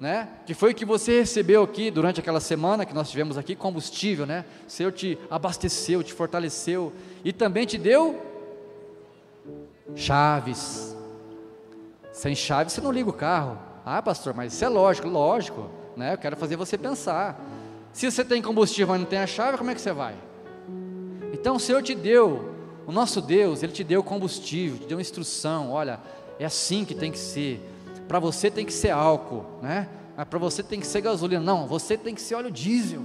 né? 0.00 0.28
Que 0.46 0.54
foi 0.54 0.72
o 0.72 0.74
que 0.74 0.84
você 0.84 1.20
recebeu 1.20 1.62
aqui 1.62 1.90
durante 1.90 2.18
aquela 2.18 2.40
semana 2.40 2.84
que 2.84 2.94
nós 2.94 3.10
tivemos 3.10 3.38
aqui, 3.38 3.54
combustível, 3.54 4.26
né? 4.26 4.44
O 4.66 4.70
Senhor 4.70 4.90
te 4.90 5.18
abasteceu, 5.30 6.02
te 6.02 6.12
fortaleceu 6.12 6.92
e 7.24 7.32
também 7.32 7.66
te 7.66 7.78
deu 7.78 8.20
chaves. 9.94 10.96
Sem 12.12 12.34
chaves 12.34 12.72
você 12.72 12.80
não 12.80 12.90
liga 12.90 13.10
o 13.10 13.12
carro. 13.12 13.58
Ah, 13.84 14.02
pastor, 14.02 14.34
mas 14.34 14.52
isso 14.52 14.64
é 14.64 14.68
lógico, 14.68 15.08
lógico, 15.08 15.70
né? 15.96 16.14
Eu 16.14 16.18
quero 16.18 16.36
fazer 16.36 16.56
você 16.56 16.76
pensar. 16.76 17.40
Se 17.92 18.10
você 18.10 18.24
tem 18.24 18.40
combustível, 18.40 18.88
mas 18.88 19.00
não 19.00 19.06
tem 19.06 19.18
a 19.18 19.26
chave, 19.26 19.58
como 19.58 19.70
é 19.70 19.74
que 19.74 19.80
você 19.80 19.92
vai? 19.92 20.14
Então 21.32 21.56
o 21.56 21.60
Senhor 21.60 21.82
te 21.82 21.94
deu, 21.94 22.54
o 22.86 22.92
nosso 22.92 23.20
Deus, 23.20 23.62
Ele 23.62 23.72
te 23.72 23.82
deu 23.82 24.02
combustível, 24.02 24.78
te 24.78 24.86
deu 24.86 25.00
instrução, 25.00 25.70
olha, 25.70 25.98
é 26.38 26.44
assim 26.44 26.84
que 26.84 26.94
tem 26.94 27.10
que 27.10 27.18
ser. 27.18 27.60
Para 28.06 28.18
você 28.18 28.50
tem 28.50 28.66
que 28.66 28.72
ser 28.72 28.90
álcool, 28.90 29.44
né? 29.62 29.88
Para 30.28 30.38
você 30.38 30.62
tem 30.62 30.78
que 30.78 30.86
ser 30.86 31.00
gasolina. 31.00 31.42
Não, 31.42 31.66
você 31.66 31.96
tem 31.96 32.14
que 32.14 32.20
ser 32.20 32.34
óleo 32.34 32.50
diesel. 32.50 33.02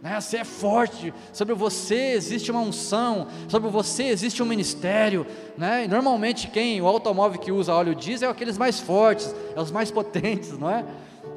Né? 0.00 0.20
Você 0.20 0.38
é 0.38 0.44
forte, 0.44 1.12
sobre 1.32 1.54
você 1.54 2.12
existe 2.12 2.50
uma 2.52 2.60
unção, 2.60 3.26
sobre 3.48 3.68
você 3.68 4.04
existe 4.04 4.40
um 4.42 4.46
ministério, 4.46 5.26
né? 5.56 5.84
E 5.84 5.88
normalmente 5.88 6.48
quem, 6.48 6.80
o 6.80 6.86
automóvel 6.86 7.40
que 7.40 7.50
usa 7.50 7.74
óleo 7.74 7.96
diesel 7.96 8.28
é 8.28 8.32
aqueles 8.32 8.56
mais 8.56 8.78
fortes, 8.78 9.34
é 9.56 9.60
os 9.60 9.72
mais 9.72 9.90
potentes, 9.92 10.56
não 10.56 10.70
é? 10.70 10.84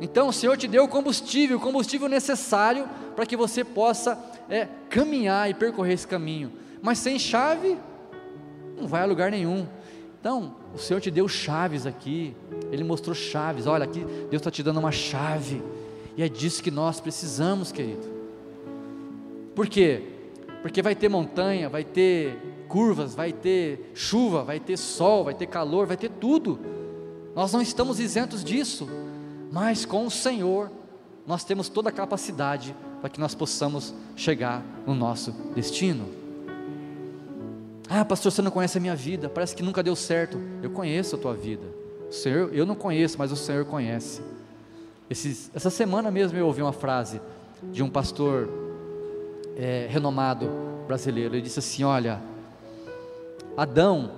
Então 0.02 0.28
o 0.28 0.34
Senhor 0.34 0.58
te 0.58 0.68
deu 0.68 0.86
o 0.86 0.88
combustível, 0.88 1.58
o 1.58 1.62
combustível 1.62 2.10
necessário 2.10 2.90
para 3.16 3.24
que 3.24 3.38
você 3.38 3.64
possa 3.64 4.18
é, 4.50 4.68
caminhar 4.90 5.48
e 5.48 5.54
percorrer 5.54 5.94
esse 5.94 6.08
caminho. 6.08 6.52
Mas 6.82 6.98
sem 6.98 7.20
chave, 7.20 7.78
não 8.76 8.88
vai 8.88 9.04
a 9.04 9.06
lugar 9.06 9.30
nenhum. 9.30 9.68
Então, 10.20 10.56
o 10.74 10.80
Senhor 10.80 11.00
te 11.00 11.12
deu 11.12 11.28
chaves 11.28 11.86
aqui, 11.86 12.36
Ele 12.72 12.84
mostrou 12.84 13.14
chaves. 13.14 13.68
Olha, 13.68 13.84
aqui 13.84 14.00
Deus 14.00 14.42
está 14.42 14.50
te 14.50 14.64
dando 14.64 14.80
uma 14.80 14.92
chave, 14.92 15.62
e 16.18 16.24
é 16.24 16.28
disso 16.30 16.64
que 16.64 16.72
nós 16.72 17.00
precisamos, 17.00 17.72
querido. 17.72 18.08
Por 19.56 19.68
quê? 19.68 20.02
Porque 20.62 20.82
vai 20.82 20.96
ter 20.96 21.10
montanha, 21.10 21.70
vai 21.70 21.84
ter 21.84 22.38
curvas, 22.68 23.14
vai 23.14 23.32
ter 23.32 23.92
chuva, 23.94 24.44
vai 24.44 24.60
ter 24.60 24.78
sol, 24.78 25.24
vai 25.24 25.34
ter 25.34 25.46
calor, 25.46 25.86
vai 25.86 25.98
ter 25.98 26.10
tudo. 26.10 26.60
Nós 27.36 27.52
não 27.54 27.62
estamos 27.62 28.00
isentos 28.00 28.44
disso, 28.44 28.88
mas 29.52 29.86
com 29.86 30.06
o 30.06 30.12
Senhor 30.12 30.72
nós 31.28 31.44
temos 31.44 31.70
toda 31.70 31.90
a 31.90 31.92
capacidade 31.92 32.76
para 33.00 33.10
que 33.10 33.20
nós 33.20 33.36
possamos 33.36 33.94
chegar 34.16 34.64
no 34.86 34.96
nosso 34.96 35.32
destino. 35.54 36.08
Ah, 37.90 38.06
pastor, 38.06 38.32
você 38.32 38.42
não 38.42 38.52
conhece 38.52 38.78
a 38.78 38.82
minha 38.82 38.96
vida, 38.96 39.28
parece 39.28 39.56
que 39.56 39.62
nunca 39.62 39.84
deu 39.84 39.96
certo. 39.96 40.40
Eu 40.64 40.70
conheço 40.70 41.16
a 41.16 41.20
tua 41.20 41.34
vida. 41.34 41.66
O 42.10 42.14
Senhor, 42.14 42.54
eu 42.54 42.66
não 42.66 42.76
conheço, 42.76 43.18
mas 43.18 43.32
o 43.32 43.36
Senhor 43.36 43.66
conhece. 43.66 44.22
Esses, 45.10 45.52
essa 45.54 45.70
semana 45.70 46.10
mesmo 46.10 46.38
eu 46.38 46.46
ouvi 46.48 46.62
uma 46.62 46.72
frase 46.72 47.20
de 47.64 47.84
um 47.84 47.90
pastor 47.90 48.48
é, 49.58 49.88
renomado 49.90 50.50
brasileiro. 50.88 51.36
Ele 51.36 51.42
disse 51.42 51.60
assim: 51.60 51.84
Olha, 51.84 52.22
Adão, 53.58 54.12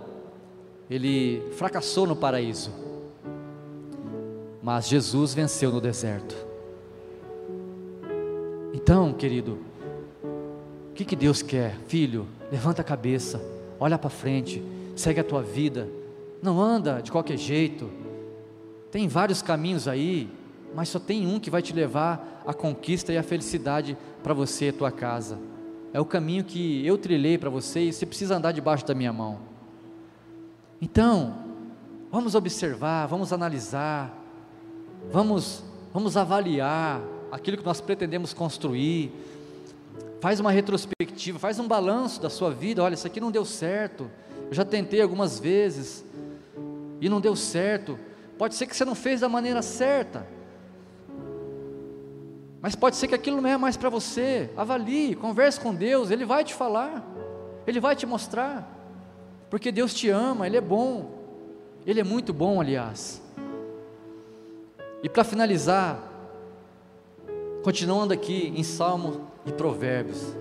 ele 0.89 1.41
fracassou 1.53 2.05
no 2.05 2.15
paraíso, 2.15 2.71
mas 4.63 4.87
Jesus 4.87 5.33
venceu 5.33 5.71
no 5.71 5.81
deserto. 5.81 6.35
Então, 8.73 9.13
querido, 9.13 9.59
o 10.89 10.93
que, 10.93 11.03
que 11.03 11.15
Deus 11.15 11.41
quer? 11.41 11.77
Filho, 11.85 12.25
levanta 12.51 12.81
a 12.81 12.85
cabeça, 12.85 13.41
olha 13.79 13.99
para 13.99 14.09
frente, 14.09 14.63
segue 14.95 15.19
a 15.19 15.23
tua 15.23 15.43
vida, 15.43 15.87
não 16.41 16.61
anda 16.61 17.01
de 17.01 17.11
qualquer 17.11 17.37
jeito, 17.37 17.89
tem 18.89 19.07
vários 19.07 19.41
caminhos 19.41 19.87
aí, 19.87 20.29
mas 20.73 20.89
só 20.89 20.99
tem 20.99 21.27
um 21.27 21.39
que 21.39 21.49
vai 21.49 21.61
te 21.61 21.73
levar 21.73 22.41
à 22.47 22.53
conquista 22.53 23.11
e 23.11 23.17
à 23.17 23.23
felicidade 23.23 23.97
para 24.23 24.33
você 24.33 24.69
e 24.69 24.71
tua 24.71 24.91
casa 24.91 25.37
é 25.93 25.99
o 25.99 26.05
caminho 26.05 26.43
que 26.43 26.85
eu 26.85 26.97
trilhei 26.97 27.37
para 27.37 27.51
você 27.51 27.81
e 27.81 27.93
você 27.93 28.05
precisa 28.05 28.35
andar 28.35 28.51
debaixo 28.51 28.85
da 28.85 28.95
minha 28.95 29.13
mão. 29.13 29.39
Então, 30.81 31.37
vamos 32.11 32.33
observar, 32.33 33.05
vamos 33.05 33.31
analisar, 33.31 34.11
vamos, 35.11 35.63
vamos 35.93 36.17
avaliar 36.17 37.01
aquilo 37.31 37.57
que 37.57 37.65
nós 37.65 37.81
pretendemos 37.81 38.33
construir. 38.33 39.11
Faz 40.21 40.39
uma 40.39 40.51
retrospectiva, 40.51 41.39
faz 41.39 41.59
um 41.59 41.67
balanço 41.67 42.21
da 42.21 42.29
sua 42.29 42.51
vida. 42.51 42.83
Olha, 42.83 42.93
isso 42.93 43.07
aqui 43.07 43.19
não 43.19 43.31
deu 43.31 43.43
certo. 43.43 44.09
Eu 44.47 44.53
já 44.53 44.63
tentei 44.63 45.01
algumas 45.01 45.39
vezes 45.39 46.05
e 47.01 47.09
não 47.09 47.19
deu 47.19 47.35
certo. 47.35 47.97
Pode 48.37 48.55
ser 48.55 48.67
que 48.67 48.75
você 48.75 48.85
não 48.85 48.95
fez 48.95 49.21
da 49.21 49.29
maneira 49.29 49.61
certa. 49.61 50.27
Mas 52.61 52.75
pode 52.75 52.95
ser 52.95 53.07
que 53.07 53.15
aquilo 53.15 53.41
não 53.41 53.49
é 53.49 53.57
mais 53.57 53.75
para 53.75 53.89
você. 53.89 54.49
Avalie, 54.55 55.15
converse 55.15 55.59
com 55.59 55.73
Deus, 55.73 56.11
Ele 56.11 56.23
vai 56.23 56.43
te 56.43 56.53
falar, 56.53 57.05
Ele 57.65 57.79
vai 57.79 57.95
te 57.95 58.05
mostrar, 58.05 58.65
porque 59.49 59.71
Deus 59.71 59.93
te 59.93 60.09
ama, 60.09 60.45
Ele 60.45 60.57
é 60.57 60.61
bom, 60.61 61.11
Ele 61.85 61.99
é 61.99 62.03
muito 62.03 62.31
bom, 62.31 62.61
aliás. 62.61 63.22
E 65.03 65.09
para 65.09 65.25
finalizar, 65.25 65.99
continuando 67.61 68.13
aqui 68.13 68.53
em 68.55 68.63
Salmo 68.63 69.27
e 69.45 69.51
Provérbios, 69.51 70.33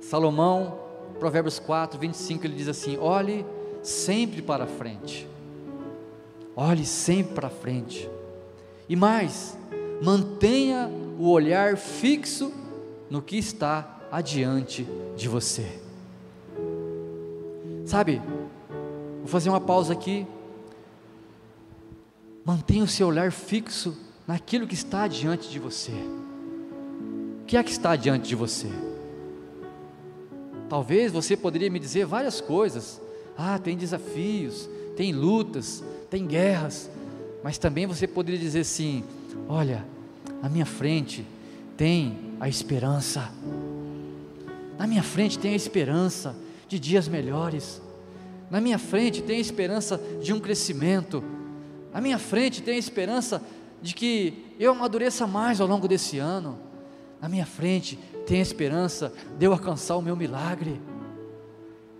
Salomão, 0.00 0.80
Provérbios 1.20 1.60
4, 1.60 1.96
25, 1.96 2.44
ele 2.44 2.56
diz 2.56 2.66
assim: 2.66 2.98
olhe 2.98 3.46
sempre 3.80 4.42
para 4.42 4.66
frente, 4.66 5.28
olhe 6.56 6.84
sempre 6.84 7.34
para 7.34 7.48
frente, 7.48 8.10
e 8.88 8.96
mais, 8.96 9.56
mantenha 10.02 10.90
o 11.16 11.30
olhar 11.30 11.76
fixo 11.76 12.52
no 13.08 13.22
que 13.22 13.36
está 13.38 14.00
adiante 14.10 14.88
de 15.16 15.28
você. 15.28 15.80
Sabe, 17.86 18.20
vou 19.20 19.28
fazer 19.28 19.48
uma 19.50 19.60
pausa 19.60 19.92
aqui. 19.92 20.26
Mantenha 22.48 22.82
o 22.82 22.88
seu 22.88 23.08
olhar 23.08 23.30
fixo 23.30 23.94
naquilo 24.26 24.66
que 24.66 24.72
está 24.72 25.02
adiante 25.02 25.50
de 25.50 25.58
você. 25.58 25.92
O 25.92 27.44
que 27.46 27.58
é 27.58 27.62
que 27.62 27.70
está 27.70 27.94
diante 27.94 28.26
de 28.26 28.34
você? 28.34 28.68
Talvez 30.66 31.12
você 31.12 31.36
poderia 31.36 31.70
me 31.70 31.78
dizer 31.78 32.06
várias 32.06 32.40
coisas. 32.40 33.02
Ah, 33.36 33.58
tem 33.58 33.76
desafios, 33.76 34.66
tem 34.96 35.12
lutas, 35.12 35.84
tem 36.08 36.26
guerras. 36.26 36.88
Mas 37.44 37.58
também 37.58 37.86
você 37.86 38.06
poderia 38.06 38.40
dizer 38.40 38.60
assim: 38.60 39.04
olha, 39.46 39.84
na 40.42 40.48
minha 40.48 40.64
frente 40.64 41.26
tem 41.76 42.16
a 42.40 42.48
esperança. 42.48 43.30
Na 44.78 44.86
minha 44.86 45.02
frente 45.02 45.38
tem 45.38 45.52
a 45.52 45.56
esperança 45.56 46.34
de 46.66 46.78
dias 46.78 47.08
melhores. 47.08 47.82
Na 48.50 48.58
minha 48.58 48.78
frente 48.78 49.20
tem 49.20 49.36
a 49.36 49.40
esperança 49.40 50.00
de 50.22 50.32
um 50.32 50.40
crescimento. 50.40 51.22
Na 51.92 52.00
minha 52.00 52.18
frente 52.18 52.62
tem 52.62 52.74
a 52.74 52.78
esperança 52.78 53.42
de 53.80 53.94
que 53.94 54.46
eu 54.58 54.72
amadureça 54.72 55.26
mais 55.26 55.60
ao 55.60 55.66
longo 55.66 55.88
desse 55.88 56.18
ano. 56.18 56.58
Na 57.20 57.28
minha 57.28 57.46
frente 57.46 57.98
tem 58.26 58.38
a 58.38 58.42
esperança 58.42 59.12
de 59.38 59.46
eu 59.46 59.52
alcançar 59.52 59.96
o 59.96 60.02
meu 60.02 60.14
milagre, 60.14 60.80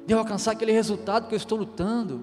de 0.07 0.15
eu 0.15 0.19
alcançar 0.19 0.53
aquele 0.53 0.73
resultado 0.73 1.29
que 1.29 1.35
eu 1.35 1.39
estou 1.39 1.59
lutando. 1.59 2.21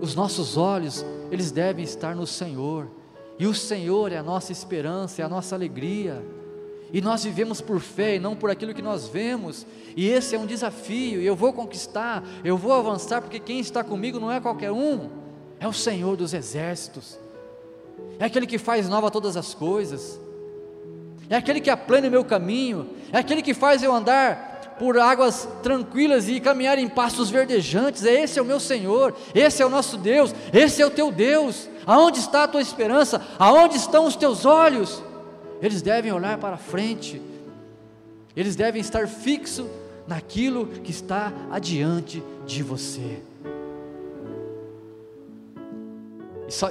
Os 0.00 0.14
nossos 0.14 0.56
olhos, 0.56 1.04
eles 1.30 1.50
devem 1.50 1.84
estar 1.84 2.14
no 2.14 2.26
Senhor. 2.26 2.90
E 3.38 3.46
o 3.46 3.54
Senhor 3.54 4.12
é 4.12 4.18
a 4.18 4.22
nossa 4.22 4.52
esperança, 4.52 5.22
é 5.22 5.24
a 5.24 5.28
nossa 5.28 5.54
alegria. 5.54 6.24
E 6.92 7.00
nós 7.00 7.24
vivemos 7.24 7.60
por 7.60 7.80
fé 7.80 8.16
e 8.16 8.20
não 8.20 8.36
por 8.36 8.50
aquilo 8.50 8.72
que 8.72 8.82
nós 8.82 9.08
vemos. 9.08 9.66
E 9.96 10.08
esse 10.08 10.36
é 10.36 10.38
um 10.38 10.46
desafio. 10.46 11.20
E 11.20 11.26
eu 11.26 11.34
vou 11.34 11.52
conquistar, 11.52 12.22
eu 12.44 12.56
vou 12.56 12.72
avançar, 12.72 13.20
porque 13.20 13.40
quem 13.40 13.58
está 13.58 13.82
comigo 13.82 14.20
não 14.20 14.30
é 14.30 14.40
qualquer 14.40 14.70
um, 14.70 15.10
é 15.58 15.66
o 15.66 15.72
Senhor 15.72 16.16
dos 16.16 16.34
exércitos. 16.34 17.18
É 18.18 18.24
aquele 18.24 18.46
que 18.46 18.58
faz 18.58 18.88
nova 18.88 19.10
todas 19.10 19.36
as 19.36 19.54
coisas. 19.54 20.20
É 21.28 21.36
aquele 21.36 21.60
que 21.60 21.70
aplana 21.70 22.08
o 22.08 22.10
meu 22.10 22.24
caminho. 22.24 22.88
É 23.12 23.18
aquele 23.18 23.42
que 23.42 23.54
faz 23.54 23.82
eu 23.82 23.92
andar 23.92 24.74
por 24.78 24.98
águas 24.98 25.48
tranquilas 25.62 26.28
e 26.28 26.40
caminhar 26.40 26.78
em 26.78 26.88
pastos 26.88 27.30
verdejantes. 27.30 28.04
É 28.04 28.22
esse 28.22 28.38
é 28.38 28.42
o 28.42 28.44
meu 28.44 28.60
Senhor, 28.60 29.14
esse 29.34 29.62
é 29.62 29.66
o 29.66 29.70
nosso 29.70 29.96
Deus, 29.96 30.34
esse 30.52 30.82
é 30.82 30.86
o 30.86 30.90
teu 30.90 31.10
Deus. 31.10 31.68
Aonde 31.86 32.18
está 32.18 32.44
a 32.44 32.48
tua 32.48 32.60
esperança? 32.60 33.24
Aonde 33.38 33.76
estão 33.76 34.06
os 34.06 34.16
teus 34.16 34.44
olhos? 34.44 35.02
Eles 35.62 35.80
devem 35.82 36.12
olhar 36.12 36.36
para 36.38 36.56
frente. 36.56 37.20
Eles 38.36 38.54
devem 38.54 38.80
estar 38.80 39.08
fixos 39.08 39.66
naquilo 40.06 40.66
que 40.66 40.90
está 40.90 41.32
adiante 41.50 42.22
de 42.44 42.62
você. 42.62 43.22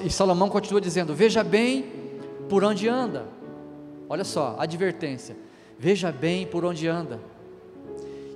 E 0.03 0.09
Salomão 0.09 0.49
continua 0.49 0.79
dizendo: 0.79 1.13
Veja 1.13 1.43
bem 1.43 1.85
por 2.49 2.63
onde 2.63 2.87
anda. 2.87 3.27
Olha 4.07 4.23
só, 4.23 4.55
advertência. 4.59 5.35
Veja 5.77 6.11
bem 6.11 6.45
por 6.45 6.63
onde 6.63 6.87
anda 6.87 7.19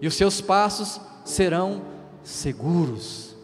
e 0.01 0.07
os 0.07 0.15
seus 0.15 0.41
passos 0.41 0.99
serão 1.25 1.81
seguros. 2.23 3.35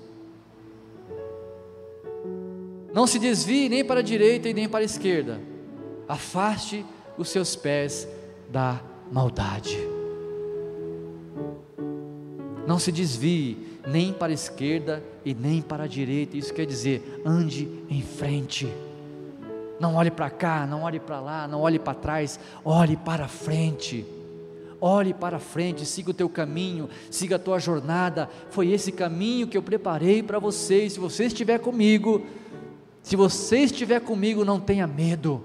Não 2.93 3.05
se 3.05 3.19
desvie 3.19 3.67
nem 3.67 3.83
para 3.83 3.99
a 3.99 4.03
direita 4.03 4.47
e 4.47 4.53
nem 4.53 4.69
para 4.69 4.79
a 4.79 4.85
esquerda, 4.85 5.41
afaste 6.07 6.85
os 7.17 7.29
seus 7.29 7.55
pés 7.55 8.07
da 8.49 8.81
maldade. 9.11 9.94
Não 12.67 12.79
se 12.79 12.91
desvie 12.91 13.57
nem 13.87 14.11
para 14.11 14.31
a 14.31 14.33
esquerda 14.33 15.03
e 15.23 15.33
nem 15.33 15.61
para 15.61 15.83
a 15.83 15.87
direita, 15.87 16.37
isso 16.37 16.53
quer 16.53 16.65
dizer, 16.65 17.21
ande 17.25 17.69
em 17.89 18.01
frente. 18.01 18.67
Não 19.79 19.95
olhe 19.95 20.09
para 20.09 20.29
cá, 20.29 20.65
não 20.65 20.83
olhe 20.83 20.99
para 20.99 21.19
lá, 21.19 21.47
não 21.47 21.61
olhe 21.61 21.77
para 21.77 21.93
trás, 21.93 22.39
olhe 22.63 22.95
para 22.95 23.27
frente. 23.27 24.05
Olhe 24.79 25.13
para 25.13 25.39
frente, 25.39 25.85
siga 25.85 26.11
o 26.11 26.13
teu 26.13 26.29
caminho, 26.29 26.89
siga 27.09 27.37
a 27.37 27.39
tua 27.39 27.59
jornada. 27.59 28.29
Foi 28.49 28.71
esse 28.71 28.91
caminho 28.91 29.47
que 29.47 29.57
eu 29.57 29.61
preparei 29.63 30.21
para 30.21 30.37
você. 30.37 30.85
E 30.85 30.89
se 30.89 30.99
você 30.99 31.25
estiver 31.25 31.59
comigo, 31.59 32.25
se 33.01 33.15
você 33.15 33.59
estiver 33.59 34.01
comigo, 34.01 34.45
não 34.45 34.59
tenha 34.59 34.85
medo. 34.85 35.43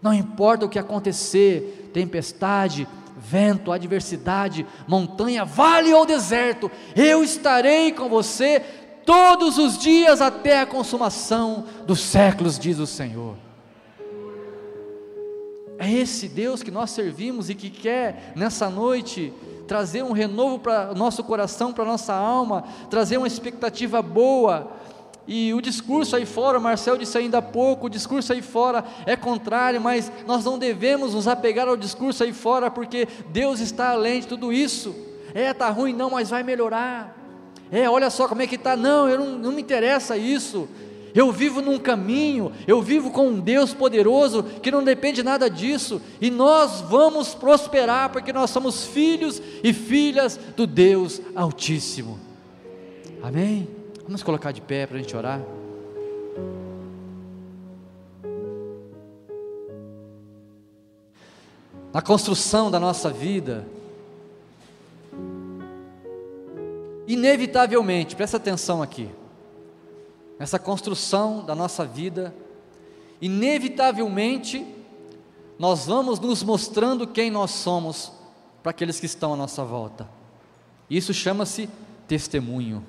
Não 0.00 0.12
importa 0.12 0.66
o 0.66 0.68
que 0.68 0.78
acontecer, 0.78 1.90
tempestade, 1.92 2.88
vento, 3.16 3.72
adversidade, 3.72 4.66
montanha, 4.86 5.44
vale 5.44 5.92
ou 5.92 6.04
deserto, 6.04 6.70
eu 6.94 7.24
estarei 7.24 7.92
com 7.92 8.08
você 8.08 8.60
todos 9.04 9.56
os 9.56 9.78
dias 9.78 10.20
até 10.20 10.60
a 10.60 10.66
consumação 10.66 11.64
dos 11.86 12.00
séculos, 12.00 12.58
diz 12.58 12.78
o 12.78 12.86
Senhor. 12.86 13.36
É 15.78 15.90
esse 15.90 16.28
Deus 16.28 16.62
que 16.62 16.70
nós 16.70 16.90
servimos 16.90 17.50
e 17.50 17.54
que 17.54 17.70
quer 17.70 18.32
nessa 18.34 18.68
noite 18.68 19.32
trazer 19.66 20.02
um 20.02 20.12
renovo 20.12 20.58
para 20.58 20.92
o 20.92 20.94
nosso 20.94 21.22
coração, 21.22 21.72
para 21.72 21.84
a 21.84 21.86
nossa 21.86 22.14
alma, 22.14 22.64
trazer 22.88 23.18
uma 23.18 23.26
expectativa 23.26 24.00
boa, 24.00 24.72
E 25.26 25.52
o 25.52 25.60
discurso 25.60 26.14
aí 26.14 26.24
fora, 26.24 26.58
o 26.58 26.62
Marcel 26.62 26.96
disse 26.96 27.18
ainda 27.18 27.38
há 27.38 27.42
pouco, 27.42 27.86
o 27.86 27.90
discurso 27.90 28.32
aí 28.32 28.40
fora 28.40 28.84
é 29.04 29.16
contrário, 29.16 29.80
mas 29.80 30.10
nós 30.24 30.44
não 30.44 30.56
devemos 30.56 31.14
nos 31.14 31.26
apegar 31.26 31.66
ao 31.66 31.76
discurso 31.76 32.22
aí 32.22 32.32
fora, 32.32 32.70
porque 32.70 33.08
Deus 33.30 33.58
está 33.58 33.90
além 33.90 34.20
de 34.20 34.28
tudo 34.28 34.52
isso. 34.52 34.94
É, 35.34 35.50
está 35.50 35.68
ruim, 35.68 35.92
não, 35.92 36.10
mas 36.10 36.30
vai 36.30 36.44
melhorar. 36.44 37.16
É, 37.72 37.90
olha 37.90 38.08
só 38.08 38.28
como 38.28 38.42
é 38.42 38.46
que 38.46 38.54
está, 38.54 38.76
não, 38.76 39.08
eu 39.08 39.18
não, 39.18 39.38
não 39.38 39.52
me 39.52 39.60
interessa 39.60 40.16
isso. 40.16 40.68
Eu 41.12 41.32
vivo 41.32 41.60
num 41.60 41.78
caminho, 41.78 42.52
eu 42.66 42.80
vivo 42.80 43.10
com 43.10 43.28
um 43.28 43.40
Deus 43.40 43.72
poderoso 43.74 44.44
que 44.62 44.70
não 44.70 44.84
depende 44.84 45.22
nada 45.22 45.48
disso, 45.48 46.00
e 46.20 46.30
nós 46.30 46.82
vamos 46.82 47.34
prosperar 47.34 48.10
porque 48.10 48.34
nós 48.34 48.50
somos 48.50 48.84
filhos 48.84 49.42
e 49.64 49.72
filhas 49.72 50.38
do 50.54 50.66
Deus 50.66 51.20
Altíssimo. 51.34 52.20
Amém? 53.22 53.75
Vamos 54.06 54.22
colocar 54.22 54.52
de 54.52 54.60
pé 54.60 54.86
para 54.86 54.96
a 54.96 55.00
gente 55.00 55.16
orar. 55.16 55.42
Na 61.92 62.00
construção 62.00 62.70
da 62.70 62.78
nossa 62.78 63.10
vida, 63.10 63.66
inevitavelmente, 67.08 68.14
presta 68.14 68.36
atenção 68.36 68.80
aqui, 68.80 69.10
nessa 70.38 70.56
construção 70.56 71.44
da 71.44 71.56
nossa 71.56 71.84
vida, 71.84 72.32
inevitavelmente, 73.20 74.64
nós 75.58 75.86
vamos 75.86 76.20
nos 76.20 76.44
mostrando 76.44 77.08
quem 77.08 77.28
nós 77.28 77.50
somos 77.50 78.12
para 78.62 78.70
aqueles 78.70 79.00
que 79.00 79.06
estão 79.06 79.34
à 79.34 79.36
nossa 79.36 79.64
volta. 79.64 80.08
Isso 80.88 81.12
chama-se 81.12 81.68
testemunho 82.06 82.84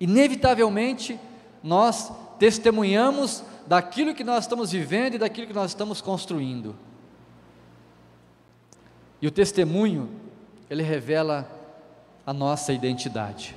inevitavelmente 0.00 1.18
nós 1.62 2.12
testemunhamos 2.38 3.42
daquilo 3.66 4.14
que 4.14 4.24
nós 4.24 4.44
estamos 4.44 4.72
vivendo 4.72 5.14
e 5.14 5.18
daquilo 5.18 5.46
que 5.46 5.52
nós 5.52 5.70
estamos 5.70 6.00
construindo. 6.00 6.74
E 9.20 9.26
o 9.26 9.30
testemunho, 9.30 10.08
ele 10.70 10.82
revela 10.82 11.46
a 12.24 12.32
nossa 12.32 12.72
identidade. 12.72 13.56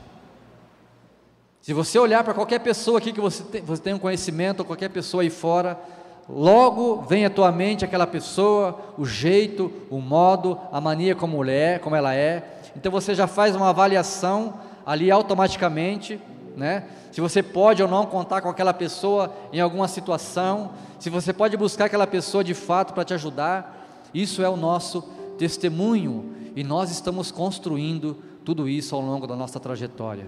Se 1.61 1.73
você 1.73 1.99
olhar 1.99 2.23
para 2.23 2.33
qualquer 2.33 2.59
pessoa 2.59 2.97
aqui 2.97 3.13
que 3.13 3.21
você 3.21 3.43
tem, 3.43 3.61
você 3.61 3.81
tem 3.81 3.93
um 3.93 3.99
conhecimento, 3.99 4.61
ou 4.61 4.65
qualquer 4.65 4.89
pessoa 4.89 5.21
aí 5.21 5.29
fora, 5.29 5.79
logo 6.27 7.03
vem 7.03 7.23
à 7.23 7.29
tua 7.29 7.51
mente 7.51 7.85
aquela 7.85 8.07
pessoa, 8.07 8.79
o 8.97 9.05
jeito, 9.05 9.71
o 9.89 9.99
modo, 9.99 10.59
a 10.71 10.81
mania 10.81 11.15
como 11.15 11.43
ela 11.43 11.51
é, 11.51 11.77
como 11.77 11.95
ela 11.95 12.15
é. 12.15 12.61
Então 12.75 12.91
você 12.91 13.13
já 13.13 13.27
faz 13.27 13.55
uma 13.55 13.69
avaliação 13.69 14.55
ali 14.91 15.09
automaticamente 15.09 16.19
né? 16.55 16.85
Se 17.11 17.21
você 17.21 17.41
pode 17.41 17.81
ou 17.81 17.89
não 17.89 18.05
contar 18.05 18.41
com 18.41 18.49
aquela 18.49 18.73
pessoa 18.73 19.33
em 19.51 19.59
alguma 19.59 19.87
situação, 19.87 20.71
se 20.99 21.09
você 21.09 21.33
pode 21.33 21.57
buscar 21.57 21.85
aquela 21.85 22.07
pessoa 22.07 22.43
de 22.43 22.53
fato 22.53 22.93
para 22.93 23.03
te 23.03 23.13
ajudar, 23.13 24.09
isso 24.13 24.41
é 24.41 24.49
o 24.49 24.57
nosso 24.57 25.01
testemunho 25.37 26.33
e 26.55 26.63
nós 26.63 26.91
estamos 26.91 27.31
construindo 27.31 28.17
tudo 28.43 28.67
isso 28.67 28.95
ao 28.95 29.01
longo 29.01 29.25
da 29.27 29.35
nossa 29.35 29.59
trajetória. 29.59 30.27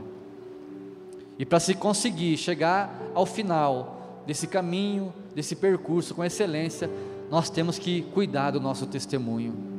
E 1.38 1.46
para 1.46 1.60
se 1.60 1.74
conseguir 1.74 2.38
chegar 2.38 3.02
ao 3.14 3.26
final 3.26 4.22
desse 4.26 4.48
caminho, 4.48 5.14
desse 5.36 5.56
percurso 5.56 6.14
com 6.14 6.24
excelência, 6.24 6.90
nós 7.30 7.50
temos 7.50 7.80
que 7.80 8.04
cuidar 8.14 8.52
do 8.52 8.60
nosso 8.60 8.86
testemunho. 8.86 9.73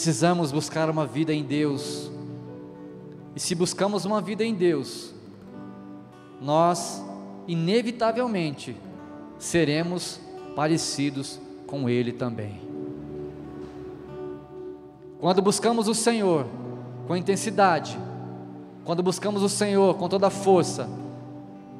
Precisamos 0.00 0.50
buscar 0.50 0.88
uma 0.88 1.04
vida 1.04 1.30
em 1.30 1.44
Deus. 1.44 2.10
E 3.36 3.38
se 3.38 3.54
buscamos 3.54 4.06
uma 4.06 4.18
vida 4.18 4.42
em 4.42 4.54
Deus, 4.54 5.12
nós 6.40 7.04
inevitavelmente 7.46 8.74
seremos 9.38 10.18
parecidos 10.56 11.38
com 11.66 11.86
Ele 11.86 12.12
também. 12.12 12.62
Quando 15.20 15.42
buscamos 15.42 15.86
o 15.86 15.94
Senhor 15.94 16.46
com 17.06 17.14
intensidade, 17.14 17.98
quando 18.86 19.02
buscamos 19.02 19.42
o 19.42 19.50
Senhor 19.50 19.98
com 19.98 20.08
toda 20.08 20.28
a 20.28 20.30
força, 20.30 20.88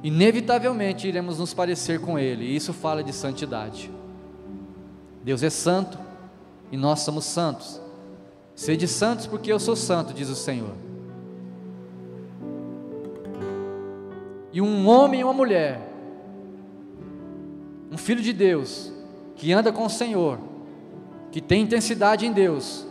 inevitavelmente 0.03 1.09
iremos 1.09 1.39
nos 1.39 1.55
parecer 1.55 1.99
com 2.03 2.19
Ele, 2.19 2.45
e 2.45 2.55
isso 2.55 2.75
fala 2.75 3.03
de 3.03 3.15
santidade. 3.15 3.91
Deus 5.25 5.43
é 5.43 5.49
santo 5.49 5.99
e 6.71 6.77
nós 6.77 7.01
somos 7.01 7.25
santos. 7.25 7.81
Sede 8.61 8.87
santos, 8.87 9.27
porque 9.27 9.51
eu 9.51 9.59
sou 9.59 9.75
santo, 9.75 10.13
diz 10.13 10.29
o 10.29 10.35
Senhor. 10.35 10.75
E 14.53 14.61
um 14.61 14.87
homem 14.87 15.21
e 15.21 15.25
uma 15.25 15.33
mulher, 15.33 15.81
um 17.91 17.97
filho 17.97 18.21
de 18.21 18.35
Deus, 18.35 18.93
que 19.35 19.51
anda 19.51 19.73
com 19.73 19.87
o 19.87 19.89
Senhor, 19.89 20.39
que 21.33 21.41
tem 21.41 21.63
intensidade 21.63 22.27
em 22.27 22.33
Deus, 22.33 22.87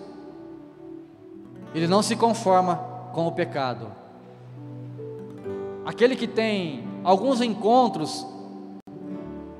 ele 1.75 1.85
não 1.85 2.01
se 2.01 2.15
conforma 2.15 2.77
com 3.13 3.27
o 3.27 3.31
pecado. 3.31 3.91
Aquele 5.85 6.15
que 6.15 6.27
tem 6.27 6.83
alguns 7.03 7.41
encontros 7.41 8.25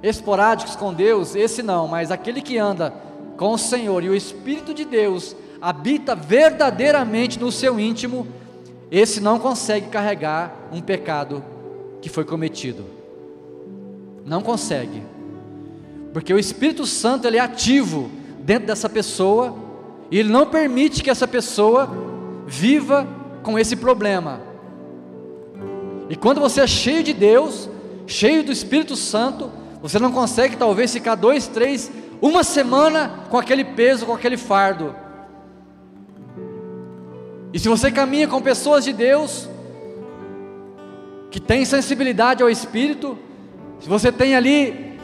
esporádicos 0.02 0.76
com 0.76 0.92
Deus, 0.92 1.36
esse 1.36 1.62
não, 1.62 1.88
mas 1.88 2.10
aquele 2.10 2.42
que 2.42 2.58
anda 2.58 2.96
com 3.38 3.52
o 3.52 3.60
Senhor 3.60 4.04
e 4.04 4.10
o 4.10 4.16
Espírito 4.16 4.74
de 4.74 4.86
Deus 4.86 5.36
habita 5.62 6.16
verdadeiramente 6.16 7.40
no 7.40 7.52
seu 7.52 7.80
íntimo, 7.80 8.28
esse 8.92 9.20
não 9.20 9.40
consegue 9.40 9.88
carregar 9.88 10.54
um 10.72 10.82
pecado 10.82 11.44
que 12.02 12.10
foi 12.10 12.24
cometido. 12.24 12.86
Não 14.26 14.42
consegue. 14.42 15.04
Porque 16.14 16.34
o 16.34 16.40
Espírito 16.40 16.86
Santo 16.86 17.28
ele 17.28 17.38
é 17.38 17.42
ativo 17.42 18.10
dentro 18.40 18.68
dessa 18.68 18.90
pessoa 18.90 19.56
e 20.10 20.18
ele 20.18 20.30
não 20.30 20.46
permite 20.46 21.04
que 21.04 21.10
essa 21.10 21.28
pessoa 21.28 21.90
viva 22.48 23.08
com 23.44 23.60
esse 23.60 23.76
problema. 23.76 24.42
E 26.10 26.16
quando 26.16 26.42
você 26.42 26.62
é 26.62 26.68
cheio 26.68 27.04
de 27.04 27.14
Deus, 27.14 27.70
cheio 28.08 28.44
do 28.44 28.52
Espírito 28.52 28.96
Santo, 28.96 29.52
você 29.82 30.00
não 30.00 30.12
consegue 30.12 30.58
talvez 30.58 30.92
ficar 30.92 31.14
dois, 31.14 31.48
três, 31.48 31.92
uma 32.20 32.44
semana 32.44 33.26
com 33.30 33.38
aquele 33.38 33.64
peso, 33.64 34.08
com 34.08 34.14
aquele 34.14 34.36
fardo. 34.36 34.96
E 37.52 37.60
se 37.60 37.68
você 37.68 37.92
caminha 37.92 38.28
com 38.28 38.42
pessoas 38.42 38.84
de 38.84 38.94
Deus, 38.94 39.50
que 41.32 41.40
tem 41.40 41.66
sensibilidade 41.66 42.44
ao 42.44 42.50
Espírito, 42.50 43.18
se 43.80 43.90
você 43.90 44.12
tem 44.12 44.36
ali 44.36 44.98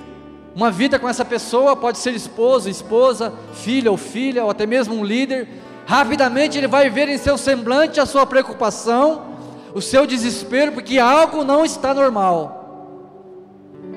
uma 0.55 0.71
vida 0.71 0.99
com 0.99 1.09
essa 1.09 1.25
pessoa, 1.25 1.75
pode 1.75 1.97
ser 1.97 2.13
esposo, 2.13 2.69
esposa, 2.69 3.33
filha 3.53 3.91
ou 3.91 3.97
filha, 3.97 4.43
ou 4.43 4.49
até 4.49 4.65
mesmo 4.65 4.95
um 4.95 5.03
líder, 5.03 5.47
rapidamente 5.85 6.57
ele 6.57 6.67
vai 6.67 6.89
ver 6.89 7.09
em 7.09 7.17
seu 7.17 7.37
semblante 7.37 7.99
a 7.99 8.05
sua 8.05 8.25
preocupação, 8.25 9.35
o 9.73 9.81
seu 9.81 10.05
desespero, 10.05 10.71
porque 10.71 10.97
algo 10.97 11.43
não 11.43 11.65
está 11.65 11.93
normal. 11.93 12.63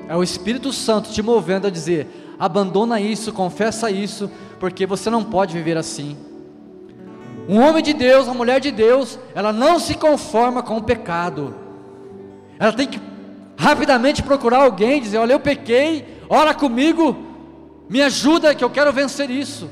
É 0.07 0.15
o 0.15 0.23
Espírito 0.23 0.73
Santo 0.73 1.11
te 1.11 1.21
movendo 1.21 1.67
a 1.67 1.69
dizer: 1.69 2.35
abandona 2.37 2.99
isso, 2.99 3.31
confessa 3.31 3.89
isso, 3.91 4.29
porque 4.59 4.85
você 4.85 5.09
não 5.09 5.23
pode 5.23 5.53
viver 5.53 5.77
assim. 5.77 6.17
Um 7.49 7.59
homem 7.59 7.81
de 7.81 7.93
Deus, 7.93 8.27
uma 8.27 8.35
mulher 8.35 8.59
de 8.59 8.69
Deus, 8.69 9.17
ela 9.33 9.51
não 9.51 9.79
se 9.79 9.95
conforma 9.95 10.61
com 10.61 10.77
o 10.77 10.83
pecado. 10.83 11.55
Ela 12.59 12.71
tem 12.71 12.85
que 12.85 13.01
rapidamente 13.57 14.21
procurar 14.21 14.59
alguém, 14.59 15.01
dizer: 15.01 15.17
Olha, 15.17 15.33
eu 15.33 15.39
pequei, 15.39 16.05
ora 16.29 16.53
comigo, 16.53 17.17
me 17.89 18.03
ajuda 18.03 18.53
que 18.53 18.63
eu 18.63 18.69
quero 18.69 18.93
vencer 18.93 19.31
isso. 19.31 19.67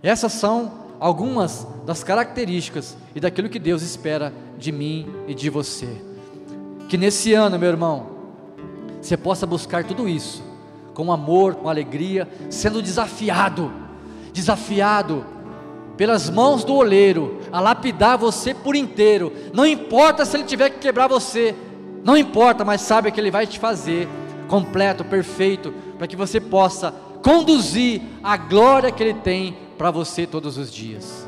Essas 0.00 0.32
são 0.34 0.72
algumas 1.00 1.66
das 1.84 2.04
características 2.04 2.96
e 3.12 3.18
daquilo 3.18 3.48
que 3.48 3.58
Deus 3.58 3.82
espera 3.82 4.32
de 4.56 4.70
mim 4.70 5.08
e 5.26 5.34
de 5.34 5.50
você. 5.50 5.88
Que 6.88 6.96
nesse 6.96 7.34
ano, 7.34 7.58
meu 7.58 7.70
irmão, 7.70 8.06
você 9.02 9.16
possa 9.16 9.44
buscar 9.44 9.82
tudo 9.82 10.08
isso 10.08 10.44
com 10.94 11.10
amor, 11.10 11.56
com 11.56 11.68
alegria, 11.68 12.28
sendo 12.48 12.80
desafiado, 12.80 13.72
desafiado 14.32 15.26
pelas 15.98 16.30
mãos 16.30 16.62
do 16.62 16.76
oleiro, 16.76 17.40
a 17.50 17.58
lapidar 17.58 18.16
você 18.16 18.54
por 18.54 18.76
inteiro. 18.76 19.32
Não 19.52 19.66
importa 19.66 20.24
se 20.24 20.36
ele 20.36 20.44
tiver 20.44 20.70
que 20.70 20.78
quebrar 20.78 21.08
você, 21.08 21.56
não 22.04 22.16
importa, 22.16 22.64
mas 22.64 22.82
sabe 22.82 23.10
que 23.10 23.20
ele 23.20 23.32
vai 23.32 23.48
te 23.48 23.58
fazer 23.58 24.08
completo, 24.46 25.04
perfeito, 25.04 25.74
para 25.98 26.06
que 26.06 26.14
você 26.14 26.40
possa 26.40 26.94
conduzir 27.20 28.00
a 28.22 28.36
glória 28.36 28.92
que 28.92 29.02
ele 29.02 29.14
tem 29.14 29.58
para 29.76 29.90
você 29.90 30.24
todos 30.24 30.56
os 30.56 30.72
dias. 30.72 31.26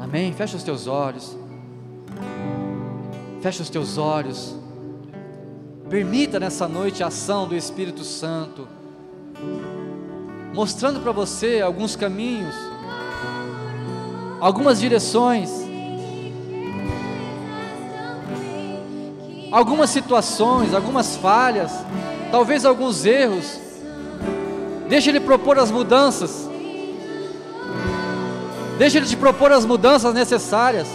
Amém? 0.00 0.32
Fecha 0.32 0.56
os 0.56 0.62
teus 0.62 0.86
olhos. 0.86 1.36
Fecha 3.42 3.62
os 3.62 3.68
teus 3.68 3.98
olhos. 3.98 4.56
Permita 5.90 6.40
nessa 6.40 6.66
noite 6.66 7.02
a 7.02 7.08
ação 7.08 7.46
do 7.46 7.54
Espírito 7.54 8.04
Santo, 8.04 8.66
mostrando 10.54 10.98
para 11.00 11.12
você 11.12 11.60
alguns 11.60 11.94
caminhos 11.94 12.73
algumas 14.44 14.78
direções, 14.78 15.50
algumas 19.50 19.88
situações, 19.88 20.74
algumas 20.74 21.16
falhas, 21.16 21.72
talvez 22.30 22.66
alguns 22.66 23.06
erros. 23.06 23.58
Deixa 24.86 25.08
Ele 25.08 25.20
propor 25.20 25.58
as 25.58 25.70
mudanças. 25.70 26.46
Deixa 28.76 28.98
Ele 28.98 29.06
te 29.06 29.16
propor 29.16 29.50
as 29.50 29.64
mudanças 29.64 30.12
necessárias. 30.12 30.88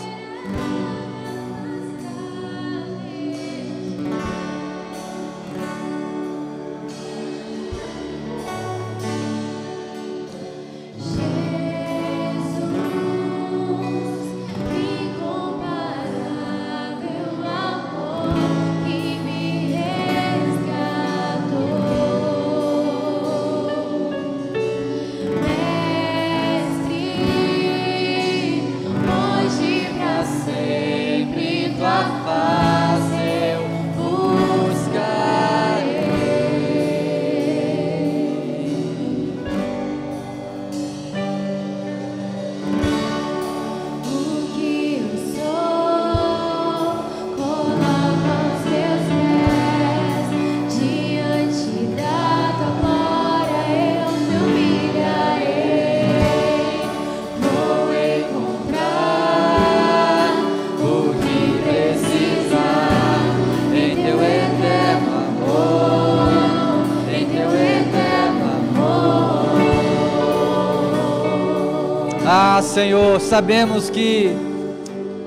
Senhor, 72.80 73.20
sabemos 73.20 73.90
que 73.90 74.34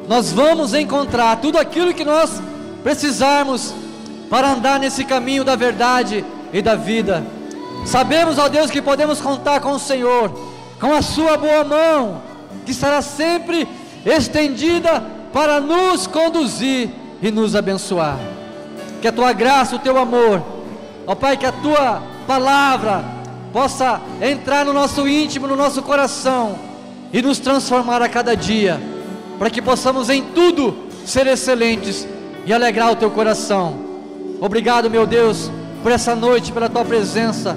nós 0.09 0.32
vamos 0.32 0.72
encontrar 0.72 1.36
tudo 1.36 1.59
aquilo 1.59 1.92
que 1.92 2.03
nós 2.03 2.40
precisarmos 2.82 3.74
para 4.30 4.53
andar 4.53 4.80
nesse 4.80 5.05
caminho 5.05 5.44
da 5.44 5.55
verdade 5.55 6.24
e 6.50 6.62
da 6.62 6.74
vida. 6.74 7.22
Sabemos, 7.84 8.38
ó 8.38 8.48
Deus, 8.48 8.70
que 8.70 8.80
podemos 8.80 9.20
contar 9.20 9.61
com 9.61 9.72
o 9.72 9.78
Senhor, 9.78 10.32
com 10.80 10.94
a 10.94 11.03
Sua 11.03 11.36
boa 11.36 11.62
mão, 11.62 12.22
que 12.64 12.72
estará 12.72 13.03
sempre 13.03 13.68
estendida 14.07 15.05
para 15.30 15.61
nos 15.61 16.07
conduzir 16.07 16.88
e 17.20 17.30
nos 17.30 17.55
abençoar. 17.55 18.16
Que 19.03 19.09
a 19.09 19.12
Tua 19.12 19.34
graça, 19.34 19.76
o 19.76 19.78
Teu 19.78 19.98
amor, 19.98 20.42
ó 21.07 21.14
Pai, 21.14 21.36
que 21.36 21.44
a 21.44 21.53
Tua 21.53 22.03
palavra 22.26 23.05
possa 23.53 24.00
entrar 24.22 24.64
no 24.64 24.72
nosso 24.72 25.07
íntimo, 25.07 25.46
no 25.46 25.55
nosso 25.55 25.82
coração 25.82 26.71
e 27.12 27.20
nos 27.20 27.38
transformar 27.38 28.00
a 28.00 28.08
cada 28.08 28.34
dia, 28.34 28.80
para 29.38 29.50
que 29.50 29.60
possamos 29.60 30.08
em 30.08 30.22
tudo 30.22 30.74
ser 31.04 31.26
excelentes 31.26 32.06
e 32.46 32.52
alegrar 32.52 32.90
o 32.92 32.96
teu 32.96 33.10
coração. 33.10 33.74
Obrigado, 34.40 34.90
meu 34.90 35.06
Deus, 35.06 35.50
por 35.82 35.92
essa 35.92 36.14
noite, 36.14 36.52
pela 36.52 36.68
tua 36.68 36.84
presença. 36.84 37.56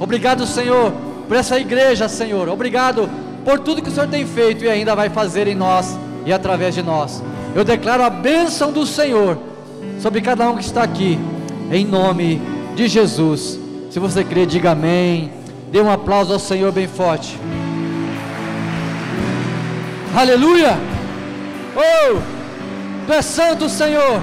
Obrigado, 0.00 0.46
Senhor, 0.46 0.92
por 1.28 1.36
essa 1.36 1.58
igreja, 1.58 2.08
Senhor. 2.08 2.48
Obrigado 2.48 3.08
por 3.44 3.58
tudo 3.58 3.82
que 3.82 3.88
o 3.88 3.92
Senhor 3.92 4.08
tem 4.08 4.26
feito 4.26 4.64
e 4.64 4.68
ainda 4.68 4.94
vai 4.94 5.10
fazer 5.10 5.46
em 5.46 5.54
nós 5.54 5.98
e 6.24 6.32
através 6.32 6.74
de 6.74 6.82
nós. 6.82 7.22
Eu 7.54 7.64
declaro 7.64 8.02
a 8.02 8.10
bênção 8.10 8.72
do 8.72 8.86
Senhor 8.86 9.38
sobre 10.00 10.20
cada 10.20 10.50
um 10.50 10.56
que 10.56 10.64
está 10.64 10.82
aqui, 10.82 11.18
em 11.70 11.84
nome 11.84 12.40
de 12.74 12.88
Jesus. 12.88 13.58
Se 13.90 13.98
você 14.00 14.24
crê, 14.24 14.44
diga 14.44 14.72
amém. 14.72 15.30
Dê 15.70 15.80
um 15.80 15.90
aplauso 15.90 16.32
ao 16.32 16.38
Senhor 16.38 16.72
bem 16.72 16.88
forte. 16.88 17.38
Aleluia! 20.16 20.78
Oh, 21.76 22.34
Tu 23.06 23.12
és 23.12 23.24
santo, 23.24 23.68
Senhor. 23.68 24.22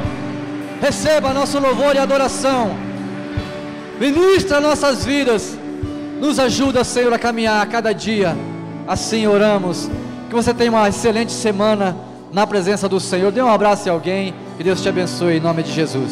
Receba 0.82 1.34
nosso 1.34 1.60
louvor 1.60 1.96
e 1.96 2.00
adoração. 2.00 2.72
Ministra 4.00 4.60
nossas 4.60 5.06
vidas. 5.06 5.58
Nos 6.20 6.40
ajuda, 6.40 6.84
Senhor, 6.84 7.14
a 7.14 7.20
caminhar 7.20 7.62
a 7.62 7.66
cada 7.66 7.94
dia. 7.94 8.36
Assim 8.88 9.28
oramos. 9.28 9.90
Que 10.30 10.36
você 10.36 10.54
tenha 10.54 10.72
uma 10.72 10.90
excelente 10.90 11.32
semana 11.32 11.96
na 12.34 12.48
presença 12.48 12.90
do 12.90 13.00
Senhor. 13.00 13.32
Dê 13.32 13.42
um 13.42 13.52
abraço 13.52 13.88
a 13.88 13.92
alguém. 13.92 14.34
Que 14.58 14.64
Deus 14.64 14.82
te 14.82 14.90
abençoe 14.90 15.38
em 15.38 15.40
nome 15.40 15.62
de 15.62 15.72
Jesus. 15.72 16.12